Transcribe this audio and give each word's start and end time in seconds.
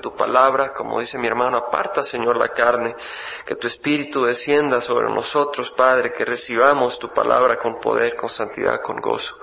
tu 0.00 0.16
palabra, 0.16 0.72
como 0.72 0.98
dice 1.00 1.18
mi 1.18 1.26
hermano, 1.26 1.58
aparta, 1.58 2.02
Señor, 2.02 2.36
la 2.38 2.48
carne, 2.48 2.96
que 3.44 3.56
tu 3.56 3.66
espíritu 3.66 4.24
descienda 4.24 4.80
sobre 4.80 5.12
nosotros, 5.12 5.70
Padre, 5.72 6.12
que 6.12 6.24
recibamos 6.24 6.98
tu 6.98 7.12
palabra 7.12 7.58
con 7.58 7.78
poder, 7.78 8.16
con 8.16 8.30
santidad, 8.30 8.80
con 8.82 9.00
gozo, 9.00 9.36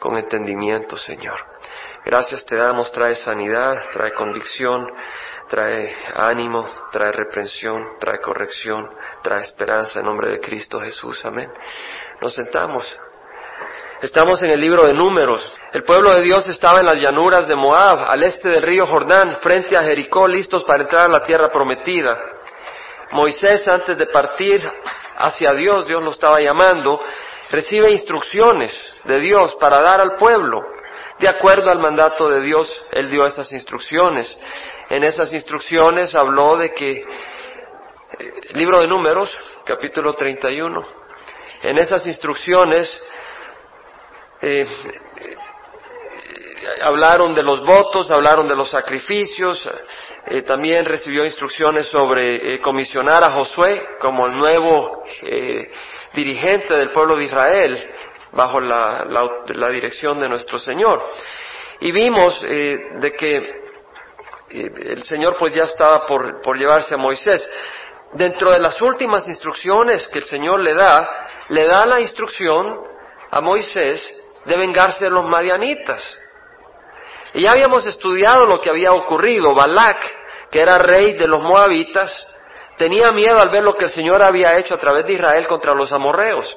con 0.00 0.16
entendimiento, 0.16 0.96
Señor. 0.96 1.38
Gracias 2.04 2.44
te 2.44 2.56
damos, 2.56 2.92
trae 2.92 3.14
sanidad, 3.14 3.90
trae 3.92 4.12
convicción, 4.12 4.86
trae 5.48 5.90
ánimo, 6.14 6.64
trae 6.92 7.12
reprensión, 7.12 7.98
trae 7.98 8.20
corrección, 8.20 8.88
trae 9.22 9.40
esperanza 9.40 10.00
en 10.00 10.06
nombre 10.06 10.30
de 10.30 10.40
Cristo 10.40 10.80
Jesús. 10.80 11.24
Amén. 11.24 11.52
Nos 12.20 12.34
sentamos. 12.34 12.96
Estamos 14.02 14.42
en 14.42 14.50
el 14.50 14.60
libro 14.60 14.86
de 14.86 14.92
números. 14.92 15.50
El 15.72 15.82
pueblo 15.82 16.14
de 16.14 16.20
Dios 16.20 16.46
estaba 16.48 16.80
en 16.80 16.86
las 16.86 17.00
llanuras 17.00 17.48
de 17.48 17.56
Moab, 17.56 18.10
al 18.10 18.22
este 18.24 18.50
del 18.50 18.60
río 18.60 18.84
Jordán, 18.84 19.38
frente 19.40 19.74
a 19.74 19.82
Jericó, 19.82 20.28
listos 20.28 20.64
para 20.64 20.82
entrar 20.82 21.04
a 21.04 21.08
la 21.08 21.22
tierra 21.22 21.48
prometida. 21.50 22.14
Moisés, 23.12 23.66
antes 23.66 23.96
de 23.96 24.06
partir 24.06 24.60
hacia 25.16 25.54
Dios, 25.54 25.86
Dios 25.86 26.02
lo 26.02 26.10
estaba 26.10 26.42
llamando, 26.42 27.00
recibe 27.50 27.90
instrucciones 27.90 28.78
de 29.04 29.18
Dios 29.18 29.54
para 29.58 29.80
dar 29.80 29.98
al 30.02 30.16
pueblo. 30.16 30.60
De 31.18 31.28
acuerdo 31.28 31.70
al 31.70 31.78
mandato 31.78 32.28
de 32.28 32.42
Dios, 32.42 32.84
Él 32.92 33.08
dio 33.08 33.24
esas 33.24 33.50
instrucciones. 33.52 34.36
En 34.90 35.04
esas 35.04 35.32
instrucciones 35.32 36.14
habló 36.14 36.58
de 36.58 36.74
que, 36.74 36.98
eh, 36.98 37.04
libro 38.52 38.80
de 38.80 38.88
números, 38.88 39.34
capítulo 39.64 40.12
31, 40.12 40.84
en 41.62 41.78
esas 41.78 42.06
instrucciones 42.06 43.00
eh, 44.46 44.64
hablaron 46.82 47.34
de 47.34 47.42
los 47.42 47.60
votos, 47.66 48.12
hablaron 48.12 48.46
de 48.46 48.54
los 48.54 48.70
sacrificios, 48.70 49.68
eh, 50.26 50.42
también 50.42 50.84
recibió 50.84 51.24
instrucciones 51.24 51.86
sobre 51.86 52.54
eh, 52.54 52.60
comisionar 52.60 53.24
a 53.24 53.30
Josué 53.30 53.84
como 53.98 54.26
el 54.26 54.36
nuevo 54.36 55.02
dirigente 56.14 56.74
del 56.74 56.92
pueblo 56.92 57.16
de 57.16 57.24
Israel 57.24 57.90
bajo 58.32 58.60
la, 58.60 59.04
dirección 59.70 60.20
de 60.20 60.28
nuestro 60.28 60.58
Señor. 60.58 61.04
Y 61.80 61.90
vimos 61.90 62.40
de 62.40 63.12
que 63.18 63.64
el 64.50 65.02
Señor 65.02 65.36
pues 65.38 65.54
ya 65.54 65.64
estaba 65.64 66.06
por, 66.06 66.40
por 66.40 66.56
llevarse 66.56 66.94
a 66.94 66.98
Moisés. 66.98 67.48
Dentro 68.12 68.52
de 68.52 68.60
las 68.60 68.80
últimas 68.80 69.26
instrucciones 69.28 70.06
que 70.08 70.20
el 70.20 70.24
Señor 70.24 70.60
le 70.60 70.72
da, 70.72 71.26
le 71.48 71.66
da 71.66 71.84
la 71.84 72.00
instrucción 72.00 72.64
a 73.30 73.40
Moisés 73.40 74.14
de 74.46 74.56
vengarse 74.56 75.04
de 75.04 75.10
los 75.10 75.24
madianitas. 75.24 76.18
Y 77.34 77.42
ya 77.42 77.50
habíamos 77.50 77.84
estudiado 77.86 78.46
lo 78.46 78.60
que 78.60 78.70
había 78.70 78.92
ocurrido. 78.92 79.54
Balak, 79.54 80.02
que 80.50 80.60
era 80.60 80.78
rey 80.78 81.14
de 81.14 81.26
los 81.26 81.42
moabitas, 81.42 82.26
tenía 82.78 83.10
miedo 83.10 83.38
al 83.38 83.50
ver 83.50 83.62
lo 83.62 83.74
que 83.74 83.84
el 83.84 83.90
Señor 83.90 84.24
había 84.24 84.56
hecho 84.56 84.74
a 84.74 84.78
través 84.78 85.04
de 85.04 85.14
Israel 85.14 85.46
contra 85.46 85.74
los 85.74 85.92
amorreos. 85.92 86.56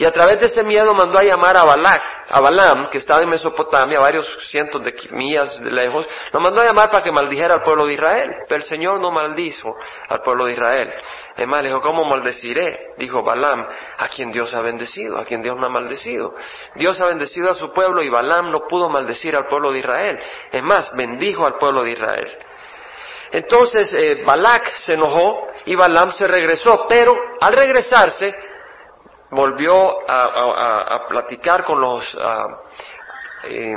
Y 0.00 0.06
a 0.06 0.12
través 0.12 0.40
de 0.40 0.46
ese 0.46 0.64
miedo 0.64 0.94
mandó 0.94 1.18
a 1.18 1.22
llamar 1.22 1.58
a 1.58 1.64
Balak, 1.64 2.02
a 2.30 2.40
Balaam, 2.40 2.88
que 2.88 2.96
estaba 2.96 3.20
en 3.20 3.28
Mesopotamia, 3.28 4.00
varios 4.00 4.34
cientos 4.48 4.82
de 4.82 4.94
millas 5.10 5.60
de 5.60 5.70
lejos, 5.70 6.08
lo 6.32 6.40
mandó 6.40 6.62
a 6.62 6.64
llamar 6.64 6.88
para 6.88 7.04
que 7.04 7.12
maldijera 7.12 7.56
al 7.56 7.60
pueblo 7.60 7.84
de 7.84 7.92
Israel. 7.92 8.34
Pero 8.48 8.56
el 8.56 8.62
Señor 8.62 8.98
no 8.98 9.10
maldizo 9.10 9.68
al 10.08 10.22
pueblo 10.22 10.46
de 10.46 10.54
Israel. 10.54 10.90
Es 11.36 11.46
más, 11.46 11.62
le 11.62 11.68
dijo, 11.68 11.82
¿cómo 11.82 12.06
maldeciré? 12.06 12.94
Dijo 12.96 13.22
Balaam, 13.22 13.68
a 13.98 14.08
quien 14.08 14.32
Dios 14.32 14.54
ha 14.54 14.62
bendecido, 14.62 15.18
a 15.18 15.26
quien 15.26 15.42
Dios 15.42 15.54
no 15.58 15.66
ha 15.66 15.68
maldecido. 15.68 16.34
Dios 16.76 16.98
ha 17.02 17.04
bendecido 17.04 17.50
a 17.50 17.52
su 17.52 17.70
pueblo 17.70 18.02
y 18.02 18.08
Balaam 18.08 18.48
no 18.48 18.60
pudo 18.60 18.88
maldecir 18.88 19.36
al 19.36 19.48
pueblo 19.48 19.70
de 19.70 19.80
Israel. 19.80 20.18
Es 20.50 20.62
más, 20.62 20.96
bendijo 20.96 21.44
al 21.44 21.58
pueblo 21.58 21.82
de 21.82 21.90
Israel. 21.90 22.38
Entonces 23.32 23.92
eh, 23.92 24.22
Balak 24.24 24.76
se 24.76 24.94
enojó 24.94 25.48
y 25.66 25.76
Balaam 25.76 26.10
se 26.10 26.26
regresó, 26.26 26.86
pero 26.88 27.14
al 27.38 27.52
regresarse 27.52 28.34
volvió 29.30 30.08
a, 30.08 31.06
platicar 31.08 31.64
con 31.64 31.80
los, 31.80 32.16
eh, 33.44 33.74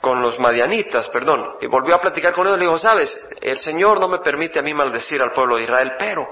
con 0.00 0.20
los 0.20 0.38
madianitas, 0.38 1.08
perdón, 1.08 1.56
y 1.60 1.66
volvió 1.66 1.96
a 1.96 2.00
platicar 2.00 2.32
con 2.32 2.46
ellos. 2.46 2.58
Le 2.58 2.66
dijo, 2.66 2.78
sabes, 2.78 3.18
el 3.40 3.58
Señor 3.58 4.00
no 4.00 4.08
me 4.08 4.18
permite 4.18 4.58
a 4.58 4.62
mí 4.62 4.74
maldecir 4.74 5.20
al 5.22 5.32
pueblo 5.32 5.56
de 5.56 5.64
Israel, 5.64 5.92
pero 5.98 6.26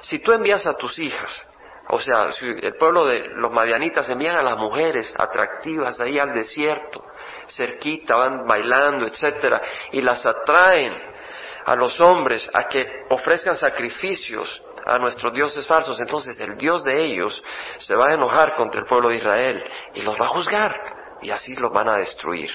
si 0.00 0.20
tú 0.20 0.32
envías 0.32 0.66
a 0.66 0.74
tus 0.74 0.98
hijas, 0.98 1.46
o 1.90 1.98
sea, 1.98 2.30
si 2.32 2.46
el 2.46 2.76
pueblo 2.76 3.06
de 3.06 3.28
los 3.28 3.50
madianitas 3.50 4.08
envían 4.10 4.36
a 4.36 4.42
las 4.42 4.58
mujeres 4.58 5.14
atractivas 5.16 6.00
ahí 6.00 6.18
al 6.18 6.34
desierto, 6.34 7.02
cerquita, 7.46 8.14
van 8.14 8.46
bailando, 8.46 9.06
etcétera, 9.06 9.60
y 9.92 10.02
las 10.02 10.24
atraen 10.24 10.94
a 11.64 11.74
los 11.76 11.98
hombres 12.00 12.48
a 12.52 12.68
que 12.68 13.04
ofrezcan 13.10 13.54
sacrificios 13.54 14.62
a 14.86 14.98
nuestros 14.98 15.32
dioses 15.32 15.66
falsos, 15.66 16.00
entonces 16.00 16.38
el 16.40 16.56
Dios 16.56 16.84
de 16.84 17.04
ellos 17.04 17.42
se 17.78 17.94
va 17.94 18.08
a 18.08 18.14
enojar 18.14 18.56
contra 18.56 18.80
el 18.80 18.86
pueblo 18.86 19.08
de 19.08 19.16
Israel 19.16 19.64
y 19.94 20.02
los 20.02 20.20
va 20.20 20.26
a 20.26 20.28
juzgar 20.28 20.80
y 21.22 21.30
así 21.30 21.54
los 21.54 21.72
van 21.72 21.88
a 21.88 21.96
destruir. 21.96 22.50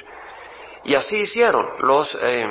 Y 0.83 0.95
así 0.95 1.17
hicieron. 1.17 1.66
Los 1.79 2.17
eh, 2.22 2.45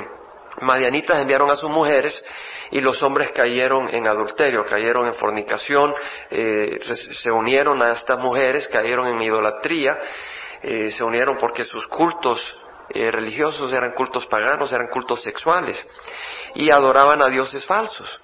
madianitas 0.61 1.19
enviaron 1.19 1.49
a 1.49 1.55
sus 1.55 1.69
mujeres 1.69 2.23
y 2.71 2.81
los 2.81 3.01
hombres 3.03 3.31
cayeron 3.31 3.89
en 3.93 4.07
adulterio, 4.07 4.65
cayeron 4.65 5.07
en 5.07 5.13
fornicación, 5.13 5.93
eh, 6.31 6.79
se 7.11 7.31
unieron 7.31 7.81
a 7.81 7.91
estas 7.91 8.17
mujeres, 8.19 8.67
cayeron 8.67 9.07
en 9.07 9.21
idolatría, 9.21 9.99
eh, 10.61 10.89
se 10.89 11.03
unieron 11.03 11.37
porque 11.37 11.63
sus 11.63 11.87
cultos 11.87 12.57
religiosos 12.89 13.71
eran 13.73 13.93
cultos 13.93 14.27
paganos, 14.27 14.71
eran 14.71 14.87
cultos 14.89 15.21
sexuales 15.23 15.83
y 16.53 16.69
adoraban 16.69 17.21
a 17.23 17.27
dioses 17.27 17.65
falsos. 17.65 18.19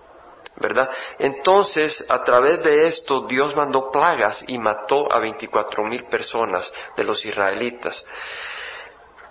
¿Verdad? 0.60 0.90
Entonces, 1.18 2.04
a 2.10 2.24
través 2.24 2.64
de 2.64 2.88
esto, 2.88 3.26
Dios 3.28 3.56
mandó 3.56 3.92
plagas 3.92 4.44
y 4.48 4.58
mató 4.58 5.12
a 5.12 5.20
24 5.20 5.84
mil 5.86 6.04
personas 6.06 6.72
de 6.96 7.04
los 7.04 7.26
israelitas. 7.26 8.04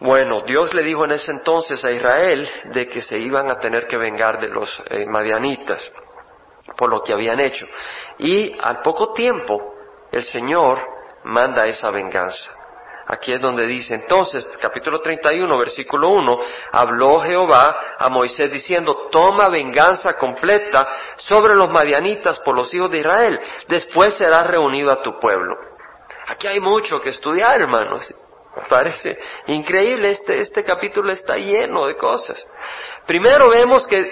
Bueno, 0.01 0.43
Dios 0.43 0.73
le 0.75 0.83
dijo 0.83 1.05
en 1.05 1.13
ese 1.13 1.33
entonces 1.33 1.85
a 1.85 1.91
Israel 1.91 2.49
de 2.73 2.89
que 2.89 3.03
se 3.03 3.19
iban 3.19 3.51
a 3.51 3.59
tener 3.59 3.87
que 3.87 3.97
vengar 3.97 4.41
de 4.41 4.49
los 4.49 4.83
eh, 4.91 5.07
madianitas 5.07 5.91
por 6.77 6.91
lo 6.91 7.03
que 7.03 7.13
habían 7.13 7.41
hecho. 7.41 7.67
Y 8.19 8.57
al 8.61 8.81
poco 8.83 9.13
tiempo, 9.13 9.75
el 10.13 10.23
Señor 10.23 10.81
manda 11.25 11.67
esa 11.67 11.91
venganza. 11.91 12.58
Aquí 13.11 13.33
es 13.33 13.41
donde 13.41 13.67
dice, 13.67 13.95
entonces, 13.95 14.47
capítulo 14.61 15.01
31, 15.01 15.57
versículo 15.57 16.11
1, 16.11 16.39
habló 16.73 17.19
Jehová 17.21 17.95
a 17.99 18.11
Moisés 18.11 18.53
diciendo, 18.53 19.09
toma 19.11 19.49
venganza 19.49 20.13
completa 20.19 20.87
sobre 21.17 21.55
los 21.55 21.71
madianitas 21.71 22.39
por 22.41 22.55
los 22.55 22.73
hijos 22.75 22.91
de 22.91 22.99
Israel, 22.99 23.41
después 23.67 24.13
serás 24.13 24.47
reunido 24.47 24.93
a 24.93 25.01
tu 25.01 25.19
pueblo. 25.19 25.57
Aquí 26.29 26.49
hay 26.49 26.61
mucho 26.61 27.01
que 27.01 27.09
estudiar, 27.09 27.59
hermanos. 27.59 28.13
Parece 28.69 29.17
increíble, 29.47 30.11
este, 30.11 30.41
este 30.41 30.63
capítulo 30.63 31.11
está 31.11 31.37
lleno 31.37 31.87
de 31.87 31.97
cosas. 31.97 32.45
Primero 33.07 33.49
vemos 33.49 33.87
que 33.87 34.07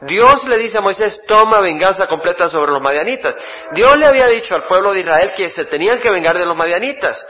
Dios 0.00 0.44
le 0.44 0.56
dice 0.56 0.78
a 0.78 0.80
Moisés, 0.80 1.20
toma 1.26 1.60
venganza 1.60 2.06
completa 2.06 2.48
sobre 2.48 2.72
los 2.72 2.80
madianitas. 2.80 3.38
Dios 3.72 3.98
le 3.98 4.06
había 4.06 4.28
dicho 4.28 4.54
al 4.54 4.62
pueblo 4.62 4.92
de 4.92 5.00
Israel 5.00 5.32
que 5.36 5.50
se 5.50 5.66
tenían 5.66 6.00
que 6.00 6.08
vengar 6.08 6.38
de 6.38 6.46
los 6.46 6.56
madianitas. 6.56 7.22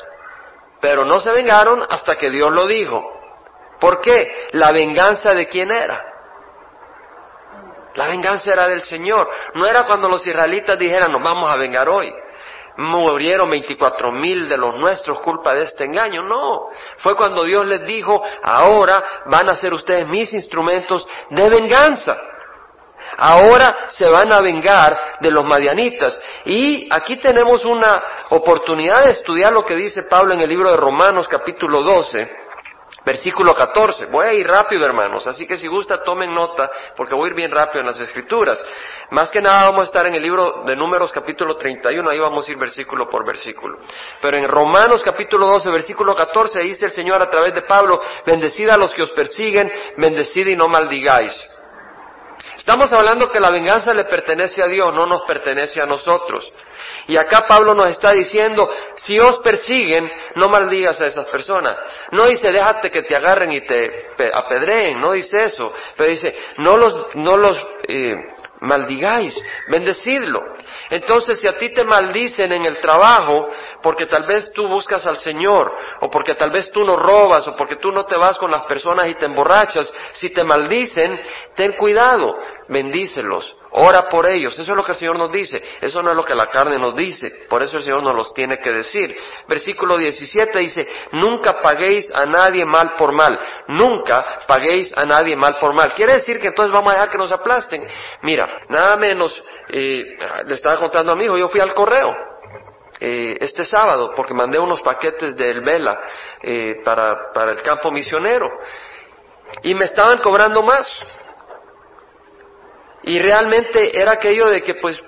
Pero 0.80 1.04
no 1.04 1.18
se 1.18 1.32
vengaron 1.32 1.82
hasta 1.88 2.16
que 2.16 2.30
Dios 2.30 2.52
lo 2.52 2.66
dijo. 2.66 3.02
¿Por 3.80 4.00
qué? 4.00 4.48
La 4.52 4.72
venganza 4.72 5.34
de 5.34 5.46
quién 5.46 5.70
era. 5.70 6.04
La 7.94 8.08
venganza 8.08 8.52
era 8.52 8.68
del 8.68 8.80
Señor. 8.80 9.28
No 9.54 9.66
era 9.66 9.84
cuando 9.86 10.08
los 10.08 10.24
israelitas 10.26 10.78
dijeran, 10.78 11.10
nos 11.12 11.22
vamos 11.22 11.50
a 11.50 11.56
vengar 11.56 11.88
hoy. 11.88 12.12
Murieron 12.76 13.50
24 13.50 14.12
mil 14.12 14.48
de 14.48 14.56
los 14.56 14.76
nuestros 14.78 15.18
culpa 15.18 15.52
de 15.52 15.62
este 15.62 15.84
engaño. 15.84 16.22
No. 16.22 16.68
Fue 16.98 17.16
cuando 17.16 17.42
Dios 17.42 17.66
les 17.66 17.84
dijo, 17.86 18.22
ahora 18.42 19.02
van 19.26 19.48
a 19.48 19.56
ser 19.56 19.72
ustedes 19.72 20.06
mis 20.06 20.32
instrumentos 20.32 21.06
de 21.30 21.48
venganza. 21.50 22.16
Ahora 23.16 23.86
se 23.88 24.08
van 24.08 24.32
a 24.32 24.40
vengar 24.40 25.18
de 25.20 25.30
los 25.30 25.44
madianitas. 25.44 26.20
Y 26.44 26.88
aquí 26.92 27.16
tenemos 27.16 27.64
una 27.64 28.02
oportunidad 28.30 29.04
de 29.04 29.10
estudiar 29.10 29.52
lo 29.52 29.64
que 29.64 29.74
dice 29.74 30.04
Pablo 30.04 30.34
en 30.34 30.40
el 30.40 30.48
libro 30.48 30.70
de 30.70 30.76
Romanos 30.76 31.26
capítulo 31.28 31.82
12, 31.82 32.48
versículo 33.04 33.54
14. 33.54 34.06
Voy 34.06 34.26
a 34.26 34.32
ir 34.34 34.46
rápido, 34.46 34.84
hermanos, 34.84 35.26
así 35.26 35.46
que 35.46 35.56
si 35.56 35.66
gusta 35.66 36.02
tomen 36.02 36.32
nota, 36.32 36.70
porque 36.94 37.14
voy 37.14 37.28
a 37.28 37.30
ir 37.30 37.36
bien 37.36 37.50
rápido 37.50 37.80
en 37.80 37.86
las 37.86 37.98
escrituras. 37.98 38.62
Más 39.10 39.30
que 39.30 39.40
nada 39.40 39.64
vamos 39.64 39.80
a 39.80 39.84
estar 39.84 40.06
en 40.06 40.14
el 40.14 40.22
libro 40.22 40.62
de 40.66 40.76
Números 40.76 41.10
capítulo 41.10 41.56
31, 41.56 42.10
ahí 42.10 42.18
vamos 42.18 42.46
a 42.46 42.52
ir 42.52 42.58
versículo 42.58 43.08
por 43.08 43.26
versículo. 43.26 43.78
Pero 44.20 44.36
en 44.36 44.46
Romanos 44.46 45.02
capítulo 45.02 45.46
12, 45.46 45.70
versículo 45.70 46.14
14, 46.14 46.60
dice 46.60 46.86
el 46.86 46.92
Señor 46.92 47.22
a 47.22 47.30
través 47.30 47.54
de 47.54 47.62
Pablo, 47.62 48.00
bendecid 48.26 48.68
a 48.68 48.76
los 48.76 48.92
que 48.94 49.02
os 49.02 49.12
persiguen, 49.12 49.72
bendecid 49.96 50.46
y 50.46 50.56
no 50.56 50.68
maldigáis. 50.68 51.57
Estamos 52.58 52.92
hablando 52.92 53.30
que 53.30 53.38
la 53.38 53.50
venganza 53.50 53.94
le 53.94 54.04
pertenece 54.04 54.60
a 54.60 54.66
Dios, 54.66 54.92
no 54.92 55.06
nos 55.06 55.22
pertenece 55.22 55.80
a 55.80 55.86
nosotros. 55.86 56.52
Y 57.06 57.16
acá 57.16 57.46
Pablo 57.46 57.72
nos 57.72 57.90
está 57.90 58.10
diciendo, 58.12 58.68
si 58.96 59.16
os 59.16 59.38
persiguen, 59.38 60.10
no 60.34 60.48
maldigas 60.48 61.00
a 61.00 61.06
esas 61.06 61.26
personas. 61.26 61.78
No 62.10 62.26
dice, 62.26 62.50
déjate 62.50 62.90
que 62.90 63.04
te 63.04 63.14
agarren 63.14 63.52
y 63.52 63.64
te 63.64 64.08
apedreen, 64.34 64.98
no 64.98 65.12
dice 65.12 65.44
eso. 65.44 65.72
Pero 65.96 66.10
dice, 66.10 66.34
no 66.58 66.76
los, 66.76 67.14
no 67.14 67.36
los 67.36 67.64
eh, 67.86 68.14
maldigáis, 68.60 69.36
bendecidlo. 69.68 70.42
Entonces, 70.90 71.40
si 71.40 71.48
a 71.48 71.56
ti 71.56 71.72
te 71.72 71.84
maldicen 71.84 72.52
en 72.52 72.64
el 72.64 72.80
trabajo, 72.80 73.48
porque 73.82 74.06
tal 74.06 74.24
vez 74.24 74.50
tú 74.52 74.66
buscas 74.68 75.06
al 75.06 75.16
Señor, 75.16 75.72
o 76.00 76.10
porque 76.10 76.34
tal 76.34 76.50
vez 76.50 76.70
tú 76.72 76.84
no 76.84 76.96
robas, 76.96 77.46
o 77.46 77.54
porque 77.54 77.76
tú 77.76 77.92
no 77.92 78.04
te 78.04 78.16
vas 78.16 78.38
con 78.38 78.50
las 78.50 78.62
personas 78.62 79.08
y 79.08 79.14
te 79.14 79.26
emborrachas, 79.26 79.92
si 80.12 80.30
te 80.30 80.44
maldicen, 80.44 81.20
ten 81.54 81.72
cuidado, 81.72 82.38
bendícelos, 82.68 83.56
ora 83.70 84.08
por 84.08 84.26
ellos. 84.26 84.58
Eso 84.58 84.70
es 84.70 84.76
lo 84.76 84.84
que 84.84 84.92
el 84.92 84.98
Señor 84.98 85.18
nos 85.18 85.30
dice. 85.30 85.62
Eso 85.80 86.02
no 86.02 86.10
es 86.10 86.16
lo 86.16 86.24
que 86.24 86.34
la 86.34 86.48
carne 86.48 86.78
nos 86.78 86.94
dice. 86.94 87.46
Por 87.48 87.62
eso 87.62 87.76
el 87.78 87.82
Señor 87.82 88.02
nos 88.02 88.14
los 88.14 88.34
tiene 88.34 88.58
que 88.58 88.70
decir. 88.70 89.16
Versículo 89.48 89.96
17 89.96 90.58
dice, 90.58 90.88
nunca 91.12 91.60
paguéis 91.60 92.10
a 92.14 92.26
nadie 92.26 92.64
mal 92.64 92.94
por 92.96 93.12
mal. 93.12 93.38
Nunca 93.68 94.40
paguéis 94.46 94.96
a 94.96 95.04
nadie 95.04 95.36
mal 95.36 95.56
por 95.60 95.74
mal. 95.74 95.94
Quiere 95.94 96.14
decir 96.14 96.38
que 96.40 96.48
entonces 96.48 96.72
vamos 96.72 96.90
a 96.90 96.94
dejar 96.94 97.10
que 97.10 97.18
nos 97.18 97.32
aplasten. 97.32 97.86
Mira, 98.22 98.60
nada 98.68 98.96
menos, 98.96 99.42
eh, 99.68 100.18
le 100.46 100.54
estaba 100.54 100.76
contando 100.76 101.12
a 101.12 101.16
mi 101.16 101.24
hijo, 101.24 101.36
yo 101.36 101.48
fui 101.48 101.60
al 101.60 101.74
correo. 101.74 102.12
Eh, 103.00 103.36
este 103.40 103.64
sábado 103.64 104.12
porque 104.16 104.34
mandé 104.34 104.58
unos 104.58 104.82
paquetes 104.82 105.36
del 105.36 105.60
Vela 105.60 106.00
eh, 106.42 106.80
para, 106.84 107.32
para 107.32 107.52
el 107.52 107.62
campo 107.62 107.92
misionero 107.92 108.48
y 109.62 109.72
me 109.76 109.84
estaban 109.84 110.18
cobrando 110.18 110.64
más 110.64 110.90
y 113.02 113.18
realmente 113.20 113.98
era 113.98 114.12
aquello 114.12 114.46
de 114.48 114.62
que 114.62 114.74
pues 114.74 115.02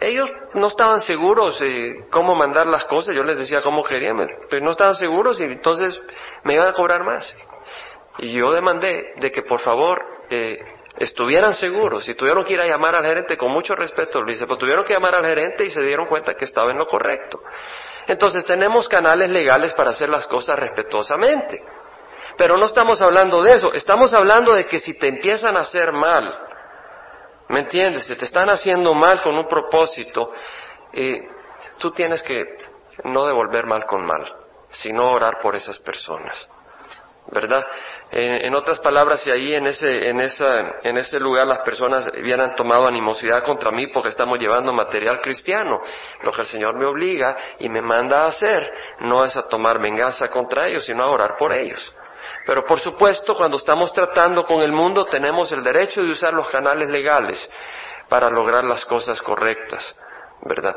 ellos 0.00 0.30
no 0.54 0.66
estaban 0.66 1.00
seguros 1.00 1.58
eh, 1.62 2.06
cómo 2.10 2.34
mandar 2.34 2.66
las 2.66 2.84
cosas, 2.84 3.14
yo 3.14 3.22
les 3.22 3.38
decía 3.38 3.62
cómo 3.62 3.82
querían, 3.82 4.16
pero 4.50 4.64
no 4.64 4.72
estaban 4.72 4.94
seguros 4.94 5.40
y 5.40 5.44
entonces 5.44 6.00
me 6.44 6.54
iban 6.54 6.68
a 6.68 6.72
cobrar 6.72 7.02
más. 7.04 7.34
Y 8.18 8.32
yo 8.32 8.52
demandé 8.52 9.14
de 9.16 9.30
que 9.30 9.42
por 9.42 9.60
favor 9.60 10.00
eh, 10.30 10.58
estuvieran 10.98 11.54
seguros 11.54 12.08
y 12.08 12.14
tuvieron 12.14 12.44
que 12.44 12.54
ir 12.54 12.60
a 12.60 12.66
llamar 12.66 12.94
al 12.94 13.04
gerente 13.04 13.36
con 13.36 13.52
mucho 13.52 13.74
respeto, 13.74 14.22
le 14.22 14.32
dice, 14.32 14.46
pues 14.46 14.58
tuvieron 14.58 14.84
que 14.84 14.94
llamar 14.94 15.14
al 15.14 15.26
gerente 15.26 15.64
y 15.64 15.70
se 15.70 15.82
dieron 15.82 16.06
cuenta 16.06 16.34
que 16.34 16.44
estaba 16.44 16.70
en 16.70 16.78
lo 16.78 16.86
correcto. 16.86 17.40
Entonces 18.06 18.44
tenemos 18.44 18.88
canales 18.88 19.30
legales 19.30 19.74
para 19.74 19.90
hacer 19.90 20.08
las 20.08 20.26
cosas 20.26 20.58
respetuosamente. 20.58 21.62
Pero 22.38 22.56
no 22.56 22.66
estamos 22.66 23.00
hablando 23.00 23.42
de 23.42 23.54
eso, 23.54 23.72
estamos 23.72 24.12
hablando 24.12 24.54
de 24.54 24.66
que 24.66 24.78
si 24.78 24.98
te 24.98 25.08
empiezan 25.08 25.56
a 25.56 25.60
hacer 25.60 25.92
mal, 25.92 26.38
¿Me 27.48 27.60
entiendes? 27.60 28.06
Si 28.06 28.16
te 28.16 28.24
están 28.24 28.48
haciendo 28.48 28.94
mal 28.94 29.22
con 29.22 29.36
un 29.36 29.46
propósito, 29.46 30.32
eh, 30.92 31.28
tú 31.78 31.90
tienes 31.92 32.22
que 32.22 32.42
no 33.04 33.26
devolver 33.26 33.66
mal 33.66 33.84
con 33.84 34.04
mal, 34.04 34.26
sino 34.70 35.10
orar 35.12 35.38
por 35.40 35.54
esas 35.54 35.78
personas. 35.78 36.48
¿Verdad? 37.28 37.66
En, 38.12 38.54
otras 38.54 38.78
palabras, 38.78 39.20
si 39.20 39.32
ahí 39.32 39.52
en 39.52 39.66
ese, 39.66 40.08
en, 40.08 40.20
esa, 40.20 40.76
en 40.84 40.96
ese 40.96 41.18
lugar 41.18 41.44
las 41.44 41.58
personas 41.58 42.08
hubieran 42.16 42.54
tomado 42.54 42.86
animosidad 42.86 43.42
contra 43.42 43.72
mí 43.72 43.88
porque 43.88 44.10
estamos 44.10 44.38
llevando 44.38 44.72
material 44.72 45.20
cristiano, 45.20 45.80
lo 46.22 46.30
que 46.30 46.42
el 46.42 46.46
Señor 46.46 46.76
me 46.78 46.86
obliga 46.86 47.36
y 47.58 47.68
me 47.68 47.82
manda 47.82 48.22
a 48.22 48.26
hacer 48.26 48.72
no 49.00 49.24
es 49.24 49.36
a 49.36 49.48
tomar 49.48 49.80
venganza 49.80 50.28
contra 50.28 50.68
ellos, 50.68 50.84
sino 50.84 51.02
a 51.02 51.10
orar 51.10 51.36
por 51.36 51.52
ellos. 51.52 51.92
Pero 52.44 52.64
por 52.64 52.78
supuesto, 52.80 53.34
cuando 53.34 53.56
estamos 53.56 53.92
tratando 53.92 54.44
con 54.44 54.62
el 54.62 54.72
mundo, 54.72 55.06
tenemos 55.06 55.50
el 55.52 55.62
derecho 55.62 56.02
de 56.02 56.10
usar 56.10 56.32
los 56.32 56.48
canales 56.48 56.88
legales 56.88 57.50
para 58.08 58.30
lograr 58.30 58.64
las 58.64 58.84
cosas 58.84 59.20
correctas, 59.20 59.94
¿verdad? 60.42 60.74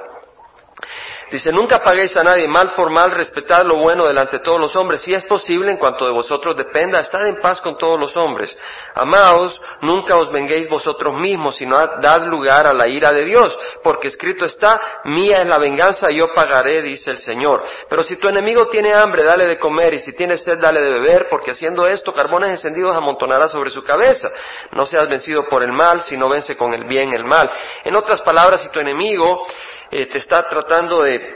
Dice, 1.31 1.52
nunca 1.52 1.80
paguéis 1.80 2.16
a 2.18 2.24
nadie 2.24 2.48
mal 2.48 2.74
por 2.76 2.90
mal, 2.90 3.12
respetad 3.12 3.64
lo 3.64 3.78
bueno 3.78 4.06
delante 4.06 4.38
de 4.38 4.44
todos 4.44 4.60
los 4.60 4.76
hombres. 4.76 5.02
Si 5.02 5.14
es 5.14 5.24
posible, 5.26 5.70
en 5.70 5.78
cuanto 5.78 6.06
de 6.06 6.12
vosotros 6.12 6.56
dependa, 6.56 7.00
estad 7.00 7.28
en 7.28 7.40
paz 7.40 7.62
con 7.62 7.78
todos 7.78 8.00
los 8.00 8.18
hombres. 8.18 8.58
Amaos, 8.96 9.62
nunca 9.81 10.16
os 10.16 10.31
venguéis 10.31 10.68
vosotros 10.68 11.14
mismos, 11.14 11.58
sino 11.58 11.78
dad 11.78 12.26
lugar 12.26 12.66
a 12.66 12.74
la 12.74 12.88
ira 12.88 13.14
de 13.14 13.26
Dios, 13.26 13.58
porque 13.84 14.08
escrito 14.08 14.46
está, 14.46 15.02
mía 15.06 15.42
es 15.42 15.48
la 15.48 15.60
venganza, 15.60 16.10
yo 16.10 16.34
pagaré, 16.34 16.81
dice 16.81 17.12
el 17.12 17.18
Señor. 17.18 17.64
Pero 17.88 18.02
si 18.02 18.16
tu 18.16 18.28
enemigo 18.28 18.68
tiene 18.68 18.94
hambre, 18.94 19.24
dale 19.24 19.46
de 19.46 19.60
comer, 19.60 19.94
y 19.94 20.00
si 20.00 20.16
tiene 20.16 20.36
sed, 20.36 20.58
dale 20.60 20.82
de 20.82 20.92
beber, 20.94 21.28
porque 21.30 21.52
haciendo 21.52 21.86
esto, 21.86 22.12
carbones 22.12 22.50
encendidos 22.50 22.96
amontonará 22.96 23.48
sobre 23.48 23.70
su 23.70 23.84
cabeza. 23.84 24.30
No 24.72 24.86
seas 24.86 25.08
vencido 25.08 25.48
por 25.48 25.62
el 25.62 25.72
mal, 25.72 26.02
sino 26.02 26.28
vence 26.28 26.56
con 26.56 26.74
el 26.74 26.86
bien 26.86 27.14
el 27.14 27.25
mal. 27.25 27.50
En 27.84 27.96
otras 27.96 28.22
palabras, 28.22 28.62
si 28.62 28.70
tu 28.72 28.80
enemigo 28.80 29.46
eh, 29.91 30.06
te 30.06 30.18
está 30.18 30.47
tratando 30.47 31.01
de, 31.01 31.36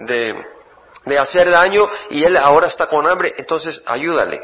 de, 0.00 1.18
hacer 1.18 1.50
daño 1.50 1.86
y 2.10 2.24
él 2.24 2.36
ahora 2.36 2.66
está 2.66 2.86
con 2.86 3.06
hambre, 3.06 3.34
entonces 3.36 3.82
ayúdale. 3.86 4.40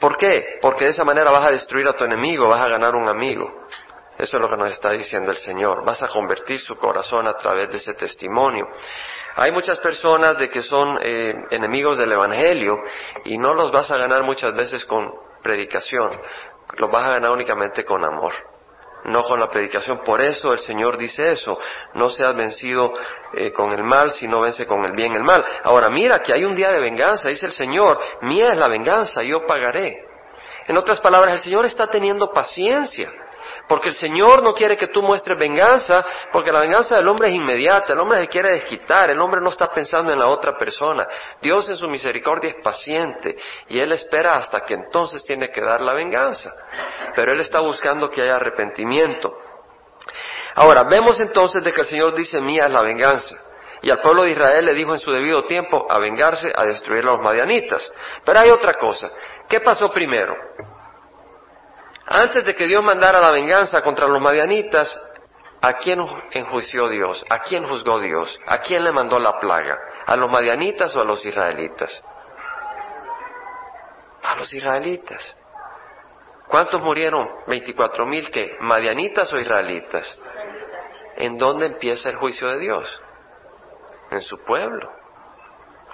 ¿Por 0.00 0.16
qué? 0.16 0.58
Porque 0.60 0.86
de 0.86 0.90
esa 0.90 1.04
manera 1.04 1.30
vas 1.30 1.46
a 1.46 1.50
destruir 1.50 1.86
a 1.88 1.92
tu 1.92 2.04
enemigo, 2.04 2.48
vas 2.48 2.60
a 2.60 2.68
ganar 2.68 2.94
un 2.94 3.08
amigo. 3.08 3.66
Eso 4.18 4.36
es 4.36 4.42
lo 4.42 4.48
que 4.48 4.56
nos 4.56 4.70
está 4.70 4.90
diciendo 4.90 5.30
el 5.30 5.36
Señor. 5.36 5.84
Vas 5.84 6.02
a 6.02 6.08
convertir 6.08 6.58
su 6.58 6.76
corazón 6.76 7.26
a 7.26 7.34
través 7.34 7.70
de 7.70 7.76
ese 7.76 7.94
testimonio. 7.94 8.68
Hay 9.36 9.52
muchas 9.52 9.78
personas 9.78 10.36
de 10.36 10.50
que 10.50 10.60
son 10.60 10.98
eh, 11.00 11.32
enemigos 11.50 11.98
del 11.98 12.12
Evangelio 12.12 12.76
y 13.24 13.38
no 13.38 13.54
los 13.54 13.70
vas 13.70 13.90
a 13.90 13.96
ganar 13.96 14.22
muchas 14.22 14.54
veces 14.54 14.84
con 14.84 15.10
predicación, 15.42 16.10
los 16.76 16.90
vas 16.90 17.06
a 17.06 17.10
ganar 17.10 17.30
únicamente 17.30 17.84
con 17.84 18.04
amor 18.04 18.32
no 19.04 19.22
con 19.22 19.40
la 19.40 19.48
predicación. 19.48 20.02
Por 20.04 20.20
eso 20.20 20.52
el 20.52 20.58
Señor 20.58 20.98
dice 20.98 21.32
eso, 21.32 21.58
no 21.94 22.10
seas 22.10 22.34
vencido 22.34 22.92
eh, 23.34 23.52
con 23.52 23.72
el 23.72 23.82
mal, 23.82 24.10
sino 24.10 24.40
vence 24.40 24.66
con 24.66 24.84
el 24.84 24.92
bien 24.92 25.14
el 25.14 25.22
mal. 25.22 25.44
Ahora 25.64 25.88
mira 25.88 26.20
que 26.20 26.32
hay 26.32 26.44
un 26.44 26.54
día 26.54 26.70
de 26.72 26.80
venganza, 26.80 27.28
dice 27.28 27.46
el 27.46 27.52
Señor, 27.52 27.98
mía 28.22 28.48
es 28.52 28.58
la 28.58 28.68
venganza, 28.68 29.22
yo 29.22 29.46
pagaré. 29.46 30.04
En 30.66 30.76
otras 30.76 31.00
palabras, 31.00 31.32
el 31.32 31.38
Señor 31.40 31.64
está 31.66 31.88
teniendo 31.88 32.32
paciencia. 32.32 33.10
Porque 33.68 33.88
el 33.88 33.94
Señor 33.94 34.42
no 34.42 34.54
quiere 34.54 34.76
que 34.76 34.88
tú 34.88 35.02
muestres 35.02 35.38
venganza, 35.38 36.04
porque 36.32 36.52
la 36.52 36.60
venganza 36.60 36.96
del 36.96 37.08
hombre 37.08 37.28
es 37.28 37.34
inmediata, 37.34 37.92
el 37.92 38.00
hombre 38.00 38.18
se 38.20 38.28
quiere 38.28 38.50
desquitar, 38.50 39.10
el 39.10 39.20
hombre 39.20 39.40
no 39.40 39.48
está 39.48 39.68
pensando 39.72 40.12
en 40.12 40.18
la 40.18 40.26
otra 40.26 40.56
persona. 40.56 41.06
Dios 41.40 41.68
en 41.68 41.76
su 41.76 41.88
misericordia 41.88 42.50
es 42.50 42.62
paciente 42.62 43.36
y 43.68 43.78
Él 43.78 43.92
espera 43.92 44.36
hasta 44.36 44.60
que 44.60 44.74
entonces 44.74 45.24
tiene 45.24 45.50
que 45.50 45.60
dar 45.60 45.80
la 45.80 45.94
venganza. 45.94 46.52
Pero 47.14 47.32
Él 47.32 47.40
está 47.40 47.60
buscando 47.60 48.10
que 48.10 48.22
haya 48.22 48.36
arrepentimiento. 48.36 49.32
Ahora, 50.54 50.84
vemos 50.84 51.18
entonces 51.20 51.62
de 51.64 51.72
que 51.72 51.80
el 51.80 51.86
Señor 51.86 52.14
dice, 52.14 52.40
mía 52.40 52.66
es 52.66 52.72
la 52.72 52.82
venganza. 52.82 53.36
Y 53.82 53.90
al 53.90 54.00
pueblo 54.00 54.22
de 54.22 54.30
Israel 54.30 54.64
le 54.64 54.74
dijo 54.74 54.92
en 54.92 54.98
su 54.98 55.10
debido 55.10 55.44
tiempo 55.44 55.86
a 55.90 55.98
vengarse, 55.98 56.52
a 56.54 56.64
destruir 56.64 57.02
a 57.02 57.12
los 57.12 57.20
madianitas. 57.20 57.92
Pero 58.24 58.38
hay 58.38 58.50
otra 58.50 58.74
cosa. 58.74 59.10
¿Qué 59.48 59.60
pasó 59.60 59.90
primero? 59.90 60.34
Antes 62.14 62.44
de 62.44 62.54
que 62.54 62.66
Dios 62.66 62.84
mandara 62.84 63.20
la 63.20 63.30
venganza 63.30 63.80
contra 63.80 64.06
los 64.06 64.20
madianitas, 64.20 65.00
¿a 65.62 65.72
quién 65.78 65.98
enjuició 66.32 66.90
Dios? 66.90 67.24
¿A 67.30 67.38
quién 67.38 67.66
juzgó 67.66 68.00
Dios? 68.00 68.38
¿A 68.46 68.58
quién 68.58 68.84
le 68.84 68.92
mandó 68.92 69.18
la 69.18 69.40
plaga? 69.40 69.78
¿A 70.04 70.14
los 70.16 70.30
madianitas 70.30 70.94
o 70.94 71.00
a 71.00 71.04
los 71.04 71.24
israelitas? 71.24 72.04
A 74.22 74.36
los 74.36 74.52
israelitas. 74.52 75.36
¿Cuántos 76.48 76.82
murieron? 76.82 77.24
24 77.46 78.04
mil 78.04 78.30
que 78.30 78.58
madianitas 78.60 79.32
o 79.32 79.36
israelitas. 79.36 80.20
¿En 81.16 81.38
dónde 81.38 81.64
empieza 81.64 82.10
el 82.10 82.16
juicio 82.16 82.46
de 82.50 82.58
Dios? 82.58 83.00
En 84.10 84.20
su 84.20 84.36
pueblo. 84.44 84.92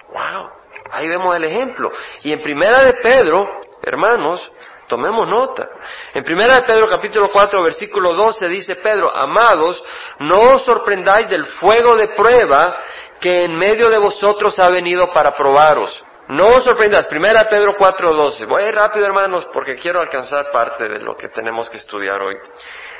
Wow. 0.09 0.49
Ahí 0.91 1.07
vemos 1.07 1.33
el 1.33 1.45
ejemplo. 1.45 1.89
Y 2.23 2.33
en 2.33 2.41
primera 2.41 2.83
de 2.83 2.95
Pedro, 2.95 3.47
hermanos, 3.83 4.51
Tomemos 4.89 5.27
nota. 5.27 5.69
En 6.15 6.23
primera 6.23 6.55
de 6.55 6.63
Pedro 6.63 6.87
capítulo 6.87 7.29
4 7.31 7.61
versículo 7.61 8.13
12 8.13 8.47
dice 8.47 8.75
Pedro, 8.77 9.15
amados, 9.15 9.83
no 10.17 10.55
os 10.55 10.63
sorprendáis 10.63 11.29
del 11.29 11.45
fuego 11.45 11.95
de 11.95 12.07
prueba 12.09 12.75
que 13.21 13.43
en 13.43 13.55
medio 13.55 13.87
de 13.89 13.99
vosotros 13.99 14.57
ha 14.59 14.67
venido 14.69 15.07
para 15.09 15.31
probaros. 15.31 16.03
No 16.29 16.47
os 16.47 16.63
sorprendáis. 16.63 17.05
Primera 17.05 17.43
de 17.43 17.49
Pedro 17.49 17.75
4 17.77 18.15
12. 18.15 18.45
Voy 18.45 18.63
rápido 18.71 19.05
hermanos 19.05 19.47
porque 19.53 19.75
quiero 19.75 19.99
alcanzar 19.99 20.49
parte 20.51 20.89
de 20.89 20.99
lo 21.01 21.15
que 21.15 21.29
tenemos 21.29 21.69
que 21.69 21.77
estudiar 21.77 22.19
hoy. 22.19 22.35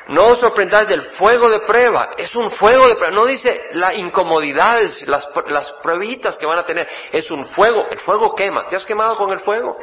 No 0.10 0.28
os 0.28 0.40
sorprendáis 0.40 0.88
del 0.88 1.02
fuego 1.02 1.50
de 1.50 1.60
prueba. 1.60 2.10
Es 2.18 2.36
un 2.36 2.52
fuego 2.52 2.88
de 2.88 2.96
prueba. 2.96 3.16
No 3.16 3.26
dice 3.26 3.50
las 3.74 3.96
incomodidades, 3.98 5.08
las, 5.08 5.28
las 5.48 5.72
pruebitas 5.84 6.38
que 6.38 6.46
van 6.46 6.60
a 6.60 6.66
tener. 6.66 6.88
Es 7.12 7.32
un 7.32 7.46
fuego. 7.46 7.88
El 7.90 8.00
fuego 8.00 8.36
quema. 8.36 8.68
¿Te 8.68 8.76
has 8.76 8.86
quemado 8.86 9.16
con 9.16 9.32
el 9.32 9.40
fuego? 9.40 9.78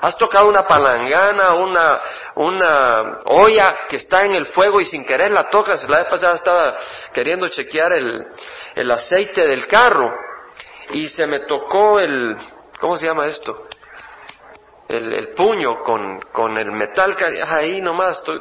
Has 0.00 0.16
tocado 0.16 0.48
una 0.48 0.62
palangana, 0.66 1.54
una, 1.54 2.00
una 2.36 3.18
olla 3.26 3.86
que 3.88 3.96
está 3.96 4.24
en 4.24 4.34
el 4.34 4.46
fuego 4.46 4.80
y 4.80 4.86
sin 4.86 5.04
querer 5.04 5.30
la 5.30 5.50
tocas. 5.50 5.86
La 5.88 5.98
vez 5.98 6.06
pasada 6.08 6.34
estaba 6.34 6.78
queriendo 7.12 7.48
chequear 7.48 7.92
el, 7.92 8.26
el 8.74 8.90
aceite 8.90 9.46
del 9.46 9.66
carro 9.66 10.10
y 10.92 11.06
se 11.08 11.26
me 11.26 11.40
tocó 11.40 12.00
el, 12.00 12.36
¿cómo 12.80 12.96
se 12.96 13.06
llama 13.06 13.26
esto? 13.26 13.66
El, 14.88 15.12
el 15.12 15.28
puño 15.34 15.82
con, 15.82 16.20
con 16.32 16.56
el 16.56 16.72
metal 16.72 17.14
que 17.14 17.26
ahí 17.46 17.80
nomás 17.80 18.18
estoy, 18.18 18.40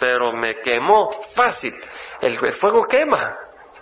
pero 0.00 0.32
me 0.32 0.60
quemó 0.62 1.10
fácil. 1.36 1.72
El, 2.20 2.38
el 2.42 2.52
fuego 2.54 2.86
quema, 2.86 3.36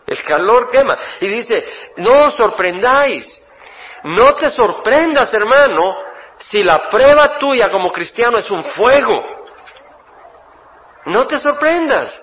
el 0.07 0.23
calor 0.25 0.69
quema. 0.69 0.99
Y 1.21 1.29
dice, 1.29 1.65
no 1.99 2.27
os 2.27 2.35
sorprendáis, 2.35 3.43
no 4.03 4.35
te 4.35 4.51
sorprendas 4.51 5.33
hermano, 5.33 6.07
si 6.39 6.63
la 6.63 6.89
prueba 6.89 7.39
tuya 7.39 7.71
como 7.71 7.91
cristiano 7.91 8.39
es 8.39 8.51
un 8.51 8.65
fuego. 8.65 9.25
No 11.07 11.27
te 11.27 11.39
sorprendas 11.39 12.23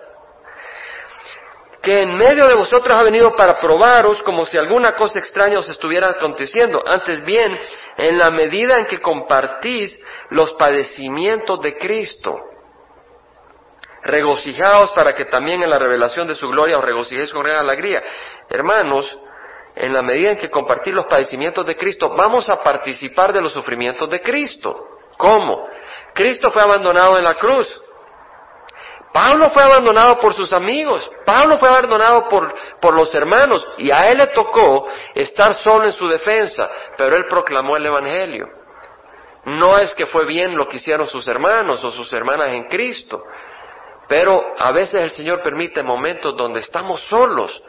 que 1.82 2.02
en 2.04 2.16
medio 2.16 2.48
de 2.48 2.56
vosotros 2.56 2.96
ha 2.96 3.04
venido 3.04 3.36
para 3.36 3.60
probaros 3.60 4.24
como 4.24 4.46
si 4.46 4.58
alguna 4.58 4.94
cosa 4.94 5.20
extraña 5.20 5.60
os 5.60 5.68
estuviera 5.68 6.12
aconteciendo. 6.12 6.82
Antes 6.86 7.24
bien, 7.26 7.60
en 7.98 8.18
la 8.18 8.32
medida 8.32 8.78
en 8.78 8.86
que 8.86 9.02
compartís 9.02 10.00
los 10.30 10.54
padecimientos 10.54 11.60
de 11.60 11.78
Cristo, 11.78 12.40
regocijaos 14.04 14.92
para 14.92 15.14
que 15.14 15.26
también 15.26 15.62
en 15.62 15.70
la 15.70 15.80
revelación 15.80 16.28
de 16.28 16.36
su 16.36 16.48
gloria 16.48 16.78
os 16.78 16.86
regocijéis 16.86 17.32
con 17.34 17.44
gran 17.44 17.60
alegría. 17.60 18.02
Hermanos, 18.50 19.18
en 19.76 19.94
la 19.94 20.02
medida 20.02 20.32
en 20.32 20.38
que 20.38 20.50
compartís 20.50 20.94
los 20.94 21.06
padecimientos 21.06 21.66
de 21.66 21.76
Cristo, 21.76 22.10
vamos 22.16 22.50
a 22.50 22.62
participar 22.62 23.34
de 23.34 23.42
los 23.42 23.54
sufrimientos 23.54 24.10
de 24.10 24.22
Cristo. 24.22 24.88
¿Cómo? 25.18 25.68
Cristo 26.14 26.50
fue 26.52 26.62
abandonado 26.62 27.18
en 27.18 27.24
la 27.24 27.36
cruz. 27.36 27.82
Pablo 29.12 29.52
fue 29.52 29.62
abandonado 29.62 30.20
por 30.20 30.34
sus 30.34 30.52
amigos, 30.54 31.08
Pablo 31.24 31.60
fue 31.60 31.70
abandonado 31.70 32.28
por, 32.28 32.52
por, 32.82 32.96
los 32.96 33.14
hermanos 33.14 33.66
y 33.78 33.92
a 33.92 34.10
él 34.10 34.18
le 34.18 34.28
tocó 34.28 34.88
estar 35.14 35.54
solo 35.54 35.84
en 35.84 35.92
su 35.92 36.08
defensa, 36.08 36.68
pero 36.98 37.16
él 37.16 37.26
proclamó 37.30 37.78
el 37.78 37.86
Evangelio. 37.86 38.48
No 39.46 39.78
es 39.78 39.94
que 39.94 40.08
fue 40.08 40.26
bien 40.26 40.56
lo 40.58 40.68
que 40.68 40.78
hicieron 40.78 41.06
sus 41.06 41.28
hermanos 41.28 41.84
o 41.84 41.92
sus 41.92 42.12
hermanas 42.12 42.54
en 42.54 42.64
Cristo, 42.64 43.24
pero 44.08 44.42
a 44.58 44.72
veces 44.72 45.04
el 45.04 45.12
Señor 45.12 45.44
permite 45.44 45.84
momentos 45.84 46.36
donde 46.36 46.60
estamos 46.60 47.00
solos. 47.02 47.62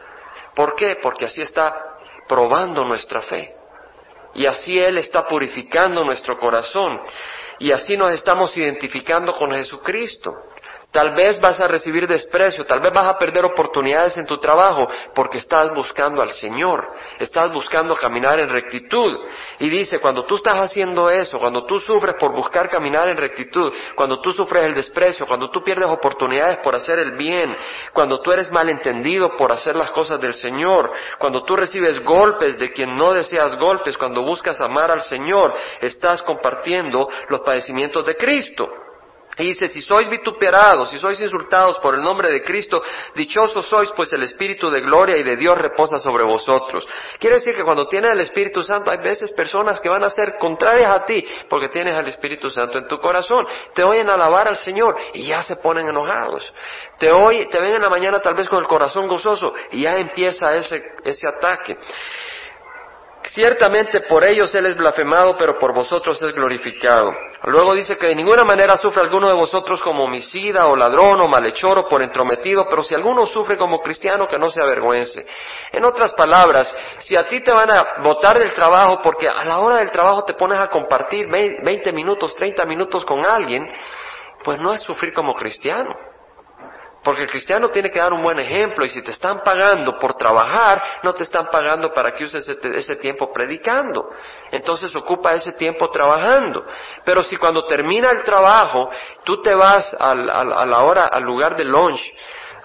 ¿Por 0.55 0.73
qué? 0.73 0.97
Porque 0.99 1.25
así 1.25 1.41
está 1.41 1.94
probando 2.27 2.83
nuestra 2.83 3.21
fe. 3.21 3.55
Y 4.35 4.45
así 4.45 4.77
Él 4.77 4.97
está 4.97 5.27
purificando 5.27 6.03
nuestro 6.03 6.37
corazón. 6.37 6.99
Y 7.59 7.71
así 7.71 7.95
nos 7.95 8.11
estamos 8.11 8.55
identificando 8.57 9.33
con 9.33 9.51
Jesucristo. 9.51 10.33
Tal 10.95 11.13
vez 11.13 11.41
vas 11.41 11.59
a 11.59 11.67
recibir 11.67 12.07
desprecio, 12.07 12.63
tal 12.63 12.79
vez 12.79 12.93
vas 12.93 13.05
a 13.05 13.19
perder 13.19 13.43
oportunidades 13.43 14.15
en 14.15 14.25
tu 14.25 14.37
trabajo 14.37 14.87
porque 15.13 15.39
estás 15.39 15.73
buscando 15.73 16.21
al 16.21 16.29
Señor, 16.29 16.87
estás 17.19 17.51
buscando 17.51 17.97
caminar 17.97 18.39
en 18.39 18.47
rectitud. 18.47 19.11
Y 19.59 19.67
dice, 19.67 19.99
cuando 19.99 20.25
tú 20.25 20.37
estás 20.37 20.57
haciendo 20.57 21.09
eso, 21.09 21.37
cuando 21.37 21.65
tú 21.65 21.79
sufres 21.79 22.15
por 22.17 22.33
buscar 22.33 22.69
caminar 22.69 23.09
en 23.09 23.17
rectitud, 23.17 23.73
cuando 23.93 24.21
tú 24.21 24.31
sufres 24.31 24.63
el 24.63 24.73
desprecio, 24.73 25.25
cuando 25.25 25.49
tú 25.49 25.61
pierdes 25.65 25.89
oportunidades 25.89 26.59
por 26.59 26.73
hacer 26.75 26.97
el 26.99 27.17
bien, 27.17 27.53
cuando 27.91 28.21
tú 28.21 28.31
eres 28.31 28.49
malentendido 28.49 29.35
por 29.35 29.51
hacer 29.51 29.75
las 29.75 29.91
cosas 29.91 30.21
del 30.21 30.33
Señor, 30.33 30.93
cuando 31.19 31.43
tú 31.43 31.57
recibes 31.57 32.01
golpes 32.05 32.57
de 32.57 32.71
quien 32.71 32.95
no 32.95 33.11
deseas 33.11 33.57
golpes, 33.57 33.97
cuando 33.97 34.21
buscas 34.21 34.61
amar 34.61 34.91
al 34.91 35.01
Señor, 35.01 35.55
estás 35.81 36.23
compartiendo 36.23 37.09
los 37.27 37.41
padecimientos 37.41 38.05
de 38.05 38.15
Cristo. 38.15 38.84
Y 39.37 39.43
dice, 39.43 39.67
si 39.67 39.81
sois 39.81 40.09
vituperados, 40.09 40.89
si 40.89 40.97
sois 40.97 41.19
insultados 41.19 41.77
por 41.79 41.95
el 41.95 42.01
nombre 42.01 42.29
de 42.29 42.41
Cristo, 42.41 42.81
dichosos 43.15 43.65
sois, 43.65 43.91
pues 43.95 44.13
el 44.13 44.23
Espíritu 44.23 44.69
de 44.69 44.79
gloria 44.81 45.17
y 45.17 45.23
de 45.23 45.35
Dios 45.35 45.57
reposa 45.57 45.97
sobre 45.97 46.23
vosotros. 46.23 46.87
Quiere 47.19 47.35
decir 47.35 47.53
que 47.53 47.63
cuando 47.63 47.87
tienes 47.87 48.11
el 48.11 48.21
Espíritu 48.21 48.61
Santo, 48.61 48.91
hay 48.91 48.99
veces 48.99 49.31
personas 49.31 49.81
que 49.81 49.89
van 49.89 50.03
a 50.03 50.09
ser 50.09 50.37
contrarias 50.37 50.89
a 50.89 51.05
ti, 51.05 51.25
porque 51.49 51.67
tienes 51.67 51.95
al 51.95 52.07
Espíritu 52.07 52.49
Santo 52.49 52.77
en 52.77 52.87
tu 52.87 52.97
corazón. 52.99 53.45
Te 53.73 53.83
oyen 53.83 54.09
alabar 54.09 54.47
al 54.47 54.57
Señor 54.57 54.95
y 55.13 55.27
ya 55.27 55.43
se 55.43 55.57
ponen 55.57 55.87
enojados. 55.87 56.53
Te 56.97 57.11
oyen, 57.11 57.49
te 57.49 57.59
ven 57.59 57.75
en 57.75 57.81
la 57.81 57.89
mañana 57.89 58.19
tal 58.19 58.35
vez 58.35 58.47
con 58.47 58.59
el 58.59 58.67
corazón 58.67 59.07
gozoso 59.07 59.53
y 59.71 59.81
ya 59.81 59.97
empieza 59.97 60.55
ese, 60.55 60.81
ese 61.03 61.27
ataque. 61.27 61.77
Ciertamente 63.29 64.01
por 64.01 64.23
ellos 64.23 64.53
Él 64.55 64.67
es 64.67 64.77
blasfemado, 64.77 65.35
pero 65.37 65.57
por 65.57 65.73
vosotros 65.73 66.21
es 66.21 66.33
glorificado. 66.33 67.11
Luego 67.45 67.73
dice 67.73 67.97
que 67.97 68.07
de 68.07 68.15
ninguna 68.15 68.43
manera 68.43 68.75
sufre 68.75 69.01
alguno 69.01 69.27
de 69.27 69.33
vosotros 69.33 69.81
como 69.81 70.03
homicida 70.03 70.67
o 70.67 70.75
ladrón 70.75 71.19
o 71.21 71.27
malhechor 71.27 71.79
o 71.79 71.87
por 71.87 72.01
entrometido, 72.01 72.65
pero 72.69 72.83
si 72.83 72.93
alguno 72.95 73.25
sufre 73.25 73.57
como 73.57 73.81
cristiano, 73.81 74.27
que 74.27 74.39
no 74.39 74.49
se 74.49 74.61
avergüence. 74.61 75.25
En 75.71 75.83
otras 75.85 76.13
palabras, 76.13 76.73
si 76.99 77.15
a 77.15 77.25
ti 77.25 77.41
te 77.41 77.51
van 77.51 77.69
a 77.71 78.01
votar 78.01 78.37
del 78.37 78.53
trabajo 78.53 78.99
porque 79.01 79.27
a 79.27 79.43
la 79.43 79.59
hora 79.59 79.77
del 79.77 79.91
trabajo 79.91 80.23
te 80.23 80.33
pones 80.33 80.59
a 80.59 80.69
compartir 80.69 81.27
20 81.27 81.91
minutos, 81.93 82.35
30 82.35 82.65
minutos 82.65 83.03
con 83.05 83.25
alguien, 83.25 83.67
pues 84.43 84.59
no 84.59 84.71
es 84.71 84.81
sufrir 84.81 85.13
como 85.13 85.33
cristiano. 85.33 86.14
Porque 87.05 87.21
el 87.21 87.29
cristiano 87.29 87.69
tiene 87.69 87.91
que 87.91 87.99
dar 87.99 88.11
un 88.11 88.23
buen 88.23 88.39
ejemplo 88.39 88.83
y 88.83 88.89
si 88.89 89.03
te 89.03 89.11
están 89.11 89.41
pagando 89.43 89.99
por 89.99 90.15
trabajar, 90.15 90.81
no 91.03 91.13
te 91.13 91.21
están 91.21 91.49
pagando 91.51 91.93
para 91.93 92.15
que 92.15 92.23
uses 92.23 92.49
ese, 92.49 92.95
tiempo 92.95 93.31
predicando. 93.31 94.09
Entonces 94.51 94.93
ocupa 94.95 95.33
ese 95.33 95.51
tiempo 95.51 95.91
trabajando. 95.91 96.65
Pero 97.03 97.21
si 97.21 97.35
cuando 97.35 97.63
termina 97.65 98.09
el 98.09 98.23
trabajo, 98.23 98.89
tú 99.23 99.39
te 99.43 99.53
vas 99.53 99.95
a 99.99 100.15
la 100.15 100.81
hora, 100.81 101.05
al 101.05 101.21
lugar 101.21 101.55
de 101.55 101.65
lunch, 101.65 102.01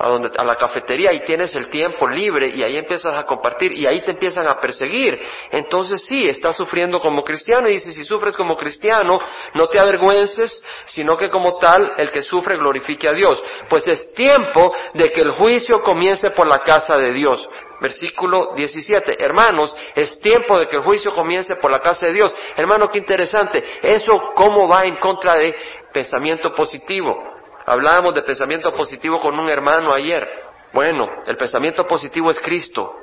a, 0.00 0.08
donde, 0.08 0.30
a 0.36 0.44
la 0.44 0.56
cafetería 0.56 1.12
y 1.12 1.22
tienes 1.24 1.54
el 1.54 1.68
tiempo 1.68 2.08
libre 2.08 2.48
y 2.48 2.62
ahí 2.62 2.76
empiezas 2.76 3.16
a 3.16 3.26
compartir 3.26 3.72
y 3.72 3.86
ahí 3.86 4.02
te 4.02 4.12
empiezan 4.12 4.48
a 4.48 4.58
perseguir. 4.58 5.20
Entonces 5.50 6.04
sí, 6.06 6.24
estás 6.24 6.56
sufriendo 6.56 6.98
como 6.98 7.22
cristiano 7.22 7.68
y 7.68 7.72
dice, 7.72 7.92
si 7.92 8.04
sufres 8.04 8.34
como 8.34 8.56
cristiano, 8.56 9.20
no 9.54 9.66
te 9.66 9.78
avergüences, 9.78 10.62
sino 10.86 11.18
que 11.18 11.28
como 11.28 11.58
tal, 11.58 11.92
el 11.98 12.10
que 12.10 12.22
sufre 12.22 12.56
glorifique 12.56 13.08
a 13.08 13.12
Dios. 13.12 13.44
Pues 13.68 13.86
es 13.88 14.14
tiempo 14.14 14.72
de 14.94 15.12
que 15.12 15.20
el 15.20 15.32
juicio 15.32 15.80
comience 15.80 16.30
por 16.30 16.48
la 16.48 16.60
casa 16.60 16.96
de 16.96 17.12
Dios. 17.12 17.46
Versículo 17.80 18.54
17. 18.56 19.22
Hermanos, 19.22 19.74
es 19.94 20.18
tiempo 20.20 20.58
de 20.58 20.66
que 20.66 20.76
el 20.76 20.82
juicio 20.82 21.14
comience 21.14 21.56
por 21.56 21.70
la 21.70 21.80
casa 21.80 22.06
de 22.06 22.12
Dios. 22.14 22.34
Hermano, 22.56 22.88
qué 22.88 22.98
interesante. 22.98 23.62
Eso 23.82 24.32
cómo 24.34 24.68
va 24.68 24.84
en 24.84 24.96
contra 24.96 25.36
de 25.36 25.54
pensamiento 25.92 26.52
positivo. 26.52 27.39
Hablábamos 27.66 28.14
de 28.14 28.22
pensamiento 28.22 28.72
positivo 28.72 29.20
con 29.20 29.38
un 29.38 29.48
hermano 29.48 29.92
ayer. 29.92 30.26
Bueno, 30.72 31.06
el 31.26 31.36
pensamiento 31.36 31.86
positivo 31.86 32.30
es 32.30 32.38
Cristo, 32.38 32.94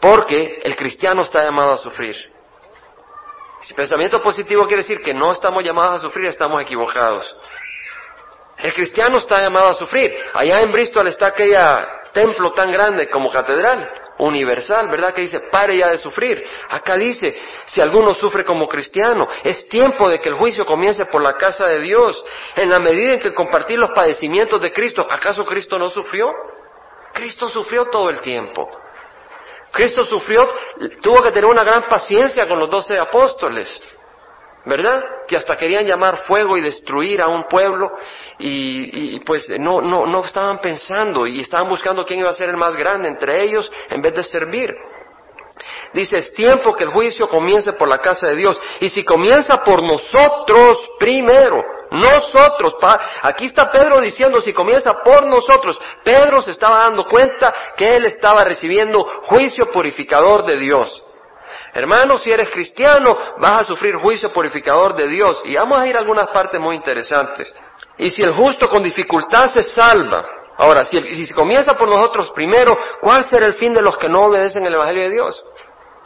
porque 0.00 0.60
el 0.62 0.74
cristiano 0.76 1.22
está 1.22 1.42
llamado 1.42 1.72
a 1.72 1.76
sufrir. 1.76 2.16
Si 3.60 3.74
pensamiento 3.74 4.20
positivo 4.20 4.64
quiere 4.64 4.82
decir 4.82 5.02
que 5.02 5.14
no 5.14 5.32
estamos 5.32 5.62
llamados 5.62 5.96
a 5.96 5.98
sufrir, 5.98 6.26
estamos 6.26 6.60
equivocados. 6.60 7.36
El 8.58 8.74
cristiano 8.74 9.18
está 9.18 9.42
llamado 9.42 9.68
a 9.68 9.74
sufrir. 9.74 10.12
Allá 10.34 10.60
en 10.60 10.72
Bristol 10.72 11.06
está 11.06 11.28
aquella 11.28 11.88
templo 12.12 12.52
tan 12.52 12.70
grande 12.70 13.08
como 13.08 13.30
catedral 13.30 14.01
universal, 14.18 14.88
¿verdad? 14.88 15.12
Que 15.12 15.22
dice, 15.22 15.40
pare 15.40 15.76
ya 15.76 15.88
de 15.88 15.98
sufrir. 15.98 16.42
Acá 16.68 16.96
dice, 16.96 17.34
si 17.66 17.80
alguno 17.80 18.14
sufre 18.14 18.44
como 18.44 18.68
cristiano, 18.68 19.28
es 19.44 19.66
tiempo 19.68 20.08
de 20.08 20.20
que 20.20 20.28
el 20.28 20.34
juicio 20.34 20.64
comience 20.64 21.04
por 21.06 21.22
la 21.22 21.34
casa 21.34 21.66
de 21.66 21.80
Dios. 21.80 22.24
En 22.56 22.70
la 22.70 22.78
medida 22.78 23.14
en 23.14 23.20
que 23.20 23.32
compartir 23.32 23.78
los 23.78 23.90
padecimientos 23.90 24.60
de 24.60 24.72
Cristo, 24.72 25.06
¿acaso 25.08 25.44
Cristo 25.44 25.78
no 25.78 25.88
sufrió? 25.88 26.28
Cristo 27.12 27.48
sufrió 27.48 27.86
todo 27.86 28.10
el 28.10 28.20
tiempo. 28.20 28.68
Cristo 29.70 30.04
sufrió, 30.04 30.46
tuvo 31.00 31.22
que 31.22 31.30
tener 31.30 31.46
una 31.46 31.64
gran 31.64 31.84
paciencia 31.84 32.46
con 32.46 32.58
los 32.58 32.68
doce 32.68 32.98
apóstoles. 32.98 33.80
¿Verdad? 34.64 35.02
Que 35.26 35.36
hasta 35.36 35.56
querían 35.56 35.86
llamar 35.86 36.18
fuego 36.18 36.56
y 36.56 36.60
destruir 36.60 37.20
a 37.20 37.28
un 37.28 37.44
pueblo 37.44 37.90
y, 38.38 39.18
pues 39.20 39.48
no, 39.58 39.80
no, 39.80 40.06
no 40.06 40.24
estaban 40.24 40.60
pensando 40.60 41.26
y 41.26 41.40
estaban 41.40 41.68
buscando 41.68 42.04
quién 42.04 42.20
iba 42.20 42.30
a 42.30 42.34
ser 42.34 42.48
el 42.48 42.56
más 42.56 42.76
grande 42.76 43.08
entre 43.08 43.42
ellos 43.42 43.70
en 43.90 44.00
vez 44.00 44.14
de 44.14 44.22
servir. 44.22 44.70
Dice, 45.92 46.16
es 46.16 46.32
tiempo 46.32 46.72
que 46.72 46.84
el 46.84 46.90
juicio 46.90 47.28
comience 47.28 47.72
por 47.74 47.88
la 47.88 47.98
casa 47.98 48.28
de 48.28 48.36
Dios. 48.36 48.58
Y 48.80 48.88
si 48.88 49.04
comienza 49.04 49.62
por 49.62 49.82
nosotros 49.82 50.88
primero, 50.98 51.62
nosotros, 51.90 52.74
aquí 53.22 53.46
está 53.46 53.70
Pedro 53.70 54.00
diciendo, 54.00 54.40
si 54.40 54.52
comienza 54.52 55.02
por 55.02 55.26
nosotros, 55.26 55.78
Pedro 56.02 56.40
se 56.40 56.52
estaba 56.52 56.80
dando 56.80 57.04
cuenta 57.04 57.52
que 57.76 57.96
él 57.96 58.06
estaba 58.06 58.44
recibiendo 58.44 59.04
juicio 59.24 59.66
purificador 59.70 60.46
de 60.46 60.56
Dios. 60.56 61.04
Hermano, 61.74 62.16
si 62.16 62.30
eres 62.30 62.50
cristiano, 62.50 63.16
vas 63.38 63.60
a 63.60 63.64
sufrir 63.64 63.96
juicio 63.96 64.32
purificador 64.32 64.94
de 64.94 65.08
Dios. 65.08 65.40
Y 65.44 65.56
vamos 65.56 65.80
a 65.80 65.86
ir 65.86 65.96
a 65.96 66.00
algunas 66.00 66.28
partes 66.28 66.60
muy 66.60 66.76
interesantes. 66.76 67.52
Y 67.98 68.10
si 68.10 68.22
el 68.22 68.32
justo 68.32 68.68
con 68.68 68.82
dificultad 68.82 69.46
se 69.46 69.62
salva, 69.62 70.24
ahora, 70.58 70.84
si, 70.84 70.98
si 70.98 71.32
comienza 71.32 71.74
por 71.74 71.88
nosotros 71.88 72.30
primero, 72.32 72.76
¿cuál 73.00 73.24
será 73.24 73.46
el 73.46 73.54
fin 73.54 73.72
de 73.72 73.80
los 73.80 73.96
que 73.96 74.08
no 74.08 74.26
obedecen 74.26 74.66
el 74.66 74.74
Evangelio 74.74 75.04
de 75.04 75.10
Dios? 75.10 75.44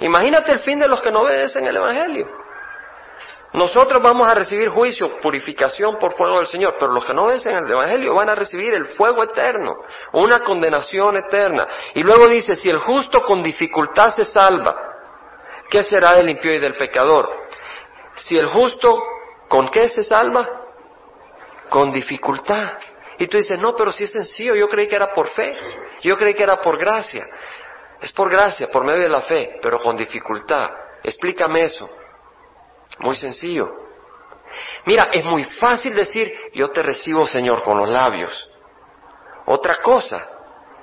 Imagínate 0.00 0.52
el 0.52 0.60
fin 0.60 0.78
de 0.78 0.86
los 0.86 1.00
que 1.00 1.10
no 1.10 1.22
obedecen 1.22 1.66
el 1.66 1.76
Evangelio. 1.76 2.28
Nosotros 3.52 4.02
vamos 4.02 4.28
a 4.28 4.34
recibir 4.34 4.68
juicio, 4.68 5.16
purificación 5.22 5.96
por 5.98 6.12
fuego 6.12 6.38
del 6.38 6.46
Señor, 6.46 6.74
pero 6.78 6.92
los 6.92 7.04
que 7.04 7.14
no 7.14 7.24
obedecen 7.24 7.56
el 7.56 7.70
Evangelio 7.70 8.14
van 8.14 8.28
a 8.28 8.34
recibir 8.34 8.74
el 8.74 8.86
fuego 8.86 9.22
eterno, 9.22 9.76
una 10.12 10.40
condenación 10.40 11.16
eterna. 11.16 11.66
Y 11.94 12.02
luego 12.02 12.28
dice, 12.28 12.54
si 12.54 12.68
el 12.68 12.78
justo 12.78 13.22
con 13.22 13.42
dificultad 13.42 14.10
se 14.10 14.24
salva, 14.24 14.85
¿qué 15.68 15.82
será 15.82 16.14
del 16.14 16.30
impío 16.30 16.54
y 16.54 16.58
del 16.58 16.76
pecador? 16.76 17.28
Si 18.16 18.36
el 18.36 18.48
justo, 18.48 19.02
¿con 19.48 19.68
qué 19.68 19.88
se 19.88 20.02
salva? 20.02 20.48
Con 21.68 21.90
dificultad. 21.90 22.74
Y 23.18 23.26
tú 23.28 23.36
dices, 23.36 23.58
no, 23.58 23.74
pero 23.74 23.92
si 23.92 24.04
es 24.04 24.12
sencillo, 24.12 24.54
yo 24.54 24.68
creí 24.68 24.86
que 24.86 24.96
era 24.96 25.10
por 25.12 25.28
fe, 25.28 25.54
yo 26.02 26.16
creí 26.16 26.34
que 26.34 26.42
era 26.42 26.60
por 26.60 26.78
gracia. 26.78 27.26
Es 28.00 28.12
por 28.12 28.30
gracia, 28.30 28.68
por 28.70 28.84
medio 28.84 29.02
de 29.02 29.08
la 29.08 29.22
fe, 29.22 29.58
pero 29.62 29.78
con 29.78 29.96
dificultad. 29.96 30.70
Explícame 31.02 31.64
eso. 31.64 31.88
Muy 32.98 33.16
sencillo. 33.16 33.70
Mira, 34.84 35.08
es 35.12 35.24
muy 35.24 35.44
fácil 35.44 35.94
decir, 35.94 36.32
yo 36.54 36.70
te 36.70 36.82
recibo, 36.82 37.26
Señor, 37.26 37.62
con 37.62 37.78
los 37.78 37.88
labios. 37.88 38.50
Otra 39.46 39.76
cosa 39.76 40.28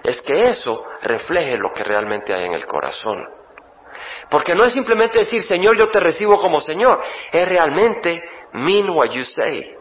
es 0.03 0.21
que 0.21 0.49
eso 0.49 0.83
refleje 1.01 1.57
lo 1.57 1.71
que 1.73 1.83
realmente 1.83 2.33
hay 2.33 2.45
en 2.45 2.53
el 2.53 2.65
corazón. 2.65 3.25
Porque 4.29 4.55
no 4.55 4.63
es 4.65 4.73
simplemente 4.73 5.19
decir, 5.19 5.41
Señor, 5.41 5.77
yo 5.77 5.89
te 5.89 5.99
recibo 5.99 6.39
como 6.39 6.61
Señor, 6.61 7.01
es 7.31 7.47
realmente 7.47 8.23
mean 8.53 8.89
what 8.89 9.09
you 9.09 9.23
say. 9.23 9.75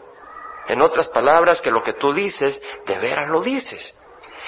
En 0.67 0.81
otras 0.81 1.09
palabras, 1.09 1.61
que 1.61 1.71
lo 1.71 1.83
que 1.83 1.93
tú 1.93 2.13
dices, 2.13 2.61
de 2.85 2.97
veras 2.99 3.29
lo 3.29 3.41
dices. 3.41 3.95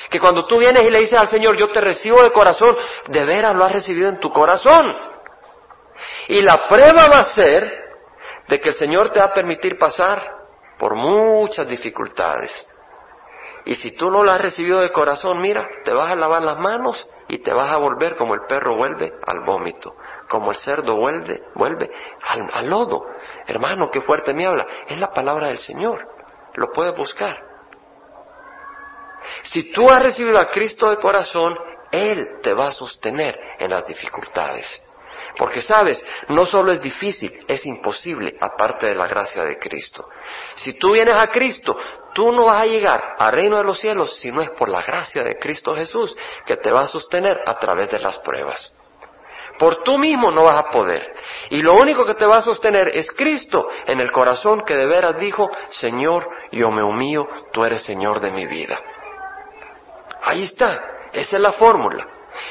Que 0.09 0.19
cuando 0.19 0.45
tú 0.45 0.57
vienes 0.57 0.85
y 0.85 0.89
le 0.89 0.99
dices 0.99 1.19
al 1.19 1.27
Señor, 1.27 1.57
yo 1.57 1.69
te 1.71 1.81
recibo 1.81 2.21
de 2.21 2.31
corazón, 2.31 2.75
de 3.07 3.25
veras 3.25 3.55
lo 3.55 3.63
has 3.63 3.71
recibido 3.71 4.09
en 4.09 4.19
tu 4.19 4.29
corazón. 4.29 4.95
Y 6.27 6.41
la 6.41 6.67
prueba 6.67 7.07
va 7.07 7.19
a 7.19 7.23
ser 7.23 7.85
de 8.47 8.59
que 8.59 8.69
el 8.69 8.75
Señor 8.75 9.09
te 9.09 9.19
va 9.19 9.25
a 9.25 9.33
permitir 9.33 9.77
pasar 9.77 10.23
por 10.77 10.95
muchas 10.95 11.67
dificultades. 11.67 12.67
Y 13.65 13.75
si 13.75 13.95
tú 13.95 14.11
no 14.11 14.23
lo 14.23 14.31
has 14.31 14.41
recibido 14.41 14.79
de 14.79 14.91
corazón, 14.91 15.41
mira, 15.41 15.67
te 15.83 15.91
vas 15.91 16.11
a 16.11 16.15
lavar 16.15 16.43
las 16.43 16.57
manos 16.59 17.07
y 17.35 17.39
te 17.39 17.53
vas 17.53 17.69
a 17.71 17.77
volver 17.77 18.15
como 18.15 18.33
el 18.33 18.45
perro 18.47 18.77
vuelve 18.77 19.13
al 19.27 19.41
vómito, 19.41 19.93
como 20.29 20.51
el 20.51 20.57
cerdo 20.57 20.95
vuelve, 20.95 21.43
vuelve 21.53 21.91
al, 22.23 22.49
al 22.51 22.69
lodo. 22.69 23.05
Hermano, 23.45 23.91
qué 23.91 23.99
fuerte 23.99 24.33
me 24.33 24.45
habla. 24.45 24.65
Es 24.87 24.97
la 24.99 25.11
palabra 25.13 25.47
del 25.47 25.57
Señor. 25.57 26.07
Lo 26.53 26.71
puedes 26.71 26.95
buscar. 26.95 27.37
Si 29.43 29.73
tú 29.73 29.89
has 29.89 30.01
recibido 30.01 30.39
a 30.39 30.47
Cristo 30.47 30.89
de 30.89 30.95
corazón, 30.95 31.57
Él 31.91 32.39
te 32.41 32.53
va 32.53 32.69
a 32.69 32.71
sostener 32.71 33.37
en 33.59 33.69
las 33.69 33.85
dificultades. 33.85 34.81
Porque 35.37 35.61
sabes, 35.61 36.01
no 36.29 36.45
solo 36.45 36.71
es 36.71 36.81
difícil, 36.81 37.43
es 37.49 37.65
imposible 37.65 38.37
aparte 38.39 38.87
de 38.87 38.95
la 38.95 39.07
gracia 39.07 39.43
de 39.43 39.59
Cristo. 39.59 40.07
Si 40.55 40.79
tú 40.79 40.93
vienes 40.93 41.17
a 41.17 41.27
Cristo, 41.27 41.77
tú 42.15 42.31
no 42.31 42.45
vas 42.45 42.61
a 42.61 42.65
llegar 42.65 43.15
al 43.19 43.33
reino 43.33 43.57
de 43.57 43.65
los 43.65 43.77
cielos 43.77 44.15
si 44.15 44.31
no 44.31 44.41
es 44.41 44.49
por 44.51 44.69
la 44.69 44.81
gracia 44.81 45.21
de 45.21 45.37
Cristo 45.37 45.75
Jesús 45.75 46.15
que 46.45 46.55
te 46.55 46.71
va 46.71 46.81
a 46.81 46.87
sostener 46.87 47.37
a 47.45 47.59
través 47.59 47.89
de 47.89 47.99
las 47.99 48.17
pruebas. 48.19 48.71
Por 49.59 49.83
tú 49.83 49.97
mismo 49.97 50.31
no 50.31 50.45
vas 50.45 50.57
a 50.57 50.69
poder. 50.69 51.13
Y 51.49 51.61
lo 51.61 51.75
único 51.75 52.05
que 52.05 52.13
te 52.13 52.25
va 52.25 52.37
a 52.37 52.41
sostener 52.41 52.87
es 52.93 53.11
Cristo 53.11 53.67
en 53.85 53.99
el 53.99 54.11
corazón 54.13 54.63
que 54.65 54.75
de 54.75 54.85
veras 54.85 55.19
dijo, 55.19 55.49
Señor, 55.67 56.25
yo 56.53 56.71
me 56.71 56.83
humillo, 56.83 57.27
tú 57.51 57.65
eres 57.65 57.81
Señor 57.83 58.21
de 58.21 58.31
mi 58.31 58.45
vida. 58.45 58.79
Ahí 60.23 60.43
está, 60.43 61.09
esa 61.11 61.35
es 61.35 61.41
la 61.41 61.51
fórmula. 61.51 62.07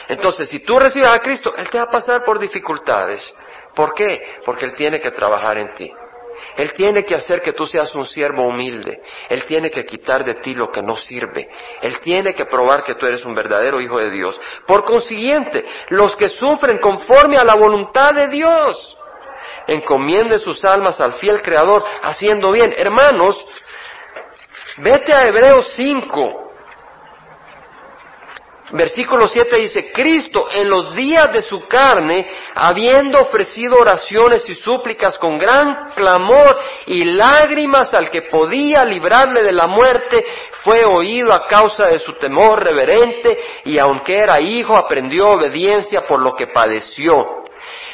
Entonces, 0.08 0.48
si 0.48 0.60
tú 0.60 0.78
recibes 0.78 1.08
a 1.08 1.20
Cristo, 1.20 1.54
Él 1.56 1.68
te 1.70 1.78
va 1.78 1.84
a 1.84 1.90
pasar 1.90 2.22
por 2.24 2.38
dificultades. 2.38 3.34
¿Por 3.74 3.94
qué? 3.94 4.40
Porque 4.44 4.66
Él 4.66 4.74
tiene 4.74 5.00
que 5.00 5.10
trabajar 5.10 5.58
en 5.58 5.74
ti. 5.74 5.92
Él 6.56 6.72
tiene 6.74 7.04
que 7.04 7.14
hacer 7.14 7.40
que 7.40 7.52
tú 7.52 7.66
seas 7.66 7.94
un 7.94 8.06
siervo 8.06 8.46
humilde. 8.46 9.02
Él 9.28 9.44
tiene 9.44 9.70
que 9.70 9.84
quitar 9.84 10.24
de 10.24 10.34
ti 10.36 10.54
lo 10.54 10.70
que 10.70 10.82
no 10.82 10.96
sirve. 10.96 11.48
Él 11.80 12.00
tiene 12.00 12.34
que 12.34 12.46
probar 12.46 12.82
que 12.82 12.94
tú 12.94 13.06
eres 13.06 13.24
un 13.24 13.34
verdadero 13.34 13.80
hijo 13.80 13.98
de 13.98 14.10
Dios. 14.10 14.40
Por 14.66 14.84
consiguiente, 14.84 15.64
los 15.88 16.16
que 16.16 16.28
sufren 16.28 16.78
conforme 16.78 17.36
a 17.36 17.44
la 17.44 17.54
voluntad 17.54 18.12
de 18.14 18.28
Dios, 18.28 18.96
encomienden 19.66 20.38
sus 20.38 20.64
almas 20.64 21.00
al 21.00 21.14
fiel 21.14 21.42
Creador, 21.42 21.84
haciendo 22.02 22.52
bien. 22.52 22.72
Hermanos, 22.76 23.44
vete 24.78 25.12
a 25.12 25.28
Hebreos 25.28 25.72
5. 25.76 26.43
Versículo 28.76 29.28
7 29.28 29.56
dice, 29.56 29.92
Cristo 29.92 30.48
en 30.52 30.68
los 30.68 30.96
días 30.96 31.32
de 31.32 31.42
su 31.42 31.64
carne, 31.68 32.26
habiendo 32.56 33.20
ofrecido 33.20 33.76
oraciones 33.76 34.50
y 34.50 34.54
súplicas 34.54 35.16
con 35.16 35.38
gran 35.38 35.90
clamor 35.90 36.58
y 36.86 37.04
lágrimas 37.04 37.94
al 37.94 38.10
que 38.10 38.22
podía 38.22 38.84
librarle 38.84 39.44
de 39.44 39.52
la 39.52 39.68
muerte, 39.68 40.24
fue 40.64 40.84
oído 40.84 41.32
a 41.32 41.46
causa 41.46 41.86
de 41.86 42.00
su 42.00 42.14
temor 42.14 42.64
reverente 42.64 43.38
y 43.64 43.78
aunque 43.78 44.16
era 44.16 44.40
hijo, 44.40 44.76
aprendió 44.76 45.28
obediencia 45.28 46.00
por 46.08 46.20
lo 46.20 46.34
que 46.34 46.48
padeció. 46.48 47.44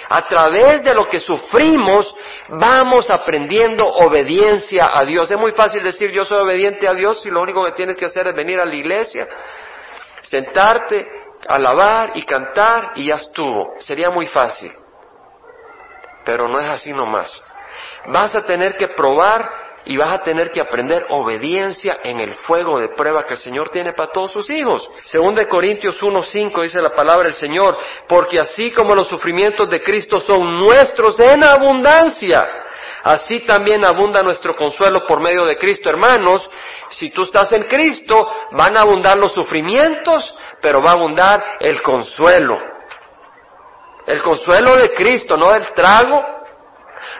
A 0.09 0.27
través 0.27 0.83
de 0.83 0.95
lo 0.95 1.07
que 1.09 1.21
sufrimos, 1.21 2.13
vamos 2.49 3.11
aprendiendo 3.11 3.87
obediencia 3.87 4.99
a 4.99 5.05
Dios. 5.05 5.31
Es 5.31 5.39
muy 5.39 5.53
fácil 5.53 5.83
decir 5.83 6.11
yo 6.11 6.25
soy 6.25 6.39
obediente 6.39 6.89
a 6.89 6.95
Dios 6.95 7.21
y 7.27 7.29
lo 7.29 7.43
único 7.43 7.63
que 7.67 7.73
tienes 7.73 7.99
que 7.99 8.07
hacer 8.07 8.27
es 8.29 8.35
venir 8.35 8.59
a 8.59 8.65
la 8.65 8.75
iglesia 8.75 9.29
sentarte, 10.23 11.09
alabar 11.49 12.13
y 12.15 12.23
cantar 12.25 12.93
y 12.97 13.07
ya 13.07 13.15
estuvo. 13.15 13.75
Sería 13.79 14.11
muy 14.11 14.27
fácil. 14.27 14.71
Pero 16.25 16.49
no 16.49 16.59
es 16.59 16.67
así 16.67 16.93
nomás. 16.93 17.43
Vas 18.07 18.35
a 18.35 18.45
tener 18.45 18.77
que 18.77 18.89
probar 18.89 19.61
y 19.85 19.97
vas 19.97 20.13
a 20.13 20.23
tener 20.23 20.51
que 20.51 20.61
aprender 20.61 21.07
obediencia 21.09 22.01
en 22.05 22.21
el 22.21 22.35
fuego 22.35 22.79
de 22.79 22.89
prueba 22.89 23.25
que 23.25 23.35
el 23.35 23.41
Señor 23.41 23.71
tiene 23.71 23.93
para 23.93 24.13
todos 24.13 24.33
sus 24.33 24.51
hijos. 24.51 24.89
Según 25.03 25.35
de 25.35 25.47
Corintios 25.47 26.01
1.5 26.03 26.63
dice 26.63 26.83
la 26.83 26.95
palabra 26.95 27.25
del 27.25 27.35
Señor, 27.35 27.77
porque 28.07 28.39
así 28.39 28.71
como 28.71 28.95
los 28.95 29.09
sufrimientos 29.09 29.69
de 29.71 29.81
Cristo 29.81 30.21
son 30.21 30.59
nuestros 30.59 31.19
en 31.21 31.43
abundancia, 31.43 32.49
así 33.03 33.41
también 33.41 33.85
abunda 33.85 34.23
nuestro 34.23 34.55
consuelo 34.55 35.07
por 35.07 35.23
medio 35.23 35.45
de 35.45 35.57
Cristo. 35.57 35.89
Hermanos, 35.89 36.49
si 36.91 37.11
tú 37.11 37.23
estás 37.23 37.53
en 37.53 37.65
Cristo, 37.65 38.27
van 38.53 38.77
a 38.77 38.81
abundar 38.81 39.17
los 39.17 39.33
sufrimientos, 39.33 40.35
pero 40.61 40.83
va 40.83 40.91
a 40.91 40.95
abundar 40.95 41.43
el 41.61 41.83
consuelo. 41.83 42.59
El 44.07 44.23
consuelo 44.23 44.77
de 44.77 44.91
Cristo, 44.91 45.37
no 45.37 45.53
del 45.53 45.73
trago, 45.73 46.21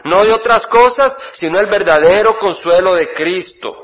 no 0.03 0.23
de 0.23 0.33
otras 0.33 0.65
cosas, 0.67 1.15
sino 1.33 1.59
el 1.59 1.67
verdadero 1.67 2.37
consuelo 2.37 2.95
de 2.95 3.11
Cristo. 3.13 3.75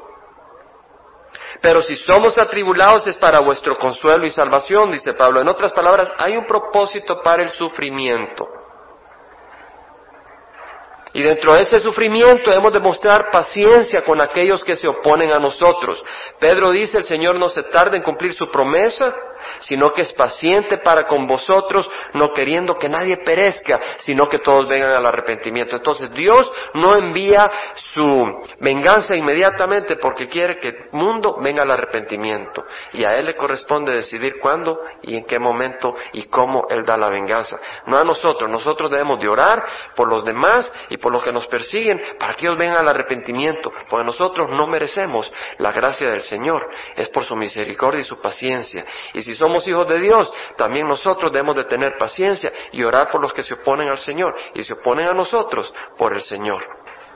Pero 1.61 1.81
si 1.81 1.95
somos 1.95 2.37
atribulados 2.37 3.07
es 3.07 3.17
para 3.17 3.39
vuestro 3.39 3.77
consuelo 3.77 4.25
y 4.25 4.29
salvación, 4.29 4.91
dice 4.91 5.13
Pablo. 5.13 5.41
En 5.41 5.47
otras 5.47 5.73
palabras, 5.73 6.13
hay 6.17 6.37
un 6.37 6.45
propósito 6.45 7.21
para 7.23 7.43
el 7.43 7.49
sufrimiento. 7.49 8.47
Y 11.13 11.23
dentro 11.23 11.53
de 11.53 11.61
ese 11.61 11.79
sufrimiento 11.79 12.49
debemos 12.49 12.73
demostrar 12.73 13.29
paciencia 13.31 14.03
con 14.03 14.21
aquellos 14.21 14.63
que 14.63 14.75
se 14.75 14.87
oponen 14.87 15.31
a 15.31 15.39
nosotros. 15.39 16.03
Pedro 16.39 16.71
dice, 16.71 16.97
el 16.97 17.03
Señor 17.03 17.39
no 17.39 17.49
se 17.49 17.63
tarda 17.63 17.97
en 17.97 18.03
cumplir 18.03 18.33
su 18.33 18.49
promesa, 18.51 19.13
sino 19.59 19.91
que 19.91 20.01
es 20.01 20.13
paciente 20.13 20.77
para 20.77 21.05
con 21.05 21.27
vosotros, 21.27 21.89
no 22.13 22.31
queriendo 22.31 22.77
que 22.77 22.89
nadie 22.89 23.17
perezca, 23.17 23.79
sino 23.97 24.27
que 24.27 24.39
todos 24.39 24.67
vengan 24.67 24.91
al 24.91 25.05
arrepentimiento. 25.05 25.75
Entonces 25.75 26.11
Dios 26.11 26.51
no 26.73 26.95
envía 26.95 27.49
su 27.75 28.25
venganza 28.59 29.15
inmediatamente 29.15 29.95
porque 29.97 30.27
quiere 30.27 30.57
que 30.57 30.69
el 30.69 30.77
mundo 30.91 31.37
venga 31.41 31.63
al 31.63 31.71
arrepentimiento. 31.71 32.65
Y 32.93 33.03
a 33.03 33.17
Él 33.17 33.25
le 33.25 33.35
corresponde 33.35 33.93
decidir 33.93 34.39
cuándo 34.41 34.79
y 35.03 35.15
en 35.15 35.25
qué 35.25 35.39
momento 35.39 35.95
y 36.13 36.23
cómo 36.23 36.65
Él 36.69 36.83
da 36.85 36.97
la 36.97 37.09
venganza. 37.09 37.57
No 37.85 37.97
a 37.97 38.03
nosotros, 38.03 38.49
nosotros 38.49 38.91
debemos 38.91 39.19
de 39.19 39.27
orar 39.27 39.63
por 39.95 40.07
los 40.09 40.25
demás 40.25 40.71
y 40.89 40.97
por 40.97 41.06
los 41.11 41.23
que 41.23 41.31
nos 41.31 41.47
persiguen 41.47 42.01
para 42.19 42.33
que 42.33 42.45
ellos 42.45 42.57
vengan 42.57 42.77
al 42.79 42.89
arrepentimiento, 42.89 43.71
porque 43.89 44.05
nosotros 44.05 44.49
no 44.49 44.67
merecemos 44.67 45.31
la 45.57 45.71
gracia 45.71 46.09
del 46.09 46.21
Señor, 46.21 46.67
es 46.95 47.09
por 47.09 47.23
su 47.23 47.35
misericordia 47.35 48.01
y 48.01 48.03
su 48.03 48.19
paciencia. 48.19 48.85
Y 49.13 49.21
si 49.21 49.35
somos 49.35 49.67
hijos 49.67 49.87
de 49.87 49.99
Dios, 49.99 50.31
también 50.57 50.87
nosotros 50.87 51.31
debemos 51.31 51.55
de 51.55 51.65
tener 51.65 51.97
paciencia 51.97 52.51
y 52.71 52.83
orar 52.83 53.09
por 53.11 53.21
los 53.21 53.33
que 53.33 53.43
se 53.43 53.53
oponen 53.53 53.89
al 53.89 53.97
Señor 53.97 54.35
y 54.53 54.63
se 54.63 54.73
oponen 54.73 55.07
a 55.07 55.13
nosotros 55.13 55.73
por 55.97 56.13
el 56.13 56.21
Señor. 56.21 56.63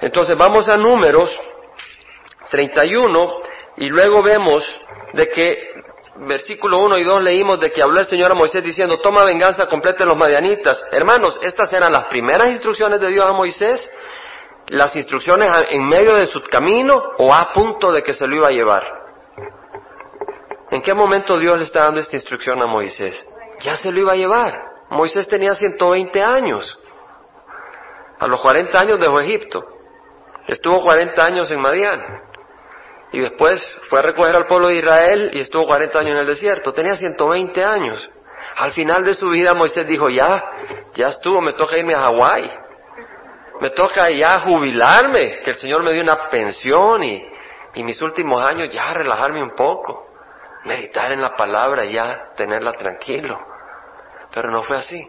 Entonces 0.01 0.37
vamos 0.37 0.67
a 0.67 0.77
números 0.77 1.39
31 2.49 3.39
y 3.77 3.89
luego 3.89 4.21
vemos 4.21 4.63
de 5.13 5.27
que 5.27 5.73
versículo 6.17 6.79
1 6.79 6.97
y 6.97 7.03
2 7.03 7.23
leímos 7.23 7.59
de 7.59 7.71
que 7.71 7.81
habló 7.81 7.99
el 7.99 8.05
Señor 8.05 8.31
a 8.31 8.35
Moisés 8.35 8.63
diciendo, 8.63 8.99
toma 8.99 9.23
venganza 9.23 9.65
completa 9.65 10.03
en 10.03 10.09
los 10.09 10.17
madianitas. 10.17 10.83
Hermanos, 10.91 11.39
estas 11.41 11.71
eran 11.73 11.91
las 11.91 12.05
primeras 12.05 12.51
instrucciones 12.51 12.99
de 12.99 13.07
Dios 13.07 13.25
a 13.25 13.33
Moisés, 13.33 13.89
las 14.67 14.95
instrucciones 14.95 15.49
en 15.69 15.87
medio 15.87 16.15
de 16.15 16.25
su 16.25 16.41
camino 16.41 17.01
o 17.17 17.33
a 17.33 17.51
punto 17.51 17.91
de 17.91 18.03
que 18.03 18.13
se 18.13 18.27
lo 18.27 18.35
iba 18.35 18.47
a 18.47 18.51
llevar. 18.51 18.83
¿En 20.69 20.81
qué 20.81 20.93
momento 20.93 21.37
Dios 21.37 21.57
le 21.57 21.65
está 21.65 21.83
dando 21.83 21.99
esta 21.99 22.15
instrucción 22.15 22.61
a 22.61 22.67
Moisés? 22.67 23.25
Ya 23.59 23.75
se 23.75 23.91
lo 23.91 23.99
iba 23.99 24.13
a 24.13 24.15
llevar. 24.15 24.53
Moisés 24.89 25.27
tenía 25.27 25.53
120 25.55 26.21
años. 26.21 26.77
A 28.19 28.27
los 28.27 28.41
40 28.41 28.79
años 28.79 28.99
dejó 28.99 29.19
Egipto. 29.19 29.65
Estuvo 30.47 30.81
40 30.81 31.23
años 31.23 31.51
en 31.51 31.59
Madián. 31.59 32.01
Y 33.11 33.19
después 33.19 33.61
fue 33.89 33.99
a 33.99 34.03
recoger 34.03 34.35
al 34.35 34.45
pueblo 34.45 34.67
de 34.67 34.75
Israel 34.77 35.31
y 35.33 35.41
estuvo 35.41 35.65
40 35.65 35.99
años 35.99 36.11
en 36.11 36.17
el 36.17 36.25
desierto. 36.25 36.73
Tenía 36.73 36.95
120 36.95 37.63
años. 37.63 38.09
Al 38.55 38.71
final 38.71 39.03
de 39.03 39.13
su 39.13 39.27
vida 39.27 39.53
Moisés 39.53 39.85
dijo, 39.87 40.09
ya, 40.09 40.43
ya 40.93 41.09
estuvo, 41.09 41.41
me 41.41 41.53
toca 41.53 41.77
irme 41.77 41.93
a 41.93 42.01
Hawái. 42.01 42.51
Me 43.59 43.69
toca 43.71 44.09
ya 44.09 44.39
jubilarme, 44.39 45.39
que 45.43 45.51
el 45.51 45.55
Señor 45.55 45.83
me 45.83 45.91
dio 45.91 46.01
una 46.01 46.27
pensión 46.29 47.03
y 47.03 47.83
mis 47.83 48.01
últimos 48.01 48.43
años 48.43 48.73
ya 48.73 48.93
relajarme 48.93 49.43
un 49.43 49.55
poco, 49.55 50.07
meditar 50.65 51.11
en 51.11 51.21
la 51.21 51.35
palabra 51.35 51.85
y 51.85 51.93
ya 51.93 52.31
tenerla 52.35 52.73
tranquilo. 52.73 53.39
Pero 54.33 54.49
no 54.49 54.63
fue 54.63 54.77
así. 54.77 55.07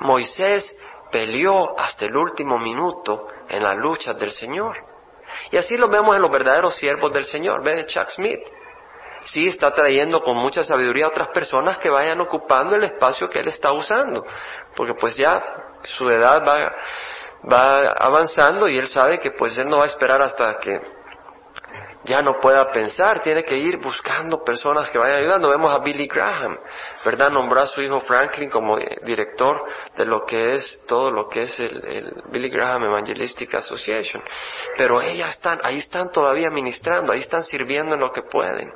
Moisés 0.00 0.76
peleó 1.10 1.78
hasta 1.78 2.06
el 2.06 2.16
último 2.16 2.58
minuto 2.58 3.28
en 3.48 3.62
la 3.62 3.74
lucha 3.74 4.14
del 4.14 4.32
Señor. 4.32 4.93
Y 5.50 5.56
así 5.56 5.76
lo 5.76 5.88
vemos 5.88 6.16
en 6.16 6.22
los 6.22 6.30
verdaderos 6.30 6.74
siervos 6.74 7.12
del 7.12 7.24
Señor. 7.24 7.62
Ve 7.62 7.86
Chuck 7.86 8.08
Smith. 8.08 8.40
Sí 9.24 9.46
está 9.46 9.70
trayendo 9.72 10.20
con 10.20 10.36
mucha 10.36 10.62
sabiduría 10.64 11.06
a 11.06 11.08
otras 11.08 11.28
personas 11.28 11.78
que 11.78 11.88
vayan 11.88 12.20
ocupando 12.20 12.76
el 12.76 12.84
espacio 12.84 13.28
que 13.30 13.40
él 13.40 13.48
está 13.48 13.72
usando. 13.72 14.24
Porque 14.76 14.94
pues 14.94 15.16
ya 15.16 15.42
su 15.82 16.08
edad 16.10 16.42
va, 16.46 16.74
va 17.50 17.92
avanzando 17.92 18.68
y 18.68 18.78
él 18.78 18.86
sabe 18.86 19.18
que 19.18 19.30
pues 19.30 19.56
él 19.56 19.68
no 19.68 19.78
va 19.78 19.84
a 19.84 19.88
esperar 19.88 20.20
hasta 20.20 20.58
que 20.58 20.78
ya 22.04 22.20
no 22.20 22.38
pueda 22.38 22.70
pensar, 22.70 23.22
tiene 23.22 23.44
que 23.44 23.56
ir 23.56 23.78
buscando 23.78 24.44
personas 24.44 24.90
que 24.90 24.98
vayan 24.98 25.20
ayudando. 25.20 25.48
Vemos 25.48 25.72
a 25.72 25.78
Billy 25.78 26.06
Graham, 26.06 26.58
¿verdad? 27.04 27.30
Nombró 27.30 27.60
a 27.60 27.66
su 27.66 27.80
hijo 27.80 28.00
Franklin 28.00 28.50
como 28.50 28.76
director 29.04 29.64
de 29.96 30.04
lo 30.04 30.24
que 30.24 30.54
es 30.54 30.82
todo 30.86 31.10
lo 31.10 31.28
que 31.28 31.42
es 31.42 31.58
el, 31.58 32.12
Billy 32.30 32.50
Graham 32.50 32.84
Evangelistic 32.84 33.54
Association. 33.54 34.22
Pero 34.76 35.00
ellas 35.00 35.30
están, 35.30 35.60
ahí 35.62 35.78
están 35.78 36.12
todavía 36.12 36.50
ministrando, 36.50 37.12
ahí 37.12 37.20
están 37.20 37.42
sirviendo 37.42 37.94
en 37.94 38.00
lo 38.00 38.12
que 38.12 38.22
pueden. 38.22 38.70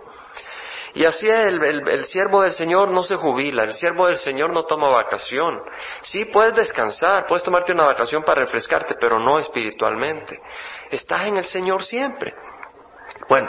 Y 0.95 1.05
así 1.05 1.29
el, 1.29 1.63
el, 1.63 2.05
siervo 2.07 2.43
del 2.43 2.53
Señor 2.53 2.91
no 2.91 3.03
se 3.03 3.17
jubila, 3.17 3.65
el 3.65 3.75
siervo 3.75 4.07
del 4.07 4.17
Señor 4.17 4.55
no 4.55 4.65
toma 4.65 4.89
vacación. 4.89 5.61
Sí, 6.01 6.25
puedes 6.25 6.55
descansar, 6.55 7.27
puedes 7.27 7.43
tomarte 7.43 7.73
una 7.73 7.85
vacación 7.85 8.23
para 8.23 8.41
refrescarte, 8.41 8.95
pero 8.99 9.19
no 9.19 9.39
espiritualmente. 9.39 10.41
Estás 10.91 11.29
en 11.29 11.37
el 11.37 11.45
Señor 11.45 11.85
siempre. 11.85 12.35
Bueno, 13.29 13.49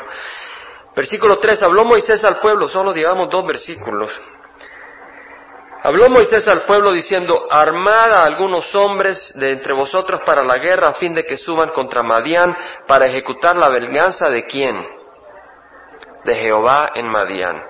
versículo 0.95 1.38
3, 1.39 1.63
habló 1.63 1.86
Moisés 1.86 2.23
al 2.23 2.39
pueblo, 2.39 2.67
solo 2.69 2.93
digamos 2.93 3.29
dos 3.29 3.45
versículos. 3.45 4.12
Habló 5.82 6.10
Moisés 6.10 6.45
al 6.47 6.63
pueblo 6.63 6.91
diciendo, 6.91 7.41
armad 7.49 8.12
a 8.12 8.23
algunos 8.23 8.75
hombres 8.75 9.32
de 9.36 9.51
entre 9.51 9.73
vosotros 9.73 10.21
para 10.25 10.43
la 10.43 10.58
guerra 10.58 10.89
a 10.89 10.93
fin 10.93 11.13
de 11.13 11.23
que 11.23 11.38
suban 11.38 11.69
contra 11.69 12.03
Madián 12.03 12.55
para 12.86 13.05
ejecutar 13.05 13.55
la 13.55 13.69
venganza 13.69 14.27
de 14.27 14.45
quién? 14.45 14.86
De 16.25 16.36
Jehová 16.36 16.91
en 16.95 17.08
Madián. 17.08 17.63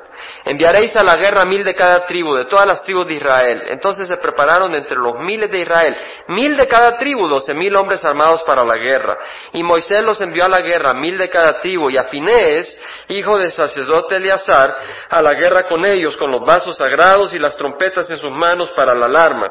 Enviaréis 0.46 0.96
a 0.96 1.04
la 1.04 1.16
guerra 1.16 1.46
mil 1.46 1.64
de 1.64 1.76
cada 1.76 2.06
tribu, 2.06 2.36
de 2.36 2.46
todas 2.46 2.66
las 2.66 2.84
tribus 2.84 3.08
de 3.08 3.16
Israel. 3.16 3.64
Entonces 3.68 4.08
se 4.08 4.18
prepararon 4.18 4.74
entre 4.74 4.98
los 4.98 5.16
miles 5.20 5.52
de 5.52 5.60
Israel, 5.60 5.96
mil 6.28 6.56
de 6.56 6.68
cada 6.68 6.96
tribu, 6.96 7.28
doce 7.28 7.54
mil 7.54 7.76
hombres 7.76 8.04
armados 8.06 8.44
para 8.44 8.64
la 8.64 8.76
guerra. 8.76 9.18
Y 9.54 9.64
Moisés 9.64 10.02
los 10.04 10.20
envió 10.22 10.46
a 10.46 10.50
la 10.50 10.62
guerra, 10.62 10.94
mil 10.94 11.18
de 11.18 11.30
cada 11.30 11.60
tribu, 11.60 11.90
y 11.90 11.98
a 11.98 12.06
Finés, 12.06 12.78
hijo 13.10 13.38
del 13.38 13.52
sacerdote 13.52 14.18
Eleazar, 14.18 14.76
a 15.10 15.22
la 15.22 15.34
guerra 15.34 15.68
con 15.68 15.86
ellos, 15.86 16.18
con 16.18 16.32
los 16.32 16.42
vasos 16.42 16.78
sagrados 16.78 17.34
y 17.34 17.40
las 17.40 17.58
trompetas 17.58 18.10
en 18.10 18.18
sus 18.18 18.32
manos 18.32 18.72
para 18.72 18.94
la 18.96 19.06
alarma. 19.06 19.50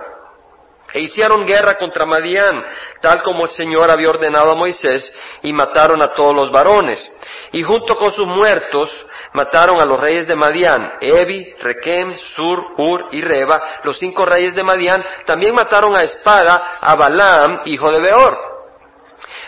E 0.92 1.02
hicieron 1.02 1.44
guerra 1.44 1.76
contra 1.76 2.07
Madián, 2.07 2.64
tal 3.02 3.22
como 3.22 3.44
el 3.44 3.50
Señor 3.50 3.90
había 3.90 4.09
ordenado 4.09 4.52
a 4.52 4.54
Moisés, 4.54 5.12
y 5.42 5.52
mataron 5.52 6.00
a 6.02 6.14
todos 6.14 6.35
los 6.35 6.50
varones. 6.50 7.12
Y 7.52 7.62
junto 7.62 7.94
con 7.94 8.11
sus 8.11 8.26
muertos, 8.26 8.90
mataron 9.32 9.80
a 9.80 9.84
los 9.84 10.00
reyes 10.00 10.26
de 10.26 10.34
Madián, 10.34 10.94
Evi, 11.00 11.54
Requem, 11.60 12.16
Sur, 12.16 12.62
Ur 12.76 13.08
y 13.12 13.20
Reba, 13.20 13.80
los 13.84 13.98
cinco 13.98 14.24
reyes 14.24 14.54
de 14.54 14.62
Madián, 14.62 15.04
también 15.26 15.54
mataron 15.54 15.94
a 15.94 16.02
espada 16.02 16.72
a 16.80 16.94
Balaam, 16.94 17.62
hijo 17.64 17.90
de 17.92 18.00
Beor. 18.00 18.38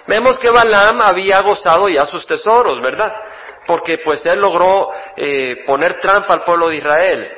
Vemos 0.06 0.38
que 0.38 0.50
Balaam 0.50 1.00
había 1.00 1.40
gozado 1.40 1.88
ya 1.88 2.04
sus 2.04 2.26
tesoros, 2.26 2.80
¿verdad? 2.80 3.12
Porque 3.66 3.98
pues 4.04 4.24
él 4.26 4.40
logró 4.40 4.90
eh, 5.16 5.64
poner 5.66 5.98
trampa 6.00 6.34
al 6.34 6.42
pueblo 6.42 6.68
de 6.68 6.76
Israel. 6.76 7.32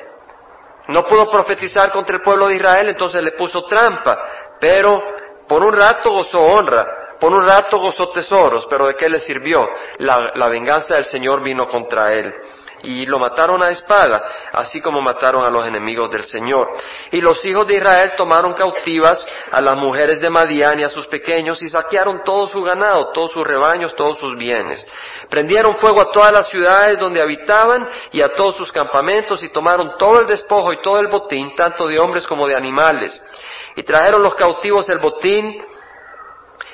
No 0.89 1.05
pudo 1.05 1.31
profetizar 1.31 1.91
contra 1.91 2.17
el 2.17 2.23
pueblo 2.23 2.49
de 2.49 2.57
Israel, 2.57 2.89
entonces 2.89 3.23
le 3.23 3.33
puso 3.33 3.65
trampa, 3.65 4.19
pero 4.61 5.01
por 5.47 5.63
un 5.63 5.73
rato 5.73 6.11
gozó 6.11 6.41
honra. 6.41 7.02
Por 7.23 7.33
un 7.33 7.47
rato 7.47 7.79
gozó 7.79 8.09
tesoros, 8.09 8.67
pero 8.69 8.89
¿de 8.89 8.95
qué 8.95 9.09
le 9.09 9.21
sirvió? 9.21 9.65
La, 9.99 10.49
venganza 10.49 10.97
del 10.97 11.05
Señor 11.05 11.41
vino 11.41 11.69
contra 11.69 12.13
él 12.15 12.35
y 12.83 13.07
lo 13.07 13.21
mataron 13.21 13.63
a 13.63 13.71
espada, 13.71 14.25
así 14.53 14.81
como 14.81 15.01
mataron 15.01 15.45
a 15.45 15.49
los 15.49 15.65
enemigos 15.65 16.11
del 16.11 16.25
Señor. 16.25 16.67
Y 17.13 17.21
los 17.21 17.45
hijos 17.47 17.65
de 17.69 17.77
Israel 17.77 18.15
tomaron 18.17 18.55
cautivas 18.55 19.25
a 19.53 19.61
las 19.61 19.77
mujeres 19.77 20.21
de 20.21 20.31
Madián 20.31 20.81
y 20.81 20.83
a 20.83 20.89
sus 20.89 21.07
pequeños 21.07 21.63
y 21.63 21.69
saquearon 21.69 22.25
todo 22.25 22.49
su 22.49 22.61
ganado, 22.61 23.13
todos 23.13 23.31
sus 23.31 23.47
rebaños, 23.47 23.95
todos 23.95 24.19
sus 24.19 24.37
bienes. 24.37 24.85
Prendieron 25.31 25.77
fuego 25.77 26.01
a 26.01 26.11
todas 26.11 26.33
las 26.33 26.49
ciudades 26.49 26.99
donde 26.99 27.23
habitaban 27.23 27.89
y 28.11 28.21
a 28.21 28.33
todos 28.33 28.57
sus 28.57 28.73
campamentos 28.73 29.45
y 29.45 29.49
tomaron 29.51 29.93
todo 29.97 30.19
el 30.19 30.27
despojo 30.27 30.73
y 30.73 30.83
todo 30.83 30.99
el 30.99 31.07
botín, 31.07 31.55
tanto 31.55 31.87
de 31.87 32.01
hombres 32.01 32.27
como 32.27 32.49
de 32.49 32.57
animales. 32.57 33.23
Y 33.77 33.85
trajeron 33.85 34.25
los 34.25 34.35
cautivos 34.35 34.89
el 34.89 34.99
botín 34.99 35.71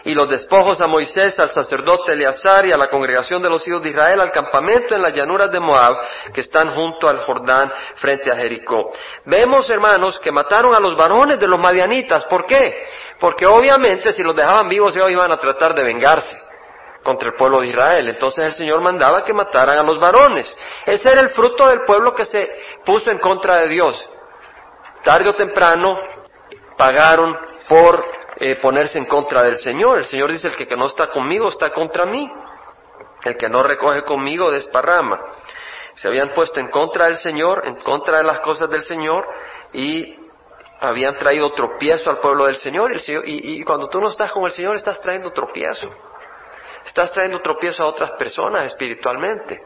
y 0.04 0.14
los 0.14 0.30
despojos 0.30 0.80
a 0.80 0.87
Moisés, 0.87 1.38
al 1.38 1.50
sacerdote 1.50 2.12
Eleazar 2.12 2.66
y 2.66 2.72
a 2.72 2.76
la 2.76 2.88
congregación 2.88 3.42
de 3.42 3.50
los 3.50 3.66
hijos 3.66 3.82
de 3.82 3.90
Israel 3.90 4.20
al 4.20 4.30
campamento 4.30 4.94
en 4.94 5.02
las 5.02 5.12
llanuras 5.12 5.50
de 5.50 5.61
Moab 5.61 5.96
que 6.32 6.40
están 6.40 6.70
junto 6.70 7.08
al 7.08 7.20
Jordán 7.20 7.70
frente 7.96 8.30
a 8.30 8.37
Jericó. 8.37 8.90
Vemos, 9.24 9.68
hermanos, 9.70 10.18
que 10.18 10.32
mataron 10.32 10.74
a 10.74 10.80
los 10.80 10.96
varones 10.96 11.38
de 11.38 11.48
los 11.48 11.61
madianitas. 11.61 12.24
¿Por 12.24 12.46
qué? 12.46 12.87
Porque 13.18 13.46
obviamente 13.46 14.12
si 14.12 14.22
los 14.22 14.34
dejaban 14.34 14.68
vivos 14.68 14.94
ellos 14.96 15.11
iban 15.11 15.32
a 15.32 15.38
tratar 15.38 15.74
de 15.74 15.82
vengarse 15.82 16.37
contra 17.02 17.28
el 17.28 17.34
pueblo 17.34 17.61
de 17.61 17.68
Israel. 17.68 18.08
Entonces 18.08 18.44
el 18.44 18.52
Señor 18.52 18.80
mandaba 18.80 19.24
que 19.24 19.32
mataran 19.32 19.78
a 19.78 19.82
los 19.82 19.98
varones. 19.98 20.56
Ese 20.84 21.11
era 21.11 21.20
el 21.20 21.30
fruto 21.30 21.66
del 21.68 21.82
pueblo 21.82 22.14
que 22.14 22.24
se 22.24 22.48
puso 22.84 23.11
en 23.11 23.18
contra 23.18 23.56
de 23.62 23.68
Dios. 23.68 24.08
Tarde 25.02 25.28
o 25.28 25.34
temprano 25.34 25.96
pagaron 26.76 27.34
por 27.68 28.17
eh, 28.40 28.57
ponerse 28.57 28.98
en 28.98 29.07
contra 29.07 29.42
del 29.42 29.57
Señor. 29.57 29.98
El 29.98 30.05
Señor 30.05 30.31
dice, 30.31 30.48
el 30.48 30.57
que, 30.57 30.77
no 30.77 30.87
está 30.87 31.09
conmigo 31.09 31.48
está 31.48 31.70
contra 31.70 32.07
mí. 32.07 32.31
El 33.24 33.37
que 33.37 33.48
no 33.48 33.62
recoge 33.62 34.03
conmigo 34.03 34.51
desparrama. 34.51 35.20
Se 35.94 36.07
habían 36.07 36.33
puesto 36.33 36.61
en 36.61 36.68
contra 36.68 37.07
del 37.07 37.16
Señor, 37.16 37.62
en 37.66 37.77
contra 37.77 38.18
de 38.18 38.24
las 38.24 38.38
cosas 38.40 38.70
del 38.70 38.83
Señor 38.83 39.27
y 39.72 40.16
habían 40.81 41.16
traído 41.16 41.53
tropiezo 41.53 42.11
al 42.11 42.18
pueblo 42.18 42.46
del 42.46 42.55
Señor. 42.55 42.92
Y, 43.24 43.64
cuando 43.64 43.88
tú 43.88 44.01
no 44.01 44.09
estás 44.09 44.33
con 44.33 44.44
el 44.44 44.53
Señor 44.53 44.77
estás 44.77 45.01
trayendo 45.01 45.33
tropiezo. 45.33 45.92
Estás 46.87 47.12
trayendo 47.12 47.40
tropiezo 47.40 47.83
a 47.83 47.88
otras 47.88 48.12
personas 48.12 48.66
espiritualmente. 48.66 49.61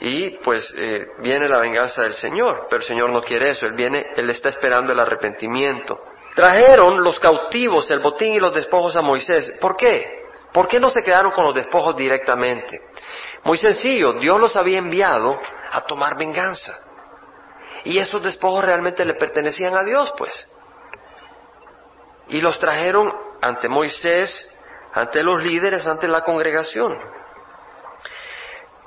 Y 0.00 0.36
pues 0.38 0.74
eh, 0.76 1.06
viene 1.20 1.48
la 1.48 1.58
venganza 1.58 2.02
del 2.02 2.12
Señor, 2.12 2.66
pero 2.68 2.80
el 2.80 2.86
Señor 2.86 3.10
no 3.10 3.22
quiere 3.22 3.50
eso, 3.50 3.66
Él 3.66 3.72
viene, 3.72 4.12
Él 4.16 4.28
está 4.30 4.50
esperando 4.50 4.92
el 4.92 5.00
arrepentimiento. 5.00 5.98
Trajeron 6.34 7.02
los 7.02 7.18
cautivos, 7.18 7.90
el 7.90 8.00
botín 8.00 8.34
y 8.34 8.40
los 8.40 8.54
despojos 8.54 8.96
a 8.96 9.02
Moisés. 9.02 9.52
¿Por 9.60 9.76
qué? 9.76 10.20
¿Por 10.52 10.68
qué 10.68 10.80
no 10.80 10.90
se 10.90 11.02
quedaron 11.02 11.32
con 11.32 11.44
los 11.44 11.54
despojos 11.54 11.96
directamente? 11.96 12.80
Muy 13.44 13.56
sencillo, 13.56 14.14
Dios 14.14 14.38
los 14.40 14.56
había 14.56 14.78
enviado 14.78 15.40
a 15.70 15.80
tomar 15.82 16.16
venganza. 16.16 16.78
Y 17.84 17.98
esos 17.98 18.22
despojos 18.22 18.64
realmente 18.64 19.04
le 19.04 19.14
pertenecían 19.14 19.76
a 19.76 19.82
Dios, 19.82 20.12
pues. 20.16 20.48
Y 22.28 22.40
los 22.40 22.58
trajeron 22.58 23.10
ante 23.40 23.68
Moisés, 23.68 24.48
ante 24.92 25.22
los 25.22 25.42
líderes, 25.42 25.86
ante 25.86 26.06
la 26.06 26.22
congregación. 26.22 26.96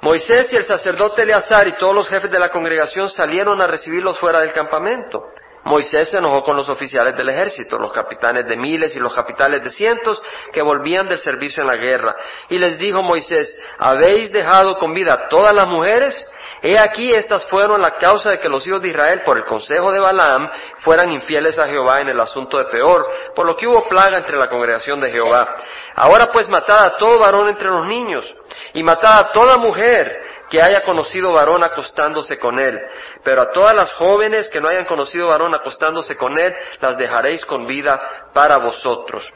Moisés 0.01 0.51
y 0.51 0.57
el 0.57 0.65
sacerdote 0.65 1.23
Eleazar 1.23 1.67
y 1.67 1.77
todos 1.77 1.95
los 1.95 2.09
jefes 2.09 2.29
de 2.29 2.37
la 2.37 2.49
congregación 2.49 3.07
salieron 3.09 3.61
a 3.61 3.67
recibirlos 3.67 4.19
fuera 4.19 4.39
del 4.39 4.51
campamento. 4.51 5.29
Moisés 5.65 6.09
se 6.09 6.17
enojó 6.17 6.43
con 6.43 6.57
los 6.57 6.67
oficiales 6.69 7.15
del 7.15 7.29
ejército, 7.29 7.77
los 7.77 7.91
capitanes 7.91 8.45
de 8.45 8.57
miles 8.57 8.95
y 8.95 8.99
los 8.99 9.13
capitanes 9.13 9.63
de 9.63 9.69
cientos 9.69 10.21
que 10.51 10.61
volvían 10.61 11.07
del 11.07 11.17
servicio 11.17 11.61
en 11.61 11.67
la 11.67 11.77
guerra. 11.77 12.15
Y 12.49 12.59
les 12.59 12.77
dijo 12.77 13.01
Moisés, 13.01 13.57
¿habéis 13.79 14.31
dejado 14.31 14.75
con 14.75 14.93
vida 14.93 15.27
todas 15.29 15.53
las 15.53 15.67
mujeres? 15.67 16.27
He 16.61 16.77
aquí 16.79 17.11
estas 17.13 17.45
fueron 17.47 17.81
la 17.81 17.97
causa 17.97 18.29
de 18.29 18.39
que 18.39 18.47
los 18.47 18.65
hijos 18.65 18.81
de 18.81 18.89
Israel, 18.89 19.21
por 19.25 19.37
el 19.37 19.43
consejo 19.43 19.91
de 19.91 19.99
Balaam, 19.99 20.49
fueran 20.79 21.11
infieles 21.11 21.59
a 21.59 21.67
Jehová 21.67 21.99
en 21.99 22.07
el 22.07 22.19
asunto 22.19 22.57
de 22.57 22.65
peor, 22.65 23.05
por 23.35 23.45
lo 23.45 23.55
que 23.57 23.67
hubo 23.67 23.87
plaga 23.89 24.17
entre 24.17 24.37
la 24.37 24.49
congregación 24.49 24.99
de 25.01 25.11
Jehová. 25.11 25.55
Ahora 25.95 26.29
pues 26.31 26.47
matad 26.47 26.85
a 26.85 26.97
todo 26.97 27.19
varón 27.19 27.49
entre 27.49 27.67
los 27.67 27.85
niños, 27.85 28.33
y 28.73 28.81
matad 28.81 29.19
a 29.19 29.31
toda 29.31 29.57
mujer, 29.57 30.32
que 30.53 30.61
haya 30.61 30.83
conocido 30.83 31.33
varón 31.33 31.63
acostándose 31.63 32.37
con 32.37 32.59
él. 32.59 32.79
Pero 33.23 33.41
a 33.41 33.51
todas 33.51 33.75
las 33.75 33.91
jóvenes 33.93 34.47
que 34.49 34.61
no 34.61 34.67
hayan 34.67 34.85
conocido 34.85 35.29
varón 35.29 35.55
acostándose 35.55 36.15
con 36.15 36.37
él, 36.37 36.53
las 36.79 36.95
dejaréis 36.95 37.43
con 37.43 37.65
vida 37.65 38.29
para 38.35 38.59
vosotros. 38.59 39.27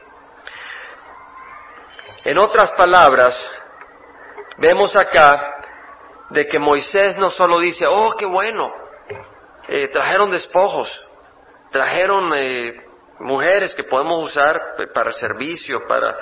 En 2.23 2.37
otras 2.37 2.69
palabras, 2.73 3.35
vemos 4.59 4.95
acá 4.95 5.55
de 6.29 6.45
que 6.45 6.59
Moisés 6.59 7.17
no 7.17 7.31
solo 7.31 7.57
dice, 7.57 7.87
oh, 7.87 8.13
qué 8.15 8.27
bueno, 8.27 8.71
eh, 9.69 9.87
trajeron 9.87 10.29
despojos, 10.29 11.03
trajeron 11.71 12.31
eh, 12.35 12.75
mujeres 13.21 13.73
que 13.73 13.85
podemos 13.85 14.23
usar 14.23 14.75
para 14.93 15.09
el 15.09 15.15
servicio, 15.15 15.79
para, 15.87 16.15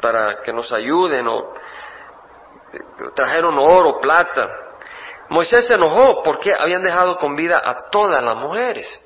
para 0.00 0.40
que 0.42 0.52
nos 0.52 0.70
ayuden, 0.70 1.26
o 1.26 1.52
trajeron 3.14 3.58
oro, 3.58 4.00
plata. 4.00 4.48
Moisés 5.28 5.66
se 5.66 5.74
enojó 5.74 6.22
porque 6.22 6.54
habían 6.54 6.82
dejado 6.82 7.18
con 7.18 7.34
vida 7.34 7.60
a 7.64 7.90
todas 7.90 8.22
las 8.22 8.36
mujeres. 8.36 9.02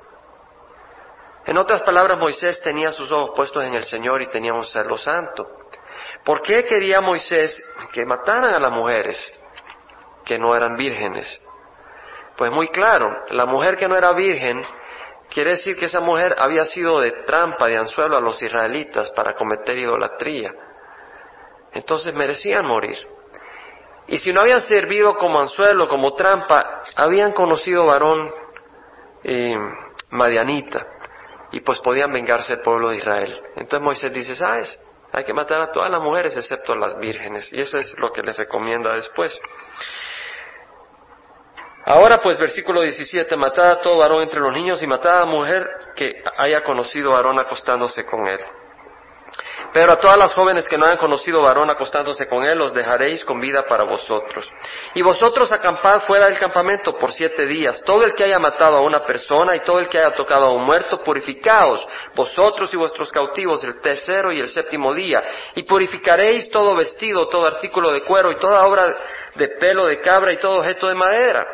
En 1.46 1.56
otras 1.56 1.82
palabras, 1.82 2.18
Moisés 2.18 2.60
tenía 2.60 2.92
sus 2.92 3.10
ojos 3.10 3.30
puestos 3.34 3.64
en 3.64 3.74
el 3.74 3.84
Señor 3.84 4.20
y 4.22 4.28
tenía 4.28 4.52
un 4.52 4.64
celo 4.64 4.96
santo. 4.96 5.48
¿Por 6.24 6.42
qué 6.42 6.64
quería 6.64 7.00
Moisés 7.00 7.62
que 7.92 8.04
mataran 8.04 8.54
a 8.54 8.60
las 8.60 8.72
mujeres 8.72 9.32
que 10.24 10.38
no 10.38 10.54
eran 10.54 10.76
vírgenes? 10.76 11.40
Pues 12.36 12.52
muy 12.52 12.68
claro, 12.68 13.22
la 13.30 13.46
mujer 13.46 13.76
que 13.76 13.88
no 13.88 13.96
era 13.96 14.12
virgen 14.12 14.60
quiere 15.30 15.50
decir 15.50 15.78
que 15.78 15.86
esa 15.86 16.00
mujer 16.00 16.34
había 16.38 16.64
sido 16.64 17.00
de 17.00 17.12
trampa, 17.24 17.66
de 17.66 17.78
anzuelo 17.78 18.16
a 18.16 18.20
los 18.20 18.42
israelitas 18.42 19.10
para 19.12 19.34
cometer 19.34 19.76
idolatría. 19.78 20.52
Entonces 21.72 22.12
merecían 22.14 22.66
morir. 22.66 22.98
Y 24.10 24.18
si 24.18 24.32
no 24.32 24.40
habían 24.40 24.60
servido 24.62 25.14
como 25.14 25.38
anzuelo, 25.38 25.86
como 25.86 26.14
trampa, 26.14 26.82
habían 26.96 27.30
conocido 27.30 27.86
varón 27.86 28.28
eh, 29.22 29.56
madianita 30.10 30.84
y 31.52 31.60
pues 31.60 31.78
podían 31.78 32.12
vengarse 32.12 32.54
el 32.54 32.60
pueblo 32.60 32.90
de 32.90 32.96
Israel. 32.96 33.40
Entonces 33.54 33.80
Moisés 33.80 34.12
dice, 34.12 34.34
¿sabes? 34.34 34.76
Hay 35.12 35.22
que 35.22 35.32
matar 35.32 35.60
a 35.60 35.70
todas 35.70 35.92
las 35.92 36.02
mujeres 36.02 36.36
excepto 36.36 36.72
a 36.72 36.76
las 36.76 36.98
vírgenes. 36.98 37.52
Y 37.52 37.60
eso 37.60 37.78
es 37.78 37.96
lo 37.98 38.10
que 38.12 38.22
les 38.22 38.36
recomienda 38.36 38.94
después. 38.94 39.40
Ahora 41.86 42.20
pues 42.20 42.36
versículo 42.36 42.80
17, 42.80 43.36
matad 43.36 43.70
a 43.70 43.80
todo 43.80 43.98
varón 43.98 44.22
entre 44.22 44.40
los 44.40 44.52
niños 44.52 44.82
y 44.82 44.88
matad 44.88 45.20
a 45.20 45.24
mujer 45.24 45.68
que 45.94 46.20
haya 46.36 46.64
conocido 46.64 47.12
varón 47.12 47.38
acostándose 47.38 48.04
con 48.04 48.26
él. 48.26 48.40
Pero 49.72 49.92
a 49.92 49.98
todas 49.98 50.18
las 50.18 50.34
jóvenes 50.34 50.66
que 50.66 50.76
no 50.76 50.86
hayan 50.86 50.98
conocido 50.98 51.42
varón 51.42 51.70
acostándose 51.70 52.26
con 52.26 52.42
él, 52.42 52.58
los 52.58 52.74
dejaréis 52.74 53.24
con 53.24 53.40
vida 53.40 53.66
para 53.68 53.84
vosotros. 53.84 54.48
Y 54.94 55.02
vosotros 55.02 55.52
acampad 55.52 56.00
fuera 56.00 56.26
del 56.26 56.38
campamento 56.38 56.98
por 56.98 57.12
siete 57.12 57.46
días. 57.46 57.82
Todo 57.84 58.04
el 58.04 58.14
que 58.14 58.24
haya 58.24 58.40
matado 58.40 58.78
a 58.78 58.80
una 58.80 59.04
persona 59.04 59.54
y 59.54 59.60
todo 59.60 59.78
el 59.78 59.88
que 59.88 59.98
haya 59.98 60.12
tocado 60.14 60.46
a 60.46 60.52
un 60.52 60.64
muerto, 60.64 61.02
purificaos, 61.02 61.86
vosotros 62.16 62.72
y 62.74 62.76
vuestros 62.76 63.12
cautivos, 63.12 63.62
el 63.62 63.80
tercero 63.80 64.32
y 64.32 64.40
el 64.40 64.48
séptimo 64.48 64.92
día. 64.92 65.22
Y 65.54 65.62
purificaréis 65.62 66.50
todo 66.50 66.74
vestido, 66.74 67.28
todo 67.28 67.46
artículo 67.46 67.92
de 67.92 68.02
cuero 68.02 68.32
y 68.32 68.36
toda 68.36 68.66
obra 68.66 68.96
de 69.36 69.48
pelo 69.60 69.86
de 69.86 70.00
cabra 70.00 70.32
y 70.32 70.38
todo 70.38 70.58
objeto 70.58 70.88
de 70.88 70.94
madera. 70.96 71.46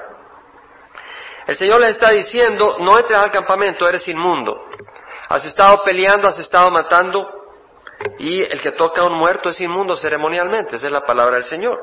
El 1.46 1.54
Señor 1.54 1.80
les 1.80 1.90
está 1.90 2.10
diciendo, 2.10 2.76
no 2.80 2.98
entres 2.98 3.20
al 3.20 3.30
campamento, 3.30 3.86
eres 3.88 4.08
inmundo. 4.08 4.64
Has 5.28 5.44
estado 5.44 5.82
peleando, 5.82 6.28
has 6.28 6.38
estado 6.38 6.70
matando, 6.70 7.45
y 8.18 8.42
el 8.42 8.60
que 8.60 8.72
toca 8.72 9.02
a 9.02 9.06
un 9.06 9.14
muerto 9.18 9.50
es 9.50 9.60
inmundo 9.60 9.96
ceremonialmente, 9.96 10.76
esa 10.76 10.86
es 10.86 10.92
la 10.92 11.04
palabra 11.04 11.36
del 11.36 11.44
Señor. 11.44 11.78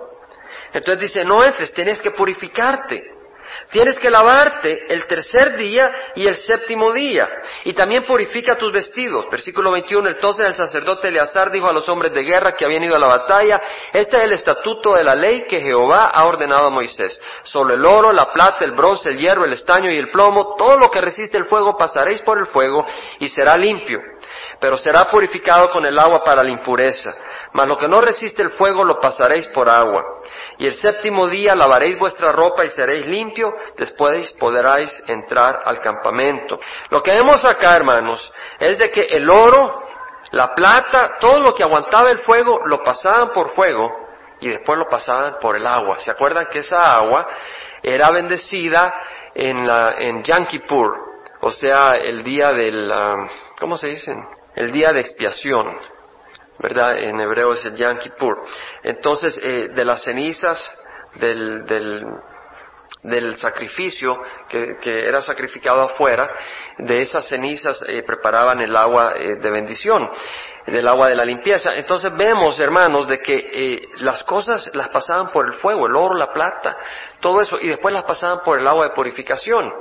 Entonces 0.74 1.14
dice, 1.14 1.26
no 1.26 1.44
entres, 1.44 1.74
tienes 1.74 2.02
que 2.02 2.12
purificarte. 2.12 3.12
Tienes 3.70 4.00
que 4.00 4.10
lavarte 4.10 4.92
el 4.94 5.06
tercer 5.06 5.56
día 5.56 5.92
y 6.16 6.26
el 6.26 6.36
séptimo 6.36 6.92
día. 6.92 7.28
Y 7.66 7.74
también 7.74 8.04
purifica 8.04 8.58
tus 8.58 8.72
vestidos. 8.74 9.28
Versículo 9.30 9.72
21. 9.72 10.10
Entonces 10.10 10.48
el 10.48 10.54
sacerdote 10.54 11.08
Eleazar 11.08 11.52
dijo 11.52 11.68
a 11.68 11.74
los 11.74 11.88
hombres 11.90 12.14
de 12.14 12.24
guerra 12.24 12.56
que 12.56 12.66
habían 12.66 12.84
ido 12.84 12.96
a 12.96 13.00
la 13.00 13.08
batalla, 13.08 13.62
este 13.92 14.18
es 14.18 14.24
el 14.24 14.34
estatuto 14.34 14.96
de 14.96 15.04
la 15.04 15.16
ley 15.16 15.46
que 15.48 15.62
Jehová 15.62 16.10
ha 16.14 16.26
ordenado 16.26 16.68
a 16.68 16.72
Moisés. 16.72 17.20
Sobre 17.44 17.76
el 17.76 17.86
oro, 17.86 18.12
la 18.12 18.32
plata, 18.32 18.66
el 18.66 18.72
bronce, 18.72 19.10
el 19.10 19.18
hierro, 19.18 19.46
el 19.46 19.54
estaño 19.54 19.92
y 19.92 19.98
el 19.98 20.10
plomo, 20.10 20.56
todo 20.58 20.78
lo 20.78 20.90
que 20.90 21.02
resiste 21.02 21.38
el 21.38 21.46
fuego 21.46 21.78
pasaréis 21.78 22.22
por 22.22 22.40
el 22.40 22.48
fuego 22.48 22.86
y 23.20 23.30
será 23.30 23.56
limpio 23.56 24.00
pero 24.64 24.78
será 24.78 25.10
purificado 25.10 25.70
con 25.70 25.86
el 25.86 26.00
agua 26.00 26.24
para 26.24 26.42
la 26.42 26.50
impureza. 26.50 27.14
Mas 27.52 27.68
lo 27.68 27.78
que 27.78 27.86
no 27.86 28.00
resiste 28.00 28.42
el 28.42 28.52
fuego 28.52 28.86
lo 28.86 28.98
pasaréis 28.98 29.46
por 29.50 29.68
agua. 29.68 30.02
Y 30.58 30.66
el 30.66 30.74
séptimo 30.76 31.28
día 31.28 31.54
lavaréis 31.54 32.00
vuestra 32.00 32.32
ropa 32.32 32.64
y 32.64 32.70
seréis 32.70 33.06
limpio, 33.06 33.54
después 33.76 34.32
podréis 34.40 35.04
entrar 35.06 35.64
al 35.66 35.82
campamento. 35.82 36.62
Lo 36.92 37.04
que 37.04 37.12
vemos 37.12 37.44
acá, 37.44 37.76
hermanos, 37.76 38.32
es 38.58 38.78
de 38.78 38.90
que 38.90 39.02
el 39.02 39.30
oro, 39.30 39.84
la 40.32 40.56
plata, 40.56 41.18
todo 41.20 41.42
lo 41.42 41.54
que 41.54 41.64
aguantaba 41.64 42.10
el 42.10 42.20
fuego, 42.20 42.62
lo 42.66 42.82
pasaban 42.82 43.32
por 43.32 43.50
fuego 43.50 43.92
y 44.40 44.48
después 44.48 44.80
lo 44.80 44.88
pasaban 44.88 45.40
por 45.42 45.58
el 45.58 45.68
agua. 45.68 46.00
¿Se 46.00 46.10
acuerdan 46.10 46.48
que 46.50 46.60
esa 46.60 46.96
agua 46.96 47.28
era 47.82 48.12
bendecida 48.12 48.94
en, 49.36 49.68
la, 49.68 49.96
en 49.98 50.24
Yankipur? 50.24 50.96
O 51.42 51.50
sea, 51.50 51.98
el 51.98 52.24
día 52.24 52.54
del, 52.54 52.90
ah, 52.90 53.26
¿cómo 53.60 53.76
se 53.76 53.90
dicen? 53.90 54.24
El 54.56 54.72
día 54.72 54.94
de 54.94 55.02
expiación, 55.02 55.68
¿verdad? 56.60 56.98
En 56.98 57.20
hebreo 57.20 57.54
es 57.54 57.66
el 57.66 57.76
Yom 57.76 57.98
Kippur. 57.98 58.44
Entonces, 58.84 59.40
eh, 59.42 59.70
de 59.74 59.86
las 59.86 60.04
cenizas 60.04 60.72
del, 61.16 61.66
del, 61.66 63.36
sacrificio 63.36 64.22
que, 64.50 64.78
era 65.08 65.22
sacrificado 65.22 65.82
afuera, 65.82 66.30
de 66.78 67.02
esas 67.02 67.28
cenizas 67.28 67.84
eh, 67.88 68.04
preparaban 68.04 68.62
el 68.62 68.76
agua 68.76 69.14
eh, 69.16 69.36
de 69.36 69.52
bendición, 69.52 70.10
del 70.68 70.88
agua 70.88 71.10
de 71.10 71.16
la 71.16 71.26
limpieza. 71.26 71.76
Entonces 71.76 72.12
vemos, 72.16 72.60
hermanos, 72.60 73.08
de 73.08 73.20
que 73.20 73.82
las 73.98 74.24
cosas 74.24 74.72
las 74.74 74.90
pasaban 74.90 75.32
por 75.32 75.48
el 75.48 75.54
fuego, 75.54 75.88
el 75.88 75.96
oro, 75.96 76.16
la 76.16 76.32
plata, 76.32 76.78
todo 77.20 77.42
eso, 77.42 77.58
y 77.60 77.68
después 77.68 77.94
las 77.94 78.04
pasaban 78.04 78.42
por 78.46 78.60
el 78.60 78.68
agua 78.68 78.86
de 78.86 78.92
purificación. 78.92 79.74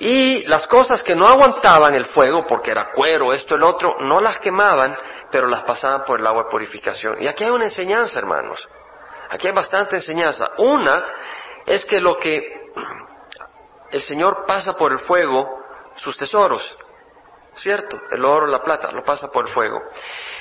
Y 0.00 0.46
las 0.46 0.66
cosas 0.66 1.02
que 1.02 1.14
no 1.14 1.26
aguantaban 1.26 1.94
el 1.94 2.06
fuego, 2.06 2.46
porque 2.46 2.70
era 2.70 2.90
cuero, 2.90 3.34
esto, 3.34 3.54
el 3.54 3.62
otro, 3.62 3.96
no 4.00 4.18
las 4.18 4.38
quemaban, 4.38 4.96
pero 5.30 5.46
las 5.46 5.62
pasaban 5.62 6.04
por 6.04 6.20
el 6.20 6.26
agua 6.26 6.44
de 6.44 6.50
purificación. 6.50 7.22
Y 7.22 7.26
aquí 7.26 7.44
hay 7.44 7.50
una 7.50 7.64
enseñanza, 7.64 8.18
hermanos. 8.18 8.66
Aquí 9.28 9.46
hay 9.46 9.52
bastante 9.52 9.96
enseñanza. 9.96 10.52
Una 10.56 11.04
es 11.66 11.84
que 11.84 12.00
lo 12.00 12.16
que 12.16 12.40
el 13.90 14.00
Señor 14.00 14.46
pasa 14.46 14.72
por 14.72 14.90
el 14.90 15.00
fuego, 15.00 15.46
sus 15.96 16.16
tesoros, 16.16 16.76
¿cierto? 17.54 17.98
El 18.10 18.24
oro, 18.24 18.46
la 18.46 18.62
plata, 18.62 18.90
lo 18.92 19.02
pasa 19.04 19.28
por 19.30 19.48
el 19.48 19.52
fuego. 19.52 19.82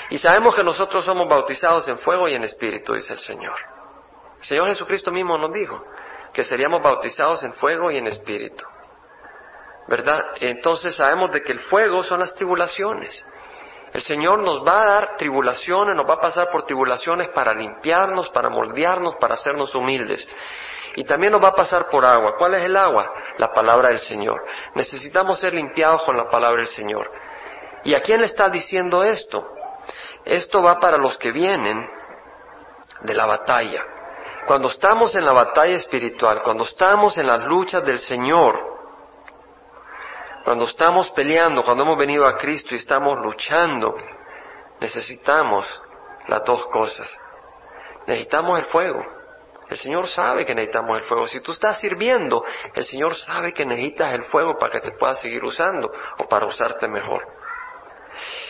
Y 0.10 0.18
sabemos 0.20 0.56
que 0.56 0.64
nosotros 0.64 1.04
somos 1.04 1.28
bautizados 1.28 1.86
en 1.90 1.98
fuego 1.98 2.30
y 2.30 2.34
en 2.34 2.46
espíritu, 2.46 2.94
dice 2.94 3.12
el 3.12 3.20
Señor. 3.20 3.58
El 4.38 4.46
Señor 4.46 4.68
Jesucristo 4.68 5.12
mismo 5.12 5.38
nos 5.38 5.52
dijo 5.52 5.84
que 6.34 6.44
seríamos 6.44 6.82
bautizados 6.82 7.44
en 7.44 7.52
fuego 7.52 7.92
y 7.92 7.98
en 7.98 8.08
espíritu. 8.08 8.64
¿Verdad? 9.90 10.24
Entonces 10.40 10.96
sabemos 10.96 11.32
de 11.32 11.42
que 11.42 11.52
el 11.52 11.60
fuego 11.62 12.04
son 12.04 12.20
las 12.20 12.36
tribulaciones. 12.36 13.26
El 13.92 14.02
Señor 14.02 14.38
nos 14.44 14.66
va 14.66 14.84
a 14.84 14.86
dar 14.86 15.18
tribulaciones, 15.18 15.96
nos 15.96 16.08
va 16.08 16.14
a 16.14 16.20
pasar 16.20 16.50
por 16.52 16.64
tribulaciones 16.64 17.30
para 17.30 17.56
limpiarnos, 17.56 18.30
para 18.30 18.50
moldearnos, 18.50 19.16
para 19.16 19.34
hacernos 19.34 19.74
humildes. 19.74 20.28
Y 20.96 21.04
también 21.06 21.34
nos 21.34 21.44
va 21.44 21.50
a 21.50 21.56
pasar 21.56 21.88
por 21.90 22.06
agua. 22.06 22.36
¿Cuál 22.38 22.54
es 22.54 22.62
el 22.62 22.78
agua? 22.78 23.12
La 23.40 23.52
palabra 23.52 23.90
del 23.90 23.98
Señor. 23.98 24.46
Necesitamos 24.76 25.40
ser 25.40 25.56
limpiados 25.56 26.04
con 26.04 26.16
la 26.16 26.30
palabra 26.30 26.58
del 26.58 26.68
Señor. 26.68 27.10
¿Y 27.84 27.96
a 27.96 28.02
quién 28.02 28.20
le 28.20 28.28
está 28.28 28.48
diciendo 28.48 29.04
esto? 29.04 29.44
Esto 30.24 30.62
va 30.62 30.80
para 30.80 30.98
los 30.98 31.18
que 31.18 31.32
vienen 31.32 31.90
de 33.02 33.16
la 33.16 33.26
batalla. 33.26 33.84
Cuando 34.46 34.68
estamos 34.68 35.16
en 35.16 35.26
la 35.26 35.32
batalla 35.32 35.76
espiritual, 35.76 36.42
cuando 36.44 36.64
estamos 36.64 37.18
en 37.18 37.26
las 37.26 37.44
luchas 37.46 37.84
del 37.84 37.98
Señor, 37.98 38.69
cuando 40.44 40.66
estamos 40.66 41.12
peleando, 41.12 41.64
cuando 41.64 41.84
hemos 41.84 41.98
venido 41.98 42.28
a 42.28 42.38
Cristo 42.38 42.74
y 42.74 42.78
estamos 42.78 43.20
luchando, 43.22 43.94
necesitamos 44.80 45.82
las 46.28 46.44
dos 46.44 46.66
cosas. 46.68 47.20
Necesitamos 48.08 48.60
el 48.60 48.66
fuego. 48.66 49.04
El 49.70 49.78
Señor 49.78 50.08
sabe 50.08 50.46
que 50.46 50.56
necesitamos 50.56 50.98
el 50.98 51.04
fuego. 51.04 51.28
Si 51.28 51.42
tú 51.42 51.52
estás 51.52 51.80
sirviendo, 51.80 52.44
el 52.74 52.84
Señor 52.84 53.16
sabe 53.16 53.54
que 53.54 53.66
necesitas 53.66 54.14
el 54.16 54.24
fuego 54.24 54.58
para 54.58 54.74
que 54.74 54.90
te 54.90 54.98
puedas 54.98 55.20
seguir 55.20 55.44
usando 55.44 55.92
o 56.18 56.28
para 56.28 56.48
usarte 56.48 56.88
mejor. 56.88 57.28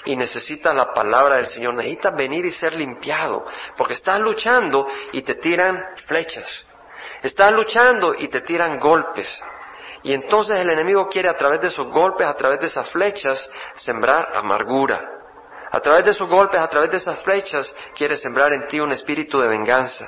Y 0.05 0.15
necesitas 0.15 0.73
la 0.73 0.93
palabra 0.93 1.35
del 1.35 1.47
Señor, 1.47 1.73
necesitas 1.73 2.15
venir 2.15 2.45
y 2.45 2.51
ser 2.51 2.73
limpiado, 2.73 3.45
porque 3.75 3.93
estás 3.93 4.19
luchando 4.19 4.87
y 5.11 5.21
te 5.21 5.35
tiran 5.35 5.77
flechas. 6.07 6.65
Estás 7.21 7.51
luchando 7.53 8.13
y 8.15 8.29
te 8.29 8.41
tiran 8.41 8.79
golpes. 8.79 9.43
Y 10.03 10.13
entonces 10.13 10.57
el 10.57 10.69
enemigo 10.69 11.07
quiere 11.07 11.29
a 11.29 11.35
través 11.35 11.61
de 11.61 11.67
esos 11.67 11.87
golpes, 11.87 12.25
a 12.25 12.33
través 12.35 12.59
de 12.59 12.67
esas 12.67 12.89
flechas, 12.91 13.49
sembrar 13.75 14.29
amargura. 14.35 15.19
A 15.71 15.79
través 15.79 16.05
de 16.05 16.11
esos 16.11 16.27
golpes, 16.27 16.59
a 16.59 16.67
través 16.67 16.89
de 16.89 16.97
esas 16.97 17.21
flechas, 17.23 17.73
quiere 17.95 18.15
sembrar 18.15 18.53
en 18.53 18.65
ti 18.67 18.79
un 18.79 18.91
espíritu 18.91 19.39
de 19.39 19.47
venganza. 19.47 20.07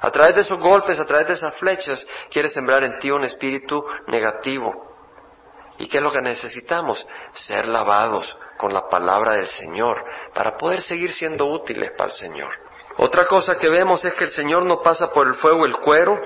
A 0.00 0.10
través 0.10 0.34
de 0.34 0.40
esos 0.42 0.58
golpes, 0.58 0.98
a 0.98 1.04
través 1.04 1.26
de 1.26 1.34
esas 1.34 1.58
flechas, 1.58 2.06
quiere 2.30 2.48
sembrar 2.48 2.84
en 2.84 2.98
ti 2.98 3.10
un 3.10 3.24
espíritu 3.24 3.84
negativo. 4.06 4.72
¿Y 5.78 5.88
qué 5.88 5.98
es 5.98 6.02
lo 6.02 6.12
que 6.12 6.20
necesitamos? 6.20 7.06
Ser 7.32 7.66
lavados 7.66 8.36
con 8.58 8.72
la 8.72 8.88
palabra 8.88 9.32
del 9.32 9.46
Señor 9.46 10.04
para 10.34 10.56
poder 10.56 10.80
seguir 10.80 11.10
siendo 11.10 11.46
útiles 11.46 11.90
para 11.96 12.10
el 12.10 12.16
Señor. 12.16 12.52
Otra 12.98 13.26
cosa 13.26 13.58
que 13.58 13.68
vemos 13.68 14.04
es 14.04 14.14
que 14.14 14.24
el 14.24 14.30
Señor 14.30 14.64
no 14.64 14.80
pasa 14.80 15.10
por 15.12 15.26
el 15.26 15.34
fuego 15.34 15.64
el 15.64 15.76
cuero, 15.78 16.20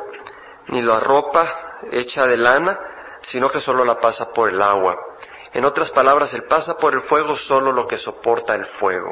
ni 0.68 0.82
la 0.82 1.00
ropa 1.00 1.78
hecha 1.92 2.24
de 2.24 2.36
lana, 2.36 2.78
sino 3.22 3.48
que 3.48 3.60
solo 3.60 3.84
la 3.84 3.96
pasa 3.96 4.32
por 4.32 4.50
el 4.50 4.60
agua. 4.60 4.96
En 5.52 5.64
otras 5.64 5.90
palabras, 5.90 6.34
Él 6.34 6.44
pasa 6.44 6.76
por 6.76 6.94
el 6.94 7.00
fuego 7.02 7.36
solo 7.36 7.72
lo 7.72 7.86
que 7.86 7.96
soporta 7.96 8.54
el 8.54 8.66
fuego. 8.66 9.10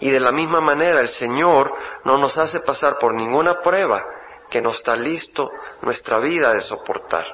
Y 0.00 0.10
de 0.10 0.20
la 0.20 0.32
misma 0.32 0.60
manera 0.60 1.00
el 1.00 1.08
Señor 1.08 1.72
no 2.04 2.18
nos 2.18 2.36
hace 2.36 2.60
pasar 2.60 2.98
por 2.98 3.14
ninguna 3.14 3.60
prueba 3.60 4.04
que 4.50 4.60
no 4.60 4.70
está 4.70 4.94
listo 4.94 5.50
nuestra 5.82 6.18
vida 6.18 6.52
de 6.52 6.60
soportar. 6.60 7.26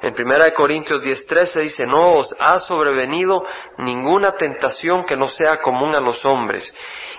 En 0.00 0.14
1 0.14 0.54
Corintios 0.54 1.04
10:13 1.04 1.60
dice, 1.60 1.86
no 1.86 2.14
os 2.14 2.34
ha 2.38 2.58
sobrevenido 2.58 3.44
ninguna 3.78 4.32
tentación 4.32 5.04
que 5.04 5.16
no 5.16 5.28
sea 5.28 5.60
común 5.60 5.94
a 5.94 6.00
los 6.00 6.24
hombres. 6.24 6.72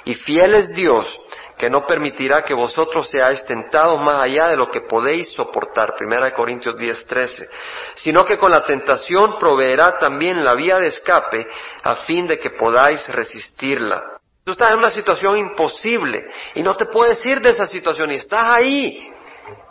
Y 0.06 0.15
fiel 0.15 0.56
es 0.56 0.74
Dios, 0.74 1.18
que 1.60 1.69
no 1.69 1.86
permitirá 1.86 2.41
que 2.41 2.54
vosotros 2.54 3.10
seáis 3.10 3.43
tentados 3.43 4.00
más 4.00 4.24
allá 4.24 4.48
de 4.48 4.56
lo 4.56 4.72
que 4.72 4.80
podéis 4.80 5.34
soportar. 5.34 5.93
1 6.00 6.32
Corintios 6.32 6.78
10:13. 6.78 7.50
Sino 7.95 8.24
que 8.24 8.38
con 8.38 8.50
la 8.50 8.63
tentación 8.63 9.38
proveerá 9.38 9.98
también 9.98 10.41
la 10.41 10.56
vía 10.56 10.78
de 10.78 10.88
escape 10.88 11.45
a 11.84 11.98
fin 11.98 12.26
de 12.28 12.39
que 12.39 12.52
podáis 12.52 13.06
resistirla. 13.10 14.19
Tú 14.45 14.54
estás 14.54 14.72
en 14.72 14.78
una 14.78 14.89
situación 14.89 15.36
imposible 15.38 16.32
y 16.56 16.63
no 16.63 16.78
te 16.78 16.86
puedes 16.86 17.24
ir 17.26 17.41
de 17.41 17.50
esa 17.50 17.65
situación 17.65 18.10
y 18.12 18.15
estás 18.15 18.45
ahí. 18.45 19.12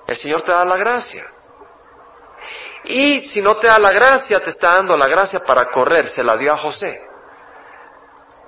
El 0.07 0.17
Señor 0.17 0.43
te 0.43 0.53
da 0.53 0.67
la 0.67 0.77
gracia. 0.77 1.25
Y 2.85 3.21
si 3.21 3.41
no 3.41 3.57
te 3.57 3.67
da 3.67 3.79
la 3.79 3.93
gracia, 3.93 4.41
te 4.41 4.51
está 4.51 4.75
dando 4.75 4.95
la 4.95 5.09
gracia 5.09 5.41
para 5.41 5.71
correr. 5.71 6.09
Se 6.09 6.23
la 6.23 6.37
dio 6.37 6.53
a 6.53 6.59
José. 6.59 7.01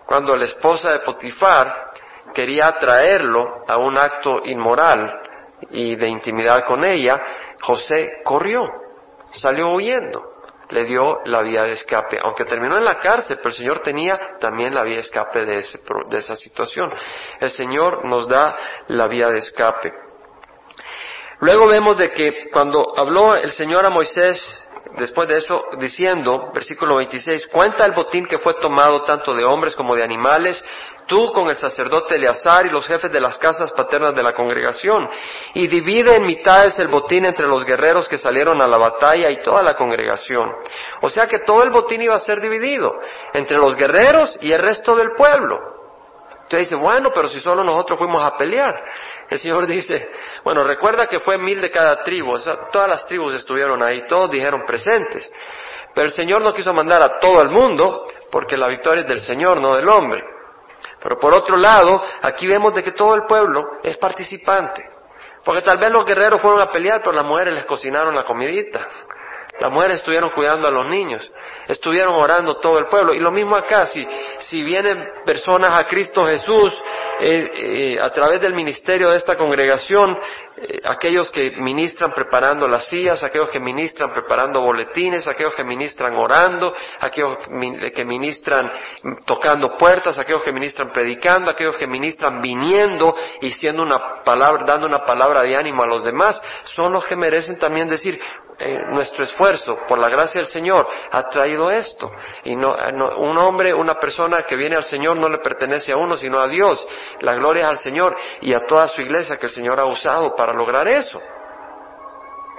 Cuando 0.04 0.36
la 0.36 0.44
esposa 0.44 0.90
de 0.90 0.98
Potifar 0.98 1.89
quería 2.32 2.68
atraerlo 2.68 3.64
a 3.66 3.76
un 3.78 3.96
acto 3.98 4.44
inmoral 4.44 5.12
y 5.70 5.96
de 5.96 6.08
intimidad 6.08 6.64
con 6.64 6.84
ella, 6.84 7.20
José 7.60 8.20
corrió, 8.24 8.68
salió 9.30 9.70
huyendo, 9.70 10.22
le 10.70 10.84
dio 10.84 11.18
la 11.24 11.42
vía 11.42 11.64
de 11.64 11.72
escape, 11.72 12.18
aunque 12.22 12.44
terminó 12.44 12.78
en 12.78 12.84
la 12.84 12.98
cárcel, 12.98 13.36
pero 13.38 13.50
el 13.50 13.54
Señor 13.54 13.80
tenía 13.80 14.38
también 14.38 14.74
la 14.74 14.82
vía 14.82 14.96
de 14.96 15.02
escape 15.02 15.44
de, 15.44 15.64
de 16.08 16.16
esa 16.16 16.34
situación. 16.34 16.90
El 17.40 17.50
Señor 17.50 18.04
nos 18.04 18.28
da 18.28 18.56
la 18.88 19.06
vía 19.08 19.28
de 19.28 19.38
escape. 19.38 19.92
Luego 21.40 21.66
vemos 21.68 21.96
de 21.96 22.10
que 22.12 22.50
cuando 22.52 22.92
habló 22.96 23.34
el 23.34 23.50
Señor 23.50 23.84
a 23.84 23.90
Moisés, 23.90 24.64
después 24.96 25.28
de 25.28 25.38
eso, 25.38 25.62
diciendo, 25.78 26.50
versículo 26.52 26.96
26, 26.96 27.46
cuenta 27.48 27.84
el 27.84 27.92
botín 27.92 28.26
que 28.26 28.38
fue 28.38 28.54
tomado 28.54 29.02
tanto 29.02 29.34
de 29.34 29.44
hombres 29.44 29.76
como 29.76 29.94
de 29.94 30.02
animales, 30.02 30.62
tú 31.06 31.30
con 31.32 31.48
el 31.48 31.56
sacerdote 31.56 32.16
Eleazar 32.16 32.66
y 32.66 32.70
los 32.70 32.86
jefes 32.86 33.10
de 33.10 33.20
las 33.20 33.38
casas 33.38 33.72
paternas 33.72 34.14
de 34.14 34.22
la 34.22 34.32
congregación, 34.32 35.08
y 35.54 35.66
divide 35.66 36.16
en 36.16 36.22
mitades 36.22 36.78
el 36.78 36.88
botín 36.88 37.24
entre 37.24 37.46
los 37.46 37.64
guerreros 37.64 38.08
que 38.08 38.18
salieron 38.18 38.60
a 38.60 38.66
la 38.66 38.76
batalla 38.76 39.30
y 39.30 39.42
toda 39.42 39.62
la 39.62 39.74
congregación. 39.74 40.50
O 41.00 41.08
sea 41.08 41.26
que 41.26 41.40
todo 41.40 41.62
el 41.62 41.70
botín 41.70 42.02
iba 42.02 42.14
a 42.14 42.20
ser 42.20 42.40
dividido 42.40 42.92
entre 43.32 43.58
los 43.58 43.76
guerreros 43.76 44.38
y 44.40 44.52
el 44.52 44.60
resto 44.60 44.94
del 44.96 45.12
pueblo. 45.16 45.58
Usted 46.50 46.58
dice, 46.58 46.74
bueno, 46.74 47.10
pero 47.14 47.28
si 47.28 47.38
solo 47.38 47.62
nosotros 47.62 47.96
fuimos 47.96 48.20
a 48.24 48.36
pelear. 48.36 48.74
El 49.30 49.38
Señor 49.38 49.66
dice, 49.68 50.10
bueno, 50.42 50.64
recuerda 50.64 51.06
que 51.06 51.20
fue 51.20 51.38
mil 51.38 51.60
de 51.60 51.70
cada 51.70 52.02
tribu, 52.02 52.34
todas 52.72 52.88
las 52.88 53.06
tribus 53.06 53.32
estuvieron 53.34 53.80
ahí, 53.80 54.04
todos 54.08 54.28
dijeron 54.28 54.64
presentes. 54.66 55.30
Pero 55.94 56.06
el 56.06 56.12
Señor 56.12 56.42
no 56.42 56.52
quiso 56.52 56.72
mandar 56.72 57.00
a 57.00 57.20
todo 57.20 57.40
el 57.40 57.48
mundo, 57.48 58.06
porque 58.30 58.56
la 58.56 58.66
victoria 58.66 59.02
es 59.02 59.08
del 59.08 59.20
Señor, 59.20 59.60
no 59.60 59.76
del 59.76 59.88
hombre. 59.88 60.24
Pero 61.00 61.16
por 61.18 61.32
otro 61.32 61.56
lado, 61.56 62.02
aquí 62.22 62.48
vemos 62.48 62.74
de 62.74 62.82
que 62.82 62.90
todo 62.90 63.14
el 63.14 63.22
pueblo 63.26 63.62
es 63.84 63.96
participante. 63.96 64.82
Porque 65.44 65.62
tal 65.62 65.78
vez 65.78 65.90
los 65.92 66.04
guerreros 66.04 66.42
fueron 66.42 66.60
a 66.60 66.70
pelear, 66.70 67.00
pero 67.00 67.12
las 67.12 67.24
mujeres 67.24 67.54
les 67.54 67.64
cocinaron 67.64 68.14
la 68.14 68.24
comidita. 68.24 68.86
Las 69.60 69.70
mujeres 69.70 69.96
estuvieron 69.96 70.30
cuidando 70.30 70.68
a 70.68 70.70
los 70.70 70.86
niños, 70.86 71.30
estuvieron 71.68 72.14
orando 72.14 72.56
todo 72.56 72.78
el 72.78 72.86
pueblo. 72.86 73.12
Y 73.12 73.18
lo 73.18 73.30
mismo 73.30 73.56
acá, 73.56 73.84
si, 73.84 74.06
si 74.38 74.62
vienen 74.62 75.06
personas 75.26 75.78
a 75.78 75.84
Cristo 75.84 76.24
Jesús 76.24 76.76
eh, 77.20 77.50
eh, 77.54 78.00
a 78.00 78.08
través 78.10 78.40
del 78.40 78.54
ministerio 78.54 79.10
de 79.10 79.18
esta 79.18 79.36
congregación, 79.36 80.16
eh, 80.56 80.80
aquellos 80.84 81.30
que 81.30 81.50
ministran 81.50 82.12
preparando 82.12 82.66
las 82.66 82.88
sillas, 82.88 83.22
aquellos 83.22 83.50
que 83.50 83.60
ministran 83.60 84.10
preparando 84.12 84.62
boletines, 84.62 85.28
aquellos 85.28 85.54
que 85.54 85.64
ministran 85.64 86.14
orando, 86.14 86.74
aquellos 86.98 87.36
que 87.94 88.04
ministran 88.04 88.72
tocando 89.26 89.76
puertas, 89.76 90.18
aquellos 90.18 90.42
que 90.42 90.52
ministran 90.52 90.90
predicando, 90.90 91.50
aquellos 91.50 91.76
que 91.76 91.86
ministran 91.86 92.40
viniendo 92.40 93.14
y 93.42 93.50
siendo 93.50 93.82
una 93.82 94.22
palabra, 94.24 94.64
dando 94.64 94.86
una 94.86 95.04
palabra 95.04 95.42
de 95.42 95.54
ánimo 95.54 95.82
a 95.82 95.86
los 95.86 96.02
demás, 96.02 96.40
son 96.64 96.92
los 96.92 97.04
que 97.04 97.16
merecen 97.16 97.58
también 97.58 97.88
decir, 97.88 98.18
eh, 98.60 98.78
nuestro 98.90 99.24
esfuerzo, 99.24 99.78
por 99.88 99.98
la 99.98 100.08
gracia 100.08 100.40
del 100.40 100.50
Señor, 100.50 100.86
ha 101.10 101.28
traído 101.28 101.70
esto. 101.70 102.10
Y 102.44 102.54
no, 102.54 102.76
eh, 102.76 102.92
un 103.18 103.38
hombre, 103.38 103.72
una 103.72 103.98
persona 103.98 104.42
que 104.42 104.54
viene 104.54 104.76
al 104.76 104.84
Señor 104.84 105.16
no 105.16 105.28
le 105.28 105.38
pertenece 105.38 105.92
a 105.92 105.96
uno, 105.96 106.14
sino 106.14 106.38
a 106.38 106.46
Dios. 106.46 106.86
La 107.20 107.34
gloria 107.34 107.62
es 107.62 107.68
al 107.68 107.78
Señor 107.78 108.14
y 108.42 108.52
a 108.52 108.66
toda 108.66 108.86
su 108.88 109.00
iglesia 109.00 109.38
que 109.38 109.46
el 109.46 109.52
Señor 109.52 109.80
ha 109.80 109.86
usado 109.86 110.36
para 110.36 110.52
lograr 110.52 110.86
eso. 110.88 111.20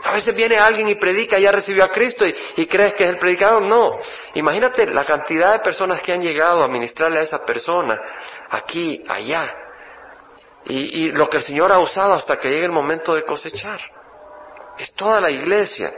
A 0.04 0.14
veces 0.14 0.36
viene 0.36 0.58
alguien 0.58 0.88
y 0.88 0.96
predica, 0.96 1.38
ya 1.38 1.52
recibió 1.52 1.84
a 1.84 1.90
Cristo 1.90 2.26
y, 2.26 2.34
y, 2.56 2.66
crees 2.66 2.96
que 2.96 3.04
es 3.04 3.10
el 3.10 3.20
predicador. 3.20 3.62
No. 3.62 3.92
Imagínate 4.34 4.88
la 4.88 5.06
cantidad 5.06 5.54
de 5.54 5.60
personas 5.60 6.02
que 6.02 6.14
han 6.14 6.22
llegado 6.22 6.64
a 6.64 6.68
ministrarle 6.68 7.20
a 7.20 7.22
esa 7.22 7.46
persona, 7.46 8.00
aquí, 8.50 9.04
allá. 9.08 9.54
Y, 10.66 11.06
y 11.06 11.12
lo 11.12 11.30
que 11.30 11.38
el 11.38 11.44
Señor 11.44 11.72
ha 11.72 11.78
usado 11.78 12.14
hasta 12.14 12.38
que 12.38 12.50
llegue 12.50 12.66
el 12.66 12.72
momento 12.72 13.14
de 13.14 13.24
cosechar. 13.24 13.80
Es 14.82 14.94
toda 14.94 15.22
la 15.22 15.30
iglesia. 15.30 15.91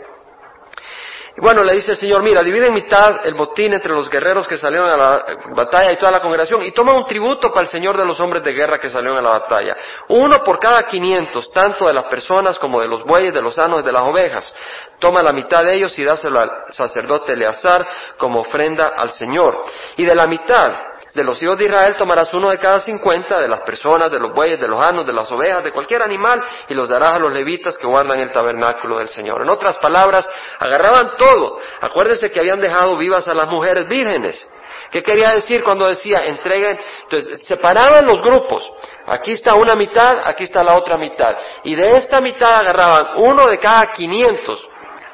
Y 1.38 1.42
bueno, 1.42 1.64
le 1.64 1.74
dice 1.74 1.92
el 1.92 1.98
Señor, 1.98 2.22
mira, 2.22 2.44
divide 2.44 2.68
en 2.68 2.74
mitad 2.74 3.26
el 3.26 3.34
botín 3.34 3.74
entre 3.74 3.94
los 3.94 4.10
guerreros 4.10 4.46
que 4.46 4.58
salieron 4.58 4.92
a 4.92 4.98
la 4.98 5.26
batalla 5.56 5.94
y 5.94 5.98
toda 5.98 6.12
la 6.12 6.20
congregación 6.20 6.62
y 6.64 6.74
toma 6.74 6.94
un 6.94 7.06
tributo 7.06 7.50
para 7.50 7.62
el 7.62 7.68
Señor 7.70 7.98
de 7.98 8.06
los 8.06 8.20
hombres 8.20 8.44
de 8.44 8.52
guerra 8.52 8.78
que 8.80 8.90
salieron 8.90 9.18
a 9.18 9.22
la 9.22 9.30
batalla. 9.30 9.78
Uno 10.10 10.44
por 10.44 10.60
cada 10.60 10.84
quinientos, 10.86 11.50
tanto 11.54 11.88
de 11.88 11.94
las 11.94 12.04
personas 12.04 12.60
como 12.60 12.82
de 12.82 12.90
los 12.90 13.04
bueyes, 13.06 13.34
de 13.34 13.42
los 13.42 13.56
sanos 13.56 13.80
y 13.80 13.84
de 13.84 13.92
las 13.94 14.04
ovejas. 14.04 14.54
Toma 15.00 15.24
la 15.24 15.32
mitad 15.32 15.64
de 15.64 15.76
ellos 15.76 15.98
y 15.98 16.04
dáselo 16.04 16.42
al 16.42 16.50
sacerdote 16.68 17.34
Eleazar 17.34 17.88
como 18.18 18.42
ofrenda 18.42 18.90
al 18.90 19.12
Señor. 19.12 19.64
Y 19.96 20.04
de 20.04 20.14
la 20.14 20.28
mitad 20.28 20.74
de 21.14 21.24
los 21.24 21.42
hijos 21.44 21.58
de 21.58 21.66
Israel 21.66 21.96
tomarás 21.96 22.34
uno 22.34 22.50
de 22.50 22.58
cada 22.58 22.80
cincuenta 22.80 23.40
de 23.40 23.48
las 23.48 23.62
personas, 23.62 24.10
de 24.10 24.20
los 24.20 24.34
bueyes, 24.34 24.60
de 24.60 24.68
los 24.68 24.80
anos, 24.80 25.06
de 25.06 25.14
las 25.14 25.32
ovejas, 25.32 25.64
de 25.64 25.72
cualquier 25.72 26.02
animal, 26.02 26.42
y 26.68 26.74
los 26.74 26.90
darás 26.90 27.16
a 27.16 27.20
los 27.20 27.32
levitas 27.32 27.78
que 27.78 27.86
guardan 27.86 28.20
el 28.20 28.32
tabernáculo 28.32 28.98
del 28.98 29.10
Señor. 29.10 29.44
En 29.44 29.50
otras 29.50 29.78
palabras, 29.78 30.28
agarraban 30.60 31.12
todo. 31.18 31.60
Acuérdense 31.82 32.30
que 32.30 32.40
habían 32.40 32.60
dejado 32.60 32.98
vivas 32.98 33.28
a 33.28 33.34
las 33.34 33.48
mujeres 33.48 33.88
vírgenes. 33.88 34.48
¿Qué 34.90 35.04
quería 35.04 35.32
decir 35.32 35.64
cuando 35.64 35.88
decía 35.88 36.26
entreguen? 36.26 36.80
Entonces, 37.04 37.46
separaban 37.46 38.06
los 38.06 38.22
grupos. 38.22 38.68
Aquí 39.08 39.34
está 39.34 39.54
una 39.56 39.76
mitad, 39.76 40.20
aquí 40.24 40.44
está 40.44 40.64
la 40.64 40.76
otra 40.76 40.98
mitad. 40.98 41.36
Y 41.64 41.76
de 41.76 41.98
esta 41.98 42.22
mitad 42.22 42.56
agarraban 42.56 43.08
uno 43.18 43.48
de 43.48 43.60
cada 43.60 43.92
quinientos, 43.92 44.68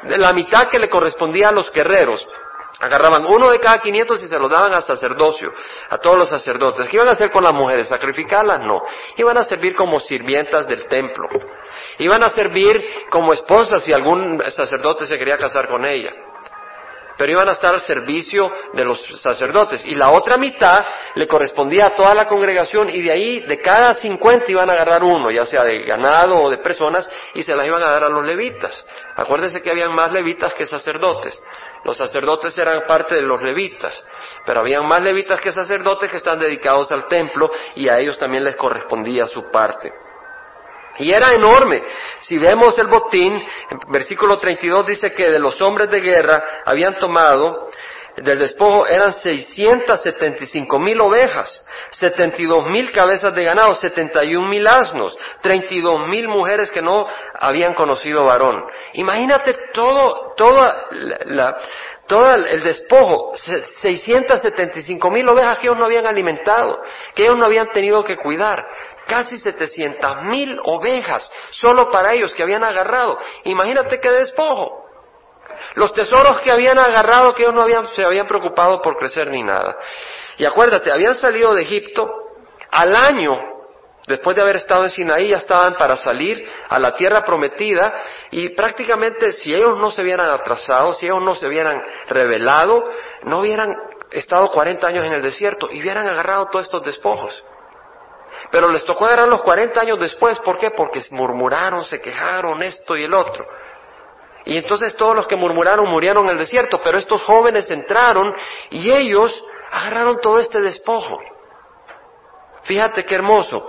de 0.03 0.17
la 0.17 0.31
mitad 0.31 0.69
que 0.71 0.79
le 0.79 0.89
correspondía 0.89 1.49
a 1.49 1.51
los 1.51 1.71
guerreros, 1.71 2.25
Agarraban 2.79 3.25
uno 3.25 3.51
de 3.51 3.59
cada 3.59 3.79
quinientos 3.79 4.23
y 4.23 4.27
se 4.27 4.37
lo 4.37 4.47
daban 4.47 4.73
al 4.73 4.83
sacerdocio, 4.83 5.51
a 5.89 5.97
todos 5.97 6.15
los 6.15 6.29
sacerdotes. 6.29 6.87
¿Qué 6.87 6.95
iban 6.95 7.09
a 7.09 7.11
hacer 7.11 7.29
con 7.29 7.43
las 7.43 7.53
mujeres? 7.53 7.89
¿Sacrificarlas? 7.89 8.61
No. 8.61 8.83
Iban 9.17 9.37
a 9.37 9.43
servir 9.43 9.75
como 9.75 9.99
sirvientas 9.99 10.65
del 10.65 10.87
templo. 10.87 11.27
Iban 11.97 12.23
a 12.23 12.29
servir 12.29 12.81
como 13.09 13.33
esposas 13.33 13.83
si 13.83 13.91
algún 13.91 14.41
sacerdote 14.49 15.05
se 15.05 15.17
quería 15.17 15.37
casar 15.37 15.67
con 15.67 15.83
ella. 15.83 16.11
Pero 17.17 17.33
iban 17.33 17.49
a 17.49 17.51
estar 17.51 17.73
al 17.73 17.81
servicio 17.81 18.49
de 18.71 18.85
los 18.85 19.05
sacerdotes. 19.21 19.83
Y 19.85 19.95
la 19.95 20.11
otra 20.11 20.37
mitad 20.37 20.79
le 21.15 21.27
correspondía 21.27 21.87
a 21.87 21.95
toda 21.95 22.15
la 22.15 22.25
congregación 22.25 22.89
y 22.89 23.01
de 23.01 23.11
ahí, 23.11 23.41
de 23.41 23.59
cada 23.59 23.93
cincuenta 23.93 24.45
iban 24.49 24.69
a 24.69 24.71
agarrar 24.71 25.03
uno, 25.03 25.29
ya 25.29 25.45
sea 25.45 25.65
de 25.65 25.83
ganado 25.83 26.37
o 26.37 26.49
de 26.49 26.59
personas, 26.59 27.09
y 27.33 27.43
se 27.43 27.53
las 27.53 27.67
iban 27.67 27.83
a 27.83 27.87
dar 27.87 28.05
a 28.05 28.09
los 28.09 28.25
levitas. 28.25 28.85
Acuérdense 29.17 29.61
que 29.61 29.69
habían 29.69 29.93
más 29.93 30.13
levitas 30.13 30.53
que 30.53 30.65
sacerdotes. 30.65 31.43
Los 31.83 31.97
sacerdotes 31.97 32.57
eran 32.57 32.85
parte 32.87 33.15
de 33.15 33.21
los 33.21 33.41
levitas, 33.41 34.05
pero 34.45 34.59
habían 34.59 34.85
más 34.85 35.01
levitas 35.01 35.39
que 35.39 35.51
sacerdotes 35.51 36.11
que 36.11 36.17
están 36.17 36.39
dedicados 36.39 36.91
al 36.91 37.07
templo 37.07 37.49
y 37.75 37.87
a 37.87 37.99
ellos 37.99 38.19
también 38.19 38.43
les 38.43 38.55
correspondía 38.55 39.25
su 39.25 39.49
parte. 39.49 39.91
Y 40.97 41.11
era 41.11 41.33
enorme. 41.33 41.81
Si 42.19 42.37
vemos 42.37 42.77
el 42.77 42.87
botín, 42.87 43.33
en 43.33 43.79
versículo 43.89 44.37
32 44.37 44.85
dice 44.85 45.13
que 45.13 45.29
de 45.29 45.39
los 45.39 45.61
hombres 45.61 45.89
de 45.89 46.01
guerra 46.01 46.61
habían 46.65 46.99
tomado 46.99 47.69
del 48.23 48.39
despojo 48.39 48.87
eran 48.87 49.13
675 49.13 50.79
mil 50.79 50.99
ovejas, 51.01 51.65
72 51.91 52.69
mil 52.69 52.91
cabezas 52.91 53.33
de 53.35 53.43
ganado, 53.43 53.73
71 53.73 54.47
mil 54.47 54.67
asnos, 54.67 55.17
32 55.41 56.07
mil 56.07 56.27
mujeres 56.27 56.71
que 56.71 56.81
no 56.81 57.05
habían 57.39 57.73
conocido 57.73 58.23
varón. 58.23 58.63
Imagínate 58.93 59.55
todo, 59.73 60.33
toda 60.35 60.87
la, 61.25 61.55
todo 62.09 62.33
el 62.33 62.63
despojo, 62.63 63.33
675 63.35 65.11
mil 65.11 65.29
ovejas 65.29 65.59
que 65.59 65.67
ellos 65.67 65.77
no 65.77 65.85
habían 65.85 66.07
alimentado, 66.07 66.81
que 67.13 67.23
ellos 67.23 67.37
no 67.37 67.45
habían 67.45 67.69
tenido 67.69 68.03
que 68.03 68.17
cuidar. 68.17 68.65
Casi 69.07 69.37
700 69.37 70.23
mil 70.23 70.59
ovejas 70.65 71.31
solo 71.51 71.89
para 71.89 72.13
ellos 72.13 72.33
que 72.33 72.43
habían 72.43 72.63
agarrado. 72.63 73.17
Imagínate 73.43 73.99
qué 73.99 74.11
despojo. 74.11 74.88
Los 75.75 75.93
tesoros 75.93 76.39
que 76.39 76.51
habían 76.51 76.77
agarrado, 76.77 77.33
que 77.33 77.43
ellos 77.43 77.53
no 77.53 77.61
habían, 77.61 77.85
se 77.85 78.03
habían 78.03 78.27
preocupado 78.27 78.81
por 78.81 78.97
crecer 78.97 79.29
ni 79.29 79.43
nada. 79.43 79.77
Y 80.37 80.45
acuérdate, 80.45 80.91
habían 80.91 81.15
salido 81.15 81.53
de 81.53 81.61
Egipto, 81.61 82.11
Al 82.71 82.95
año, 82.95 83.35
después 84.07 84.35
de 84.35 84.41
haber 84.41 84.57
estado 84.57 84.83
en 84.83 84.89
Sinaí, 84.89 85.29
ya 85.29 85.37
estaban 85.37 85.75
para 85.75 85.95
salir 85.95 86.47
a 86.69 86.79
la 86.79 86.93
tierra 86.93 87.23
prometida 87.23 87.93
y 88.31 88.49
prácticamente 88.49 89.31
si 89.31 89.53
ellos 89.53 89.77
no 89.77 89.89
se 89.91 90.01
hubieran 90.01 90.29
atrasado, 90.29 90.93
si 90.93 91.05
ellos 91.05 91.21
no 91.21 91.33
se 91.35 91.47
hubieran 91.47 91.75
revelado, 92.07 92.89
no 93.23 93.39
hubieran 93.39 93.69
estado 94.11 94.49
40 94.49 94.87
años 94.87 95.05
en 95.05 95.13
el 95.13 95.21
desierto 95.21 95.69
y 95.71 95.81
hubieran 95.81 96.07
agarrado 96.07 96.47
todos 96.47 96.65
estos 96.65 96.83
despojos. 96.83 97.43
Pero 98.51 98.69
les 98.69 98.83
tocó 98.83 99.05
agarrar 99.05 99.27
los 99.27 99.41
40 99.41 99.79
años 99.79 99.99
después, 99.99 100.39
¿por 100.39 100.57
qué? 100.57 100.71
Porque 100.71 101.01
murmuraron, 101.11 101.83
se 101.83 102.01
quejaron, 102.01 102.63
esto 102.63 102.95
y 102.95 103.03
el 103.03 103.13
otro. 103.13 103.45
Y 104.45 104.57
entonces 104.57 104.95
todos 104.95 105.15
los 105.15 105.27
que 105.27 105.35
murmuraron 105.35 105.89
murieron 105.89 106.25
en 106.25 106.31
el 106.31 106.37
desierto, 106.39 106.81
pero 106.83 106.97
estos 106.97 107.21
jóvenes 107.23 107.69
entraron 107.71 108.33
y 108.69 108.91
ellos 108.91 109.43
agarraron 109.71 110.19
todo 110.21 110.39
este 110.39 110.61
despojo. 110.61 111.19
Fíjate 112.63 113.03
qué 113.03 113.15
hermoso. 113.15 113.67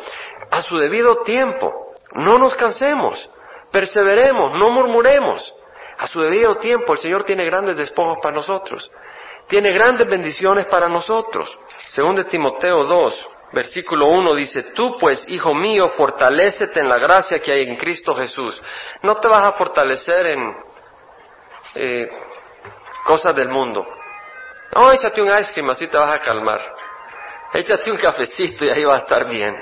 A 0.50 0.62
su 0.62 0.76
debido 0.76 1.22
tiempo, 1.22 1.94
no 2.14 2.38
nos 2.38 2.54
cansemos, 2.54 3.28
perseveremos, 3.70 4.54
no 4.54 4.70
murmuremos. 4.70 5.54
A 5.98 6.06
su 6.06 6.20
debido 6.20 6.56
tiempo 6.56 6.94
el 6.94 6.98
Señor 6.98 7.24
tiene 7.24 7.44
grandes 7.44 7.76
despojos 7.76 8.18
para 8.22 8.36
nosotros. 8.36 8.90
Tiene 9.48 9.70
grandes 9.72 10.08
bendiciones 10.08 10.66
para 10.66 10.88
nosotros. 10.88 11.58
Según 11.88 12.14
de 12.14 12.24
Timoteo 12.24 12.84
2, 12.84 13.28
versículo 13.52 14.06
1 14.06 14.34
dice, 14.34 14.62
tú 14.74 14.96
pues, 14.98 15.24
hijo 15.28 15.54
mío, 15.54 15.90
fortalécete 15.90 16.80
en 16.80 16.88
la 16.88 16.98
gracia 16.98 17.38
que 17.40 17.52
hay 17.52 17.62
en 17.62 17.76
Cristo 17.76 18.14
Jesús. 18.14 18.60
No 19.02 19.16
te 19.16 19.28
vas 19.28 19.46
a 19.46 19.52
fortalecer 19.52 20.26
en 20.26 20.54
eh, 21.74 22.08
cosas 23.04 23.34
del 23.34 23.48
mundo. 23.48 23.86
No, 24.74 24.92
échate 24.92 25.20
un 25.20 25.28
ice 25.36 25.52
cream, 25.52 25.70
así 25.70 25.86
te 25.88 25.98
vas 25.98 26.14
a 26.14 26.20
calmar. 26.20 26.60
Échate 27.52 27.90
un 27.90 27.98
cafecito 27.98 28.64
y 28.64 28.70
ahí 28.70 28.84
va 28.84 28.94
a 28.94 28.98
estar 28.98 29.28
bien. 29.28 29.56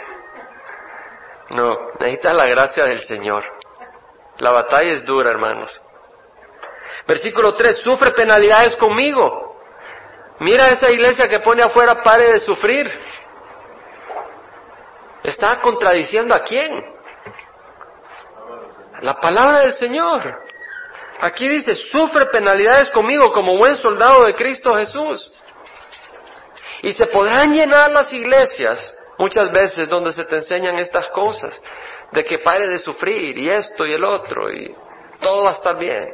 No, 1.51 1.75
necesitas 1.99 2.35
la 2.35 2.47
gracia 2.47 2.85
del 2.85 3.01
Señor. 3.01 3.45
La 4.39 4.51
batalla 4.51 4.93
es 4.93 5.05
dura, 5.05 5.31
hermanos. 5.31 5.81
Versículo 7.07 7.55
3, 7.55 7.79
sufre 7.79 8.13
penalidades 8.13 8.77
conmigo. 8.77 9.57
Mira 10.41 10.69
esa 10.69 10.91
iglesia 10.91 11.27
que 11.27 11.41
pone 11.41 11.63
afuera, 11.63 12.03
pare 12.03 12.33
de 12.33 12.39
sufrir. 12.39 12.93
Está 15.29 15.61
contradiciendo 15.61 16.35
a 16.35 16.41
quién? 16.41 16.71
La 19.03 19.21
palabra 19.21 19.61
del 19.61 19.73
Señor. 19.73 20.23
Aquí 21.21 21.47
dice, 21.47 21.75
sufre 21.75 22.27
penalidades 22.27 22.91
conmigo 22.91 23.31
como 23.31 23.59
buen 23.59 23.77
soldado 23.77 24.25
de 24.25 24.35
Cristo 24.35 24.73
Jesús. 24.73 25.31
Y 26.81 26.95
se 26.95 27.07
podrán 27.07 27.53
llenar 27.53 27.91
las 27.91 28.11
iglesias 28.11 28.95
muchas 29.19 29.53
veces 29.53 29.89
donde 29.89 30.13
se 30.13 30.25
te 30.25 30.37
enseñan 30.37 30.79
estas 30.79 31.09
cosas, 31.09 31.61
de 32.13 32.25
que 32.25 32.39
pare 32.39 32.67
de 32.67 32.79
sufrir 32.79 33.37
y 33.37 33.51
esto 33.51 33.85
y 33.85 33.93
el 33.93 34.05
otro 34.05 34.51
y 34.51 34.75
todo 35.21 35.45
va 35.45 35.51
a 35.51 35.55
estar 35.55 35.77
bien. 35.77 36.07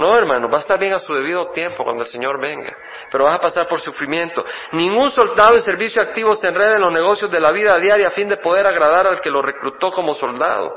No, 0.00 0.16
hermano, 0.16 0.48
va 0.48 0.56
a 0.56 0.60
estar 0.62 0.78
bien 0.78 0.94
a 0.94 0.98
su 0.98 1.12
debido 1.12 1.50
tiempo 1.50 1.84
cuando 1.84 2.04
el 2.04 2.08
Señor 2.08 2.40
venga, 2.40 2.74
pero 3.12 3.24
vas 3.24 3.34
a 3.34 3.40
pasar 3.40 3.68
por 3.68 3.80
sufrimiento. 3.80 4.42
Ningún 4.72 5.10
soldado 5.10 5.52
de 5.52 5.60
servicio 5.60 6.00
activo 6.00 6.34
se 6.34 6.48
enreda 6.48 6.76
en 6.76 6.80
los 6.80 6.90
negocios 6.90 7.30
de 7.30 7.38
la 7.38 7.52
vida 7.52 7.78
diaria 7.78 8.08
a 8.08 8.10
fin 8.10 8.26
de 8.26 8.38
poder 8.38 8.66
agradar 8.66 9.06
al 9.06 9.20
que 9.20 9.28
lo 9.28 9.42
reclutó 9.42 9.92
como 9.92 10.14
soldado. 10.14 10.74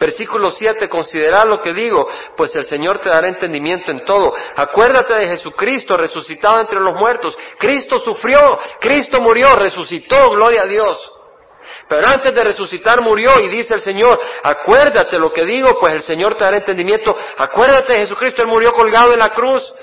Versículo 0.00 0.50
7, 0.50 0.88
considera 0.88 1.44
lo 1.44 1.60
que 1.60 1.74
digo, 1.74 2.08
pues 2.38 2.56
el 2.56 2.64
Señor 2.64 3.00
te 3.00 3.10
dará 3.10 3.28
entendimiento 3.28 3.90
en 3.90 4.06
todo. 4.06 4.32
Acuérdate 4.56 5.12
de 5.12 5.28
Jesucristo 5.28 5.94
resucitado 5.94 6.58
entre 6.60 6.80
los 6.80 6.94
muertos. 6.94 7.36
Cristo 7.58 7.98
sufrió, 7.98 8.58
Cristo 8.80 9.20
murió, 9.20 9.54
resucitó, 9.56 10.30
gloria 10.30 10.62
a 10.62 10.66
Dios. 10.66 11.15
Pero 11.88 12.06
antes 12.06 12.34
de 12.34 12.44
resucitar 12.44 13.00
murió 13.00 13.38
y 13.40 13.48
dice 13.48 13.74
el 13.74 13.80
Señor, 13.80 14.18
acuérdate 14.42 15.18
lo 15.18 15.32
que 15.32 15.44
digo, 15.44 15.78
pues 15.78 15.94
el 15.94 16.02
Señor 16.02 16.34
te 16.34 16.44
dará 16.44 16.56
entendimiento. 16.56 17.16
Acuérdate 17.36 17.92
de 17.92 17.98
Jesucristo, 18.00 18.42
Él 18.42 18.48
murió 18.48 18.72
colgado 18.72 19.12
en 19.12 19.18
la 19.18 19.30
cruz. 19.30 19.74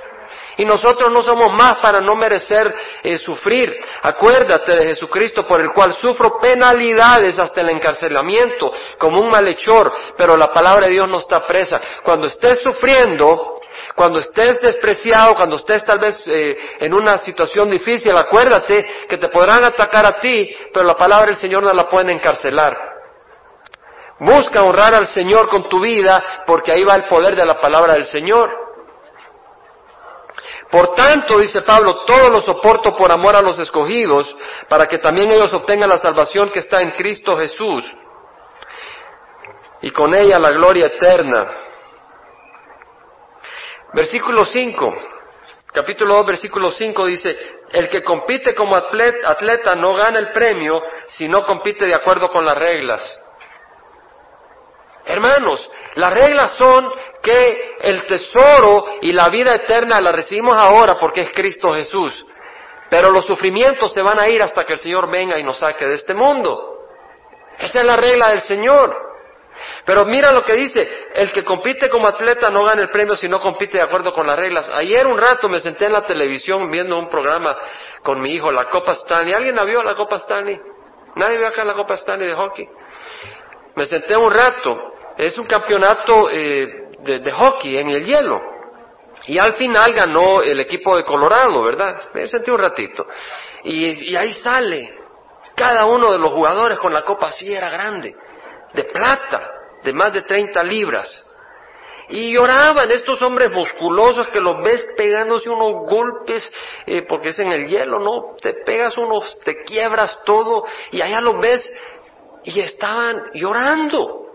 Y 0.58 0.66
nosotros 0.66 1.12
no 1.12 1.24
somos 1.24 1.52
más 1.54 1.78
para 1.78 2.00
no 2.00 2.16
merecer 2.16 2.74
eh, 3.02 3.18
sufrir. 3.18 3.74
Acuérdate 4.02 4.76
de 4.76 4.86
Jesucristo 4.86 5.46
por 5.46 5.62
el 5.62 5.72
cual 5.74 5.94
sufro 5.94 6.38
penalidades 6.40 7.40
hasta 7.40 7.62
el 7.62 7.70
encarcelamiento 7.70 8.72
como 8.98 9.20
un 9.20 9.30
malhechor, 9.30 9.92
pero 10.16 10.38
la 10.38 10.52
palabra 10.52 10.88
de 10.88 10.94
Dios 10.94 11.08
no 11.08 11.20
está 11.20 11.44
presa. 11.46 11.82
Cuando 12.04 12.28
estés 12.28 12.62
sufriendo, 12.62 13.60
cuando 13.96 14.20
estés 14.20 14.62
despreciado, 14.62 15.36
cuando 15.36 15.58
estés 15.58 15.84
tal 15.84 16.00
vez 16.00 16.24
eh, 16.28 16.56
en 16.80 16.94
una 16.94 17.18
situación 17.18 17.70
difícil, 17.70 18.16
acuérdate 18.18 18.86
que 19.08 19.18
te 19.18 19.30
podrán 19.30 19.64
atacar 19.64 20.06
a 20.06 20.20
ti, 20.20 20.56
pero 20.74 20.86
la 20.86 20.96
palabra 20.96 21.28
del 21.28 21.36
Señor 21.36 21.64
no 21.64 21.74
la 21.74 21.88
pueden 21.88 22.10
encarcelar. 22.10 22.76
Busca 24.20 24.62
honrar 24.62 24.94
al 24.96 25.08
Señor 25.08 25.50
con 25.50 25.68
tu 25.68 25.80
vida, 25.82 26.44
porque 26.46 26.72
ahí 26.72 26.84
va 26.84 26.94
el 26.94 27.06
poder 27.06 27.36
de 27.36 27.46
la 27.46 27.60
palabra 27.60 27.96
del 27.96 28.06
Señor. 28.06 28.64
Por 30.72 30.96
tanto, 30.96 31.38
dice 31.40 31.62
Pablo, 31.62 32.04
todo 32.06 32.30
lo 32.30 32.42
soporto 32.42 32.96
por 32.96 33.12
amor 33.12 33.36
a 33.36 33.42
los 33.42 33.60
escogidos, 33.60 34.36
para 34.68 34.88
que 34.88 34.98
también 34.98 35.30
ellos 35.30 35.54
obtengan 35.54 35.90
la 35.90 35.98
salvación 35.98 36.50
que 36.50 36.60
está 36.60 36.82
en 36.82 36.92
Cristo 36.92 37.36
Jesús, 37.38 37.96
y 39.82 39.92
con 39.92 40.16
ella 40.16 40.40
la 40.40 40.52
gloria 40.52 40.88
eterna. 40.88 41.48
Versículo 43.94 44.44
5, 44.44 44.94
capítulo 45.72 46.16
2, 46.16 46.26
versículo 46.26 46.72
5 46.72 47.06
dice, 47.06 47.38
el 47.72 47.88
que 47.90 48.02
compite 48.02 48.56
como 48.56 48.76
atleta 48.76 49.76
no 49.76 49.94
gana 49.94 50.20
el 50.20 50.32
premio 50.32 50.82
si 51.08 51.28
no 51.28 51.44
compite 51.44 51.86
de 51.86 51.94
acuerdo 51.94 52.30
con 52.30 52.44
las 52.44 52.58
reglas. 52.58 53.20
Hermanos, 55.06 55.70
las 55.96 56.14
reglas 56.14 56.56
son 56.56 56.90
que 57.22 57.76
el 57.82 58.06
tesoro 58.06 58.86
y 59.02 59.12
la 59.12 59.30
vida 59.30 59.54
eterna 59.54 60.00
la 60.00 60.12
recibimos 60.12 60.58
ahora 60.58 60.98
porque 60.98 61.22
es 61.22 61.32
Cristo 61.32 61.74
Jesús. 61.74 62.26
Pero 62.90 63.12
los 63.12 63.26
sufrimientos 63.26 63.94
se 63.94 64.02
van 64.02 64.20
a 64.20 64.30
ir 64.30 64.42
hasta 64.42 64.64
que 64.66 64.74
el 64.74 64.80
Señor 64.80 65.10
venga 65.10 65.40
y 65.40 65.44
nos 65.44 65.58
saque 65.58 65.86
de 65.86 65.96
este 65.96 66.14
mundo. 66.14 66.80
Esa 67.60 67.80
es 67.80 67.86
la 67.86 67.96
regla 67.96 68.32
del 68.32 68.42
Señor. 68.42 69.13
Pero 69.86 70.06
mira 70.06 70.32
lo 70.32 70.44
que 70.44 70.54
dice, 70.54 71.08
el 71.14 71.32
que 71.32 71.44
compite 71.44 71.90
como 71.90 72.08
atleta 72.08 72.50
no 72.50 72.64
gana 72.64 72.82
el 72.82 72.90
premio 72.90 73.16
si 73.16 73.28
no 73.28 73.40
compite 73.40 73.78
de 73.78 73.84
acuerdo 73.84 74.14
con 74.14 74.26
las 74.28 74.38
reglas. 74.38 74.70
Ayer 74.70 75.06
un 75.06 75.18
rato 75.18 75.50
me 75.50 75.60
senté 75.60 75.86
en 75.86 75.94
la 75.94 76.06
televisión 76.06 76.70
viendo 76.72 76.98
un 76.98 77.08
programa 77.08 77.56
con 78.02 78.20
mi 78.22 78.32
hijo, 78.32 78.52
la 78.52 78.70
Copa 78.70 78.94
Stanley. 78.94 79.34
¿Alguien 79.34 79.56
la 79.56 79.64
vio 79.64 79.82
la 79.84 79.96
Copa 79.96 80.18
Stanley? 80.18 80.60
¿Nadie 81.16 81.38
vio 81.38 81.48
acá 81.48 81.64
la 81.64 81.74
Copa 81.74 81.96
Stanley 81.96 82.28
de 82.28 82.36
hockey? 82.36 82.68
Me 83.76 83.86
senté 83.86 84.16
un 84.18 84.32
rato. 84.32 84.78
Es 85.18 85.38
un 85.38 85.46
campeonato 85.46 86.30
eh, 86.32 86.90
de, 87.00 87.32
hockey 87.32 87.78
en 87.78 87.90
el 87.90 88.06
hielo. 88.06 88.42
Y 89.26 89.38
al 89.38 89.54
final 89.54 89.94
ganó 89.94 90.42
el 90.42 90.60
equipo 90.60 90.98
de 90.98 91.04
Colorado, 91.04 91.64
¿verdad? 91.64 92.02
Me 92.14 92.28
sentí 92.28 92.52
un 92.52 92.60
ratito. 92.60 93.06
Y, 93.64 94.12
y, 94.12 94.16
ahí 94.16 94.32
sale 94.32 94.98
cada 95.56 95.86
uno 95.86 96.12
de 96.12 96.18
los 96.18 96.32
jugadores 96.32 96.78
con 96.80 96.92
la 96.92 97.04
copa 97.04 97.28
así 97.28 97.54
era 97.54 97.70
grande, 97.70 98.16
de 98.74 98.84
plata, 98.86 99.52
de 99.84 99.94
más 99.94 100.14
de 100.14 100.22
30 100.22 100.64
libras. 100.64 101.26
Y 102.10 102.34
lloraban 102.34 102.92
estos 102.92 103.22
hombres 103.22 103.52
musculosos 103.52 104.28
que 104.28 104.42
los 104.42 104.62
ves 104.62 104.86
pegándose 104.98 105.50
unos 105.50 105.90
golpes, 105.90 106.52
eh, 106.86 107.04
porque 107.08 107.30
es 107.30 107.40
en 107.40 107.52
el 107.52 107.66
hielo, 107.66 108.00
¿no? 108.00 108.36
Te 108.42 108.54
pegas 108.66 108.98
unos, 108.98 109.40
te 109.40 109.64
quiebras 109.64 110.20
todo, 110.26 110.66
y 110.92 111.02
allá 111.02 111.22
los 111.22 111.40
ves 111.40 111.68
y 112.44 112.60
estaban 112.60 113.32
llorando 113.34 114.28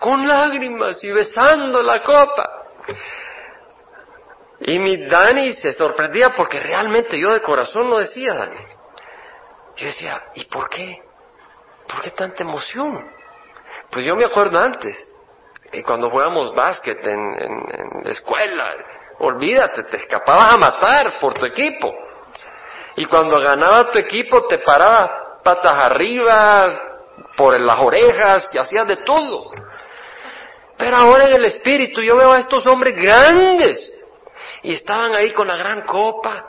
con 0.00 0.26
lágrimas 0.26 1.02
y 1.04 1.10
besando 1.10 1.82
la 1.82 2.02
copa. 2.02 2.64
Y 4.60 4.78
mi 4.80 5.06
Dani 5.06 5.52
se 5.52 5.70
sorprendía 5.70 6.30
porque 6.30 6.58
realmente 6.60 7.18
yo 7.18 7.32
de 7.32 7.40
corazón 7.40 7.88
lo 7.88 7.98
decía, 7.98 8.34
Dani. 8.34 8.60
Yo 9.76 9.86
decía, 9.86 10.24
¿y 10.34 10.44
por 10.46 10.68
qué? 10.68 11.00
¿Por 11.86 12.00
qué 12.00 12.10
tanta 12.10 12.42
emoción? 12.42 13.17
Pues 13.90 14.04
yo 14.04 14.14
me 14.16 14.24
acuerdo 14.24 14.58
antes, 14.58 15.08
y 15.72 15.82
cuando 15.82 16.10
jugábamos 16.10 16.54
básquet 16.54 17.04
en, 17.06 17.20
en 17.20 18.04
la 18.04 18.10
escuela, 18.10 18.74
olvídate, 19.18 19.84
te 19.84 19.96
escapabas 19.96 20.52
a 20.52 20.56
matar 20.56 21.18
por 21.20 21.34
tu 21.34 21.46
equipo. 21.46 21.94
Y 22.96 23.04
cuando 23.06 23.38
ganaba 23.40 23.90
tu 23.90 23.98
equipo 23.98 24.46
te 24.46 24.58
parabas 24.58 25.10
patas 25.42 25.78
arriba, 25.78 26.88
por 27.36 27.58
las 27.58 27.78
orejas, 27.80 28.50
y 28.52 28.58
hacías 28.58 28.86
de 28.86 28.96
todo. 28.96 29.50
Pero 30.76 30.96
ahora 30.96 31.28
en 31.28 31.34
el 31.34 31.44
espíritu 31.46 32.02
yo 32.02 32.16
veo 32.16 32.32
a 32.32 32.38
estos 32.38 32.64
hombres 32.66 32.94
grandes 32.96 33.92
y 34.62 34.72
estaban 34.72 35.14
ahí 35.14 35.32
con 35.32 35.48
la 35.48 35.56
gran 35.56 35.82
copa 35.82 36.46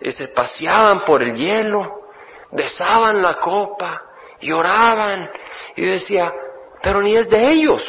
y 0.00 0.12
se 0.12 0.28
paseaban 0.28 1.04
por 1.04 1.22
el 1.22 1.34
hielo, 1.34 2.08
besaban 2.52 3.22
la 3.22 3.34
copa, 3.34 4.02
lloraban. 4.40 5.30
Y 5.76 5.86
yo 5.86 5.92
decía, 5.92 6.32
pero 6.84 7.02
ni 7.02 7.16
es 7.16 7.28
de 7.28 7.50
ellos, 7.50 7.82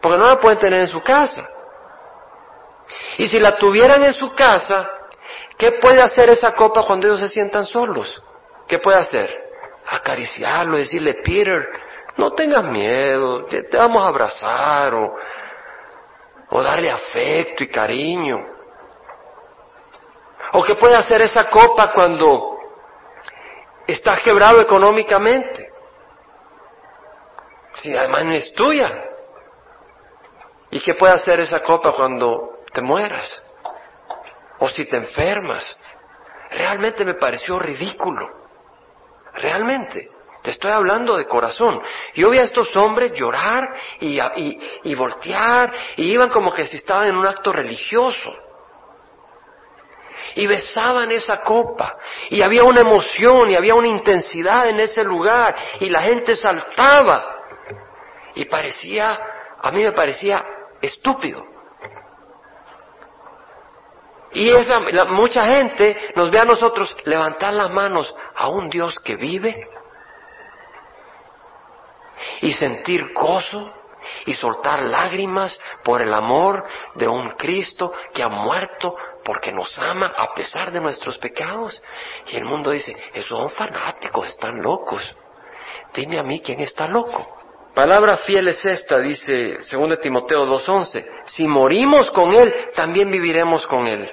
porque 0.00 0.16
no 0.16 0.26
la 0.26 0.38
pueden 0.38 0.58
tener 0.58 0.80
en 0.80 0.88
su 0.88 1.02
casa. 1.02 1.46
Y 3.18 3.26
si 3.26 3.38
la 3.38 3.56
tuvieran 3.56 4.02
en 4.04 4.14
su 4.14 4.32
casa, 4.34 4.88
¿qué 5.58 5.72
puede 5.72 6.00
hacer 6.00 6.30
esa 6.30 6.54
copa 6.54 6.84
cuando 6.84 7.08
ellos 7.08 7.20
se 7.20 7.28
sientan 7.28 7.66
solos? 7.66 8.22
¿Qué 8.66 8.78
puede 8.78 8.98
hacer? 8.98 9.44
acariciarlo, 9.86 10.76
decirle, 10.76 11.14
Peter, 11.14 11.68
no 12.16 12.32
tengas 12.32 12.64
miedo, 12.64 13.44
te, 13.44 13.68
vamos 13.76 14.02
a 14.02 14.08
abrazar 14.08 14.94
o, 14.94 15.14
o 16.50 16.62
darle 16.62 16.90
afecto 16.90 17.64
y 17.64 17.68
cariño. 17.68 18.46
O 20.52 20.62
que 20.62 20.74
puede 20.76 20.94
hacer 20.96 21.20
esa 21.22 21.48
copa 21.48 21.90
cuando 21.92 22.58
estás 23.86 24.20
quebrado 24.20 24.60
económicamente. 24.60 25.73
Si 27.74 27.96
además 27.96 28.24
no 28.24 28.32
es 28.32 28.52
tuya. 28.54 29.04
¿Y 30.70 30.80
qué 30.80 30.94
puede 30.94 31.14
hacer 31.14 31.40
esa 31.40 31.60
copa 31.60 31.92
cuando 31.92 32.64
te 32.72 32.82
mueras? 32.82 33.42
O 34.58 34.68
si 34.68 34.84
te 34.84 34.96
enfermas. 34.96 35.76
Realmente 36.50 37.04
me 37.04 37.14
pareció 37.14 37.58
ridículo. 37.58 38.26
Realmente. 39.34 40.08
Te 40.42 40.50
estoy 40.50 40.72
hablando 40.72 41.16
de 41.16 41.26
corazón. 41.26 41.80
Yo 42.14 42.28
vi 42.28 42.38
a 42.38 42.42
estos 42.42 42.76
hombres 42.76 43.12
llorar 43.12 43.62
y, 43.98 44.18
y, 44.82 44.94
voltear 44.94 45.72
y 45.96 46.12
iban 46.12 46.28
como 46.28 46.52
que 46.52 46.66
si 46.66 46.76
estaban 46.76 47.08
en 47.08 47.16
un 47.16 47.26
acto 47.26 47.50
religioso. 47.50 48.30
Y 50.34 50.46
besaban 50.46 51.10
esa 51.12 51.38
copa 51.38 51.92
y 52.28 52.42
había 52.42 52.62
una 52.62 52.80
emoción 52.80 53.50
y 53.50 53.56
había 53.56 53.74
una 53.74 53.88
intensidad 53.88 54.68
en 54.68 54.80
ese 54.80 55.02
lugar 55.02 55.54
y 55.80 55.88
la 55.88 56.02
gente 56.02 56.36
saltaba 56.36 57.33
y 58.34 58.44
parecía, 58.46 59.18
a 59.60 59.70
mí 59.70 59.82
me 59.82 59.92
parecía 59.92 60.44
estúpido. 60.80 61.44
Y 64.32 64.52
esa, 64.52 64.80
mucha 65.06 65.46
gente 65.46 65.96
nos 66.16 66.30
ve 66.30 66.40
a 66.40 66.44
nosotros 66.44 66.94
levantar 67.04 67.54
las 67.54 67.72
manos 67.72 68.14
a 68.34 68.48
un 68.48 68.68
Dios 68.68 68.98
que 68.98 69.14
vive 69.14 69.54
y 72.40 72.52
sentir 72.52 73.12
gozo 73.12 73.72
y 74.26 74.34
soltar 74.34 74.82
lágrimas 74.82 75.58
por 75.82 76.02
el 76.02 76.12
amor 76.12 76.64
de 76.96 77.06
un 77.06 77.30
Cristo 77.30 77.92
que 78.12 78.22
ha 78.22 78.28
muerto 78.28 78.94
porque 79.24 79.52
nos 79.52 79.78
ama 79.78 80.12
a 80.16 80.34
pesar 80.34 80.72
de 80.72 80.80
nuestros 80.80 81.16
pecados. 81.18 81.80
Y 82.26 82.36
el 82.36 82.44
mundo 82.44 82.70
dice, 82.70 82.94
esos 83.14 83.38
son 83.38 83.50
fanáticos, 83.50 84.28
están 84.28 84.60
locos. 84.60 85.14
Dime 85.94 86.18
a 86.18 86.22
mí 86.24 86.40
quién 86.40 86.60
está 86.60 86.88
loco. 86.88 87.43
Palabra 87.74 88.18
fiel 88.18 88.48
es 88.48 88.64
esta, 88.64 89.00
dice 89.00 89.58
2 89.70 89.98
Timoteo 89.98 90.46
2.11. 90.46 91.04
Si 91.24 91.48
morimos 91.48 92.10
con 92.12 92.32
Él, 92.32 92.54
también 92.74 93.10
viviremos 93.10 93.66
con 93.66 93.86
Él. 93.86 94.08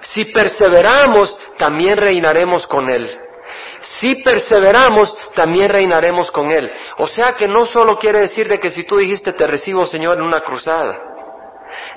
Si 0.00 0.24
perseveramos, 0.26 1.36
también 1.56 1.96
reinaremos 1.96 2.66
con 2.66 2.88
Él. 2.88 3.16
Si 3.80 4.16
perseveramos, 4.16 5.16
también 5.34 5.68
reinaremos 5.68 6.32
con 6.32 6.50
Él. 6.50 6.70
O 6.98 7.06
sea 7.06 7.34
que 7.34 7.46
no 7.46 7.64
solo 7.64 7.96
quiere 7.96 8.20
decir 8.20 8.48
de 8.48 8.58
que 8.58 8.70
si 8.70 8.84
tú 8.84 8.96
dijiste 8.96 9.32
te 9.32 9.46
recibo 9.46 9.86
Señor 9.86 10.16
en 10.16 10.24
una 10.24 10.40
cruzada. 10.40 10.98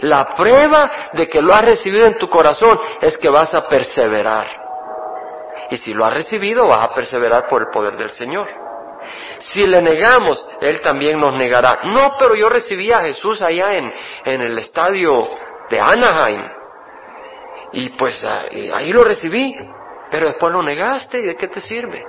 La 0.02 0.36
prueba 0.36 1.10
de 1.14 1.28
que 1.28 1.42
lo 1.42 1.54
has 1.54 1.66
recibido 1.66 2.06
en 2.06 2.18
tu 2.18 2.30
corazón 2.30 2.78
es 3.02 3.18
que 3.18 3.30
vas 3.30 3.56
a 3.56 3.68
perseverar. 3.68 4.48
Y 5.72 5.78
si 5.78 5.92
lo 5.92 6.06
has 6.06 6.14
recibido, 6.14 6.68
vas 6.68 6.84
a 6.84 6.94
perseverar 6.94 7.48
por 7.48 7.64
el 7.64 7.70
poder 7.70 7.98
del 7.98 8.10
Señor. 8.10 8.48
Si 9.52 9.66
le 9.66 9.82
negamos, 9.82 10.46
Él 10.62 10.82
también 10.82 11.20
nos 11.20 11.38
negará. 11.38 11.80
No, 11.84 12.16
pero 12.18 12.36
yo 12.36 12.48
recibí 12.50 12.92
a 12.92 13.00
Jesús 13.00 13.42
allá 13.42 13.76
en, 13.76 13.92
en 14.26 14.42
el 14.42 14.58
estadio 14.58 15.24
de 15.70 15.80
Anaheim. 15.80 16.42
Y 17.74 17.90
pues 17.90 18.24
ah, 18.24 18.44
ahí 18.76 18.94
lo 18.94 19.04
recibí. 19.04 19.56
Pero 20.10 20.28
después 20.28 20.54
lo 20.54 20.62
negaste 20.62 21.20
y 21.20 21.26
de 21.26 21.36
qué 21.36 21.48
te 21.48 21.60
sirve. 21.60 22.04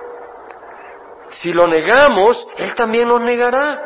Si 1.31 1.53
lo 1.53 1.67
negamos, 1.67 2.47
Él 2.57 2.75
también 2.75 3.09
nos 3.09 3.23
negará. 3.23 3.81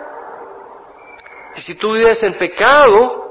Y 1.54 1.60
si 1.60 1.76
tú 1.76 1.92
vives 1.92 2.22
en 2.22 2.34
pecado, 2.34 3.30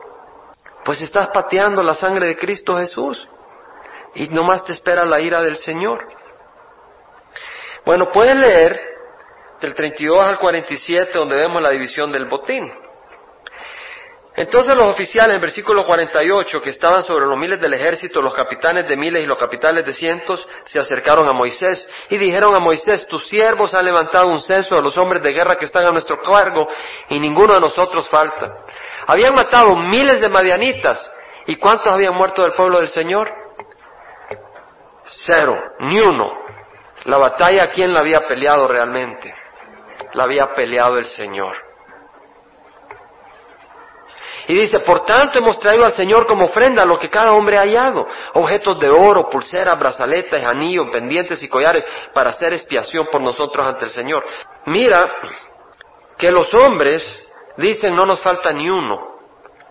pues 0.83 1.01
estás 1.01 1.27
pateando 1.29 1.83
la 1.83 1.93
sangre 1.93 2.27
de 2.27 2.37
Cristo 2.37 2.77
Jesús. 2.77 3.27
Y 4.15 4.29
nomás 4.29 4.63
te 4.63 4.71
espera 4.71 5.05
la 5.05 5.19
ira 5.19 5.41
del 5.41 5.57
Señor. 5.57 6.07
Bueno, 7.85 8.09
puedes 8.09 8.35
leer 8.35 8.96
del 9.61 9.73
32 9.73 10.27
al 10.27 10.39
47 10.39 11.17
donde 11.17 11.35
vemos 11.35 11.61
la 11.61 11.69
división 11.69 12.11
del 12.11 12.25
botín. 12.25 12.71
Entonces 14.37 14.77
los 14.77 14.87
oficiales, 14.87 15.35
en 15.35 15.41
versículo 15.41 15.83
48, 15.83 16.61
que 16.61 16.69
estaban 16.69 17.01
sobre 17.01 17.25
los 17.25 17.39
miles 17.39 17.59
del 17.59 17.73
ejército, 17.73 18.21
los 18.21 18.35
capitanes 18.35 18.87
de 18.87 18.95
miles 18.95 19.23
y 19.23 19.25
los 19.25 19.39
capitanes 19.39 19.83
de 19.83 19.91
cientos, 19.91 20.47
se 20.63 20.79
acercaron 20.79 21.27
a 21.27 21.33
Moisés 21.33 21.89
y 22.09 22.17
dijeron 22.17 22.53
a 22.53 22.59
Moisés, 22.59 23.07
tus 23.07 23.27
siervos 23.27 23.73
han 23.73 23.83
levantado 23.83 24.27
un 24.27 24.39
censo 24.39 24.75
de 24.75 24.83
los 24.83 24.95
hombres 24.95 25.23
de 25.23 25.33
guerra 25.33 25.55
que 25.55 25.65
están 25.65 25.85
a 25.85 25.91
nuestro 25.91 26.21
cargo 26.21 26.67
y 27.09 27.19
ninguno 27.19 27.55
de 27.55 27.61
nosotros 27.61 28.07
falta. 28.09 28.63
Habían 29.07 29.33
matado 29.33 29.75
miles 29.75 30.21
de 30.21 30.29
madianitas. 30.29 31.11
¿Y 31.47 31.55
cuántos 31.55 31.87
habían 31.87 32.13
muerto 32.13 32.43
del 32.43 32.51
pueblo 32.51 32.77
del 32.77 32.89
Señor? 32.89 33.31
Cero, 35.03 35.55
ni 35.79 35.99
uno. 35.99 36.31
La 37.05 37.17
batalla, 37.17 37.71
¿quién 37.71 37.91
la 37.91 38.01
había 38.01 38.19
peleado 38.27 38.67
realmente? 38.67 39.33
La 40.13 40.23
había 40.23 40.53
peleado 40.53 40.97
el 40.97 41.05
Señor. 41.05 41.55
Y 44.47 44.53
dice, 44.53 44.79
por 44.79 45.03
tanto 45.03 45.39
hemos 45.39 45.59
traído 45.59 45.83
al 45.83 45.91
Señor 45.91 46.25
como 46.25 46.45
ofrenda 46.45 46.85
lo 46.85 46.97
que 46.97 47.09
cada 47.09 47.33
hombre 47.33 47.57
ha 47.57 47.61
hallado, 47.61 48.07
objetos 48.33 48.79
de 48.79 48.89
oro, 48.89 49.29
pulseras, 49.29 49.77
brazaletes, 49.77 50.43
anillos, 50.43 50.87
pendientes 50.89 51.43
y 51.43 51.49
collares, 51.49 51.85
para 52.13 52.29
hacer 52.29 52.53
expiación 52.53 53.07
por 53.11 53.21
nosotros 53.21 53.65
ante 53.65 53.85
el 53.85 53.91
Señor. 53.91 54.23
Mira 54.67 55.11
que 56.17 56.31
los 56.31 56.53
hombres 56.53 57.03
dicen 57.57 57.93
no 57.93 58.05
nos 58.05 58.21
falta 58.21 58.51
ni 58.53 58.69
uno. 58.69 59.17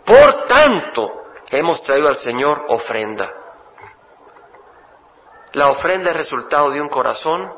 Por 0.04 0.44
tanto 0.44 1.10
hemos 1.50 1.82
traído 1.82 2.08
al 2.08 2.16
Señor 2.16 2.66
ofrenda. 2.68 3.32
La 5.54 5.70
ofrenda 5.70 6.10
es 6.10 6.16
resultado 6.18 6.70
de 6.70 6.82
un 6.82 6.88
corazón 6.88 7.50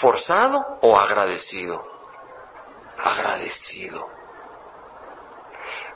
forzado 0.00 0.78
o 0.80 0.98
agradecido. 0.98 1.84
Agradecido. 2.98 4.06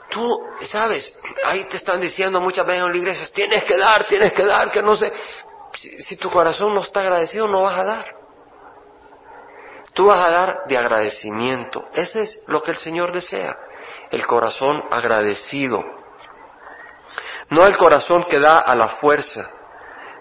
Tú, 0.09 0.27
sabes, 0.61 1.17
ahí 1.45 1.65
te 1.65 1.77
están 1.77 2.01
diciendo 2.01 2.39
muchas 2.39 2.65
veces 2.65 2.83
en 2.83 2.91
la 2.91 2.97
iglesia, 2.97 3.27
tienes 3.33 3.63
que 3.63 3.77
dar, 3.77 4.05
tienes 4.05 4.33
que 4.33 4.43
dar, 4.43 4.71
que 4.71 4.81
no 4.81 4.95
sé. 4.95 5.11
Si, 5.73 6.17
tu 6.17 6.29
corazón 6.29 6.73
no 6.73 6.81
está 6.81 7.01
agradecido, 7.01 7.47
no 7.47 7.61
vas 7.61 7.77
a 7.79 7.83
dar. 7.83 8.13
Tú 9.93 10.07
vas 10.07 10.27
a 10.27 10.31
dar 10.31 10.61
de 10.65 10.77
agradecimiento. 10.77 11.87
Ese 11.93 12.23
es 12.23 12.43
lo 12.47 12.63
que 12.63 12.71
el 12.71 12.77
Señor 12.77 13.11
desea. 13.11 13.55
El 14.09 14.25
corazón 14.25 14.81
agradecido. 14.89 15.83
No 17.49 17.65
el 17.65 17.77
corazón 17.77 18.25
que 18.27 18.39
da 18.39 18.59
a 18.59 18.75
la 18.75 18.89
fuerza, 18.89 19.51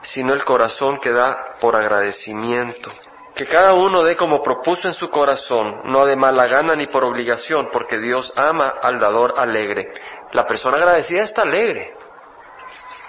sino 0.03 0.35
el 0.35 0.45
corazón 0.45 0.99
que 1.01 1.13
da 1.13 1.57
por 1.61 1.77
agradecimiento. 1.77 2.91
Que 3.39 3.47
cada 3.47 3.73
uno 3.73 4.03
dé 4.03 4.17
como 4.17 4.43
propuso 4.43 4.89
en 4.89 4.95
su 4.95 5.09
corazón, 5.11 5.83
no 5.85 6.05
de 6.05 6.17
mala 6.17 6.49
gana 6.49 6.75
ni 6.75 6.89
por 6.89 7.05
obligación, 7.05 7.69
porque 7.73 8.01
Dios 8.01 8.33
ama 8.35 8.75
al 8.83 8.99
dador 8.99 9.35
alegre. 9.37 9.93
La 10.33 10.45
persona 10.45 10.77
agradecida 10.77 11.23
está 11.23 11.43
alegre. 11.43 11.95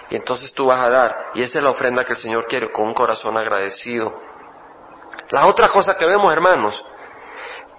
Y 0.08 0.14
entonces 0.14 0.54
tú 0.54 0.66
vas 0.66 0.82
a 0.82 0.88
dar. 0.88 1.16
Y 1.34 1.42
esa 1.42 1.58
es 1.58 1.64
la 1.64 1.70
ofrenda 1.70 2.04
que 2.04 2.12
el 2.12 2.18
Señor 2.18 2.46
quiere, 2.46 2.70
con 2.70 2.86
un 2.86 2.94
corazón 2.94 3.36
agradecido. 3.36 4.22
La 5.30 5.46
otra 5.46 5.66
cosa 5.66 5.94
que 5.94 6.06
vemos, 6.06 6.32
hermanos, 6.32 6.80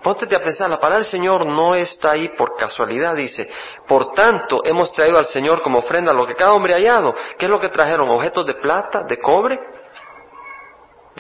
Póntete 0.04 0.36
a 0.36 0.42
pensar, 0.42 0.68
la 0.68 0.80
palabra 0.80 1.04
del 1.04 1.12
Señor 1.12 1.46
no 1.46 1.76
está 1.76 2.14
ahí 2.14 2.30
por 2.30 2.56
casualidad, 2.56 3.14
dice, 3.14 3.48
por 3.88 4.14
tanto 4.14 4.62
hemos 4.66 4.92
traído 4.94 5.20
al 5.20 5.26
Señor 5.26 5.62
como 5.62 5.78
ofrenda 5.78 6.12
lo 6.12 6.26
que 6.26 6.34
cada 6.34 6.54
hombre 6.54 6.74
ha 6.74 6.78
hallado. 6.78 7.14
¿Qué 7.38 7.46
es 7.46 7.52
lo 7.52 7.60
que 7.60 7.70
trajeron? 7.70 8.10
¿Objetos 8.10 8.48
de 8.48 8.56
plata, 8.56 9.04
de 9.04 9.20
cobre? 9.20 9.60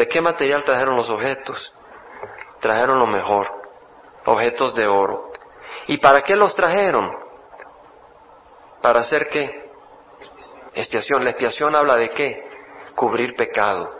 ¿De 0.01 0.07
qué 0.07 0.19
material 0.19 0.63
trajeron 0.63 0.95
los 0.95 1.11
objetos? 1.11 1.71
Trajeron 2.59 2.97
lo 2.97 3.05
mejor, 3.05 3.47
objetos 4.25 4.73
de 4.73 4.87
oro. 4.87 5.31
¿Y 5.85 5.99
para 5.99 6.23
qué 6.23 6.35
los 6.35 6.55
trajeron? 6.55 7.07
¿Para 8.81 9.01
hacer 9.01 9.27
qué? 9.29 9.69
Expiación. 10.73 11.23
La 11.23 11.29
expiación 11.29 11.75
habla 11.75 11.97
de 11.97 12.09
qué? 12.09 12.49
Cubrir 12.95 13.35
pecado. 13.35 13.95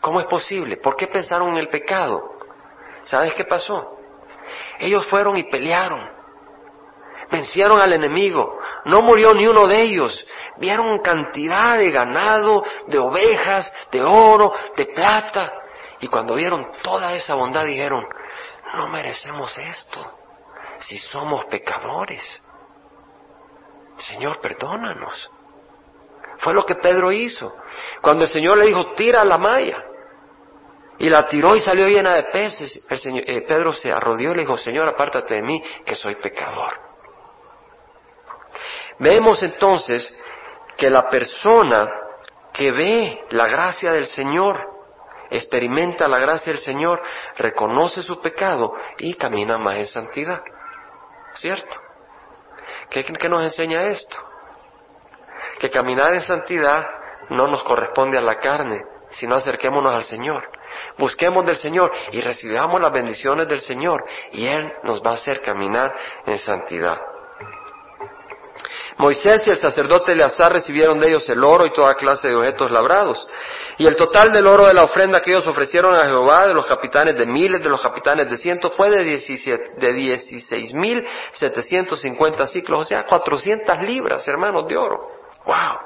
¿Cómo 0.00 0.20
es 0.20 0.26
posible? 0.26 0.78
¿Por 0.78 0.96
qué 0.96 1.06
pensaron 1.06 1.50
en 1.50 1.58
el 1.58 1.68
pecado? 1.68 2.38
¿Sabes 3.02 3.34
qué 3.34 3.44
pasó? 3.44 3.98
Ellos 4.78 5.06
fueron 5.08 5.36
y 5.36 5.50
pelearon. 5.50 6.08
Vencieron 7.30 7.78
al 7.78 7.92
enemigo. 7.92 8.58
No 8.86 9.02
murió 9.02 9.34
ni 9.34 9.46
uno 9.46 9.66
de 9.66 9.82
ellos. 9.82 10.26
Vieron 10.60 11.00
cantidad 11.00 11.78
de 11.78 11.90
ganado, 11.90 12.62
de 12.86 12.98
ovejas, 12.98 13.72
de 13.90 14.02
oro, 14.02 14.52
de 14.76 14.86
plata. 14.86 15.52
Y 16.00 16.06
cuando 16.08 16.34
vieron 16.34 16.70
toda 16.82 17.14
esa 17.14 17.34
bondad 17.34 17.64
dijeron, 17.64 18.06
no 18.74 18.86
merecemos 18.88 19.56
esto 19.58 20.18
si 20.80 20.98
somos 20.98 21.46
pecadores. 21.46 22.42
Señor, 23.96 24.38
perdónanos. 24.40 25.30
Fue 26.38 26.54
lo 26.54 26.64
que 26.64 26.74
Pedro 26.74 27.10
hizo. 27.10 27.54
Cuando 28.00 28.24
el 28.24 28.30
Señor 28.30 28.58
le 28.58 28.66
dijo, 28.66 28.92
tira 28.92 29.24
la 29.24 29.38
malla. 29.38 29.84
y 30.98 31.08
la 31.08 31.26
tiró 31.26 31.56
y 31.56 31.60
salió 31.60 31.88
llena 31.88 32.14
de 32.14 32.24
peces. 32.24 32.84
El 32.86 32.98
señor, 32.98 33.24
eh, 33.26 33.40
Pedro 33.48 33.72
se 33.72 33.90
arrodilló 33.90 34.32
y 34.32 34.34
le 34.34 34.40
dijo, 34.42 34.58
Señor, 34.58 34.86
apártate 34.86 35.36
de 35.36 35.42
mí, 35.42 35.62
que 35.86 35.94
soy 35.94 36.16
pecador. 36.16 36.78
Vemos 38.98 39.42
entonces 39.42 40.14
que 40.80 40.88
la 40.88 41.10
persona 41.10 41.92
que 42.54 42.72
ve 42.72 43.26
la 43.32 43.46
gracia 43.48 43.92
del 43.92 44.06
Señor, 44.06 44.58
experimenta 45.30 46.08
la 46.08 46.18
gracia 46.18 46.54
del 46.54 46.62
Señor, 46.62 47.02
reconoce 47.36 48.02
su 48.02 48.18
pecado 48.18 48.72
y 48.96 49.12
camina 49.12 49.58
más 49.58 49.76
en 49.76 49.84
santidad. 49.84 50.40
¿Cierto? 51.34 51.76
¿Qué, 52.88 53.04
nos 53.28 53.42
enseña 53.42 53.88
esto? 53.88 54.16
Que 55.58 55.68
caminar 55.68 56.14
en 56.14 56.22
santidad 56.22 56.86
no 57.28 57.46
nos 57.46 57.62
corresponde 57.62 58.16
a 58.16 58.22
la 58.22 58.38
carne, 58.38 58.82
sino 59.10 59.36
acerquémonos 59.36 59.94
al 59.94 60.04
Señor. 60.04 60.48
Busquemos 60.96 61.44
del 61.44 61.56
Señor 61.56 61.92
y 62.10 62.22
recibamos 62.22 62.80
las 62.80 62.90
bendiciones 62.90 63.46
del 63.48 63.60
Señor 63.60 64.02
y 64.32 64.46
Él 64.46 64.72
nos 64.84 65.02
va 65.02 65.10
a 65.10 65.14
hacer 65.14 65.42
caminar 65.42 65.94
en 66.24 66.38
santidad. 66.38 67.09
Moisés 69.00 69.46
y 69.46 69.50
el 69.50 69.56
sacerdote 69.56 70.12
Eleazar 70.12 70.52
recibieron 70.52 70.98
de 70.98 71.08
ellos 71.08 71.28
el 71.30 71.42
oro 71.42 71.64
y 71.64 71.72
toda 71.72 71.94
clase 71.94 72.28
de 72.28 72.36
objetos 72.36 72.70
labrados. 72.70 73.26
Y 73.78 73.86
el 73.86 73.96
total 73.96 74.30
del 74.30 74.46
oro 74.46 74.66
de 74.66 74.74
la 74.74 74.84
ofrenda 74.84 75.22
que 75.22 75.30
ellos 75.30 75.46
ofrecieron 75.46 75.94
a 75.94 76.04
Jehová, 76.04 76.46
de 76.46 76.52
los 76.52 76.66
capitanes 76.66 77.16
de 77.16 77.26
miles, 77.26 77.62
de 77.62 77.70
los 77.70 77.82
capitanes 77.82 78.28
de 78.30 78.36
cientos, 78.36 78.72
fue 78.76 78.90
de, 78.90 78.98
de 78.98 79.92
16 79.92 80.74
mil 80.74 81.04
750 81.32 82.46
ciclos, 82.46 82.80
o 82.80 82.84
sea, 82.84 83.04
400 83.04 83.82
libras, 83.86 84.28
hermanos, 84.28 84.68
de 84.68 84.76
oro. 84.76 84.98
¡Wow! 85.46 85.78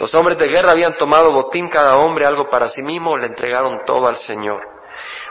Los 0.00 0.14
hombres 0.14 0.38
de 0.38 0.48
guerra 0.48 0.72
habían 0.72 0.96
tomado 0.96 1.30
botín 1.30 1.68
cada 1.68 1.96
hombre 1.98 2.24
algo 2.24 2.48
para 2.48 2.68
sí 2.68 2.82
mismo, 2.82 3.16
le 3.18 3.26
entregaron 3.26 3.80
todo 3.86 4.08
al 4.08 4.16
Señor. 4.16 4.73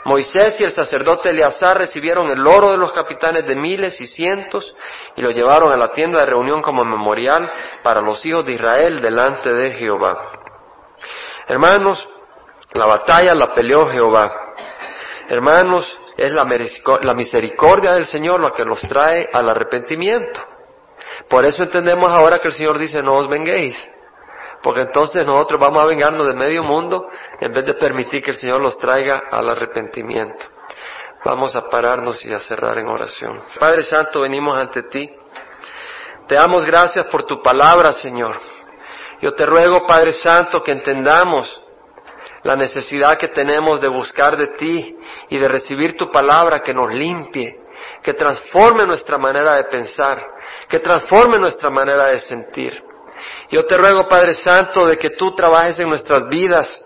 Moisés 0.05 0.59
y 0.59 0.63
el 0.63 0.71
sacerdote 0.71 1.29
Eleazar 1.29 1.77
recibieron 1.77 2.29
el 2.29 2.45
oro 2.45 2.71
de 2.71 2.77
los 2.77 2.91
capitanes 2.91 3.45
de 3.45 3.55
miles 3.55 3.99
y 4.01 4.07
cientos 4.07 4.75
y 5.15 5.21
lo 5.21 5.31
llevaron 5.31 5.71
a 5.71 5.77
la 5.77 5.91
tienda 5.91 6.19
de 6.19 6.25
reunión 6.25 6.61
como 6.61 6.83
memorial 6.83 7.49
para 7.83 8.01
los 8.01 8.25
hijos 8.25 8.45
de 8.45 8.53
Israel 8.53 9.01
delante 9.01 9.53
de 9.53 9.73
Jehová. 9.73 10.31
Hermanos, 11.47 12.07
la 12.73 12.85
batalla 12.85 13.33
la 13.33 13.53
peleó 13.53 13.87
Jehová. 13.87 14.33
Hermanos, 15.29 16.01
es 16.17 16.33
la 16.33 17.13
misericordia 17.13 17.93
del 17.93 18.05
Señor 18.05 18.41
la 18.41 18.51
que 18.51 18.65
los 18.65 18.81
trae 18.81 19.29
al 19.31 19.49
arrepentimiento. 19.49 20.41
Por 21.29 21.45
eso 21.45 21.63
entendemos 21.63 22.09
ahora 22.11 22.39
que 22.39 22.49
el 22.49 22.53
Señor 22.53 22.77
dice, 22.77 23.01
no 23.01 23.15
os 23.15 23.29
venguéis. 23.29 23.75
Porque 24.63 24.81
entonces 24.81 25.25
nosotros 25.25 25.59
vamos 25.59 25.83
a 25.83 25.87
vengarnos 25.87 26.25
de 26.25 26.33
medio 26.33 26.63
mundo 26.63 27.09
en 27.41 27.51
vez 27.51 27.65
de 27.65 27.73
permitir 27.73 28.23
que 28.23 28.31
el 28.31 28.37
Señor 28.37 28.61
los 28.61 28.77
traiga 28.77 29.23
al 29.29 29.49
arrepentimiento. 29.49 30.45
Vamos 31.25 31.53
a 31.55 31.67
pararnos 31.69 32.23
y 32.25 32.33
a 32.33 32.39
cerrar 32.39 32.77
en 32.79 32.87
oración. 32.87 33.43
Padre 33.59 33.83
Santo, 33.83 34.21
venimos 34.21 34.57
ante 34.57 34.83
ti. 34.83 35.09
Te 36.27 36.35
damos 36.35 36.65
gracias 36.65 37.05
por 37.07 37.23
tu 37.23 37.41
palabra, 37.41 37.91
Señor. 37.91 38.39
Yo 39.21 39.33
te 39.33 39.45
ruego, 39.45 39.85
Padre 39.85 40.13
Santo, 40.13 40.63
que 40.63 40.71
entendamos 40.71 41.61
la 42.43 42.55
necesidad 42.55 43.17
que 43.17 43.29
tenemos 43.29 43.81
de 43.81 43.89
buscar 43.89 44.37
de 44.37 44.47
ti 44.47 44.97
y 45.29 45.37
de 45.37 45.47
recibir 45.47 45.97
tu 45.97 46.09
palabra 46.09 46.61
que 46.61 46.73
nos 46.73 46.89
limpie, 46.93 47.59
que 48.01 48.13
transforme 48.13 48.85
nuestra 48.85 49.17
manera 49.17 49.57
de 49.57 49.65
pensar, 49.65 50.21
que 50.69 50.79
transforme 50.79 51.37
nuestra 51.37 51.69
manera 51.69 52.09
de 52.09 52.19
sentir. 52.19 52.92
Yo 53.53 53.67
te 53.67 53.77
ruego, 53.77 54.07
Padre 54.07 54.33
Santo, 54.33 54.87
de 54.87 54.97
que 54.97 55.11
tú 55.11 55.35
trabajes 55.35 55.79
en 55.79 55.87
nuestras 55.87 56.27
vidas. 56.27 56.82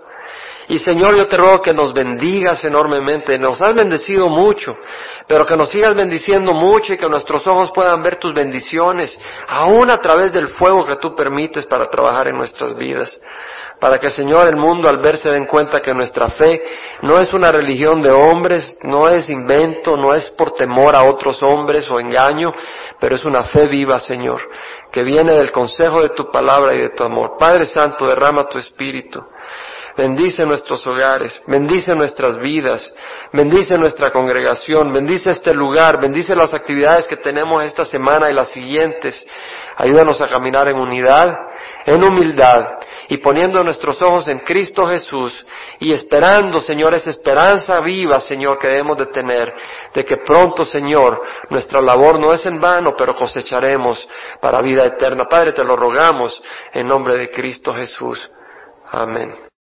Y 0.70 0.80
Señor, 0.80 1.16
yo 1.16 1.28
te 1.28 1.38
ruego 1.38 1.62
que 1.62 1.74
nos 1.74 1.94
bendigas 1.94 2.64
enormemente. 2.66 3.40
Nos 3.40 3.62
has 3.62 3.74
bendecido 3.74 4.28
mucho, 4.28 4.76
pero 5.26 5.46
que 5.46 5.56
nos 5.56 5.70
sigas 5.70 5.96
bendiciendo 5.96 6.54
mucho 6.54 6.94
y 6.94 6.98
que 6.98 7.08
nuestros 7.08 7.48
ojos 7.48 7.72
puedan 7.74 8.04
ver 8.04 8.18
tus 8.18 8.34
bendiciones, 8.34 9.18
aún 9.48 9.90
a 9.90 10.00
través 10.00 10.34
del 10.34 10.50
fuego 10.50 10.86
que 10.86 10.98
tú 10.98 11.16
permites 11.16 11.66
para 11.66 11.90
trabajar 11.90 12.28
en 12.28 12.38
nuestras 12.38 12.76
vidas. 12.76 13.20
Para 13.80 14.00
que, 14.00 14.10
Señor, 14.10 14.48
el 14.48 14.58
mundo 14.58 14.90
al 14.90 14.98
verse 14.98 15.30
den 15.30 15.46
cuenta 15.46 15.82
que 15.82 15.94
nuestra 15.94 16.30
fe 16.30 16.62
no 17.04 17.20
es 17.20 17.32
una 17.32 17.52
religión 17.52 18.02
de 18.02 18.10
hombres, 18.10 18.78
no 18.82 19.08
es 19.08 19.30
invento, 19.30 19.96
no 19.96 20.16
es 20.16 20.32
por 20.32 20.52
temor 20.52 20.96
a 20.96 21.04
otros 21.04 21.42
hombres 21.44 21.90
o 21.92 22.00
engaño, 22.00 22.52
pero 23.00 23.16
es 23.16 23.24
una 23.24 23.44
fe 23.44 23.68
viva, 23.68 24.00
Señor 24.00 24.42
que 24.92 25.04
viene 25.04 25.34
del 25.34 25.52
consejo 25.52 26.02
de 26.02 26.10
tu 26.10 26.32
palabra 26.32 26.74
y 26.74 26.80
de 26.80 26.90
tu 26.90 27.04
amor. 27.04 27.36
Padre 27.38 27.66
Santo, 27.66 28.08
derrama 28.08 28.48
tu 28.48 28.58
espíritu. 28.58 29.24
Bendice 29.98 30.44
nuestros 30.44 30.86
hogares, 30.86 31.42
bendice 31.48 31.96
nuestras 31.96 32.38
vidas, 32.38 32.94
bendice 33.34 33.76
nuestra 33.80 34.12
congregación, 34.12 34.94
bendice 34.94 35.32
este 35.32 35.56
lugar, 35.56 36.00
bendice 36.00 36.36
las 36.36 36.54
actividades 36.54 37.08
que 37.08 37.18
tenemos 37.18 37.64
esta 37.64 37.84
semana 37.84 38.30
y 38.30 38.34
las 38.36 38.50
siguientes. 38.50 39.26
Ayúdanos 39.76 40.22
a 40.22 40.28
caminar 40.28 40.68
en 40.68 40.78
unidad, 40.78 41.26
en 41.84 42.04
humildad 42.04 42.78
y 43.10 43.18
poniendo 43.18 43.64
nuestros 43.64 44.00
ojos 44.04 44.28
en 44.28 44.42
Cristo 44.42 44.86
Jesús 44.86 45.44
y 45.80 45.92
esperando, 45.92 46.62
Señor, 46.62 46.94
esa 46.94 47.10
esperanza 47.10 47.80
viva, 47.80 48.20
Señor, 48.20 48.60
que 48.60 48.68
debemos 48.68 49.00
de 49.00 49.08
tener, 49.08 49.52
de 49.96 50.06
que 50.06 50.18
pronto, 50.18 50.64
Señor, 50.64 51.20
nuestra 51.50 51.82
labor 51.82 52.20
no 52.20 52.34
es 52.34 52.46
en 52.46 52.60
vano, 52.60 52.94
pero 52.96 53.16
cosecharemos 53.16 54.08
para 54.40 54.62
vida 54.62 54.86
eterna. 54.86 55.26
Padre, 55.28 55.54
te 55.54 55.64
lo 55.64 55.76
rogamos 55.76 56.40
en 56.72 56.88
nombre 56.88 57.18
de 57.18 57.32
Cristo 57.32 57.74
Jesús. 57.74 58.30
Amén. 58.92 59.48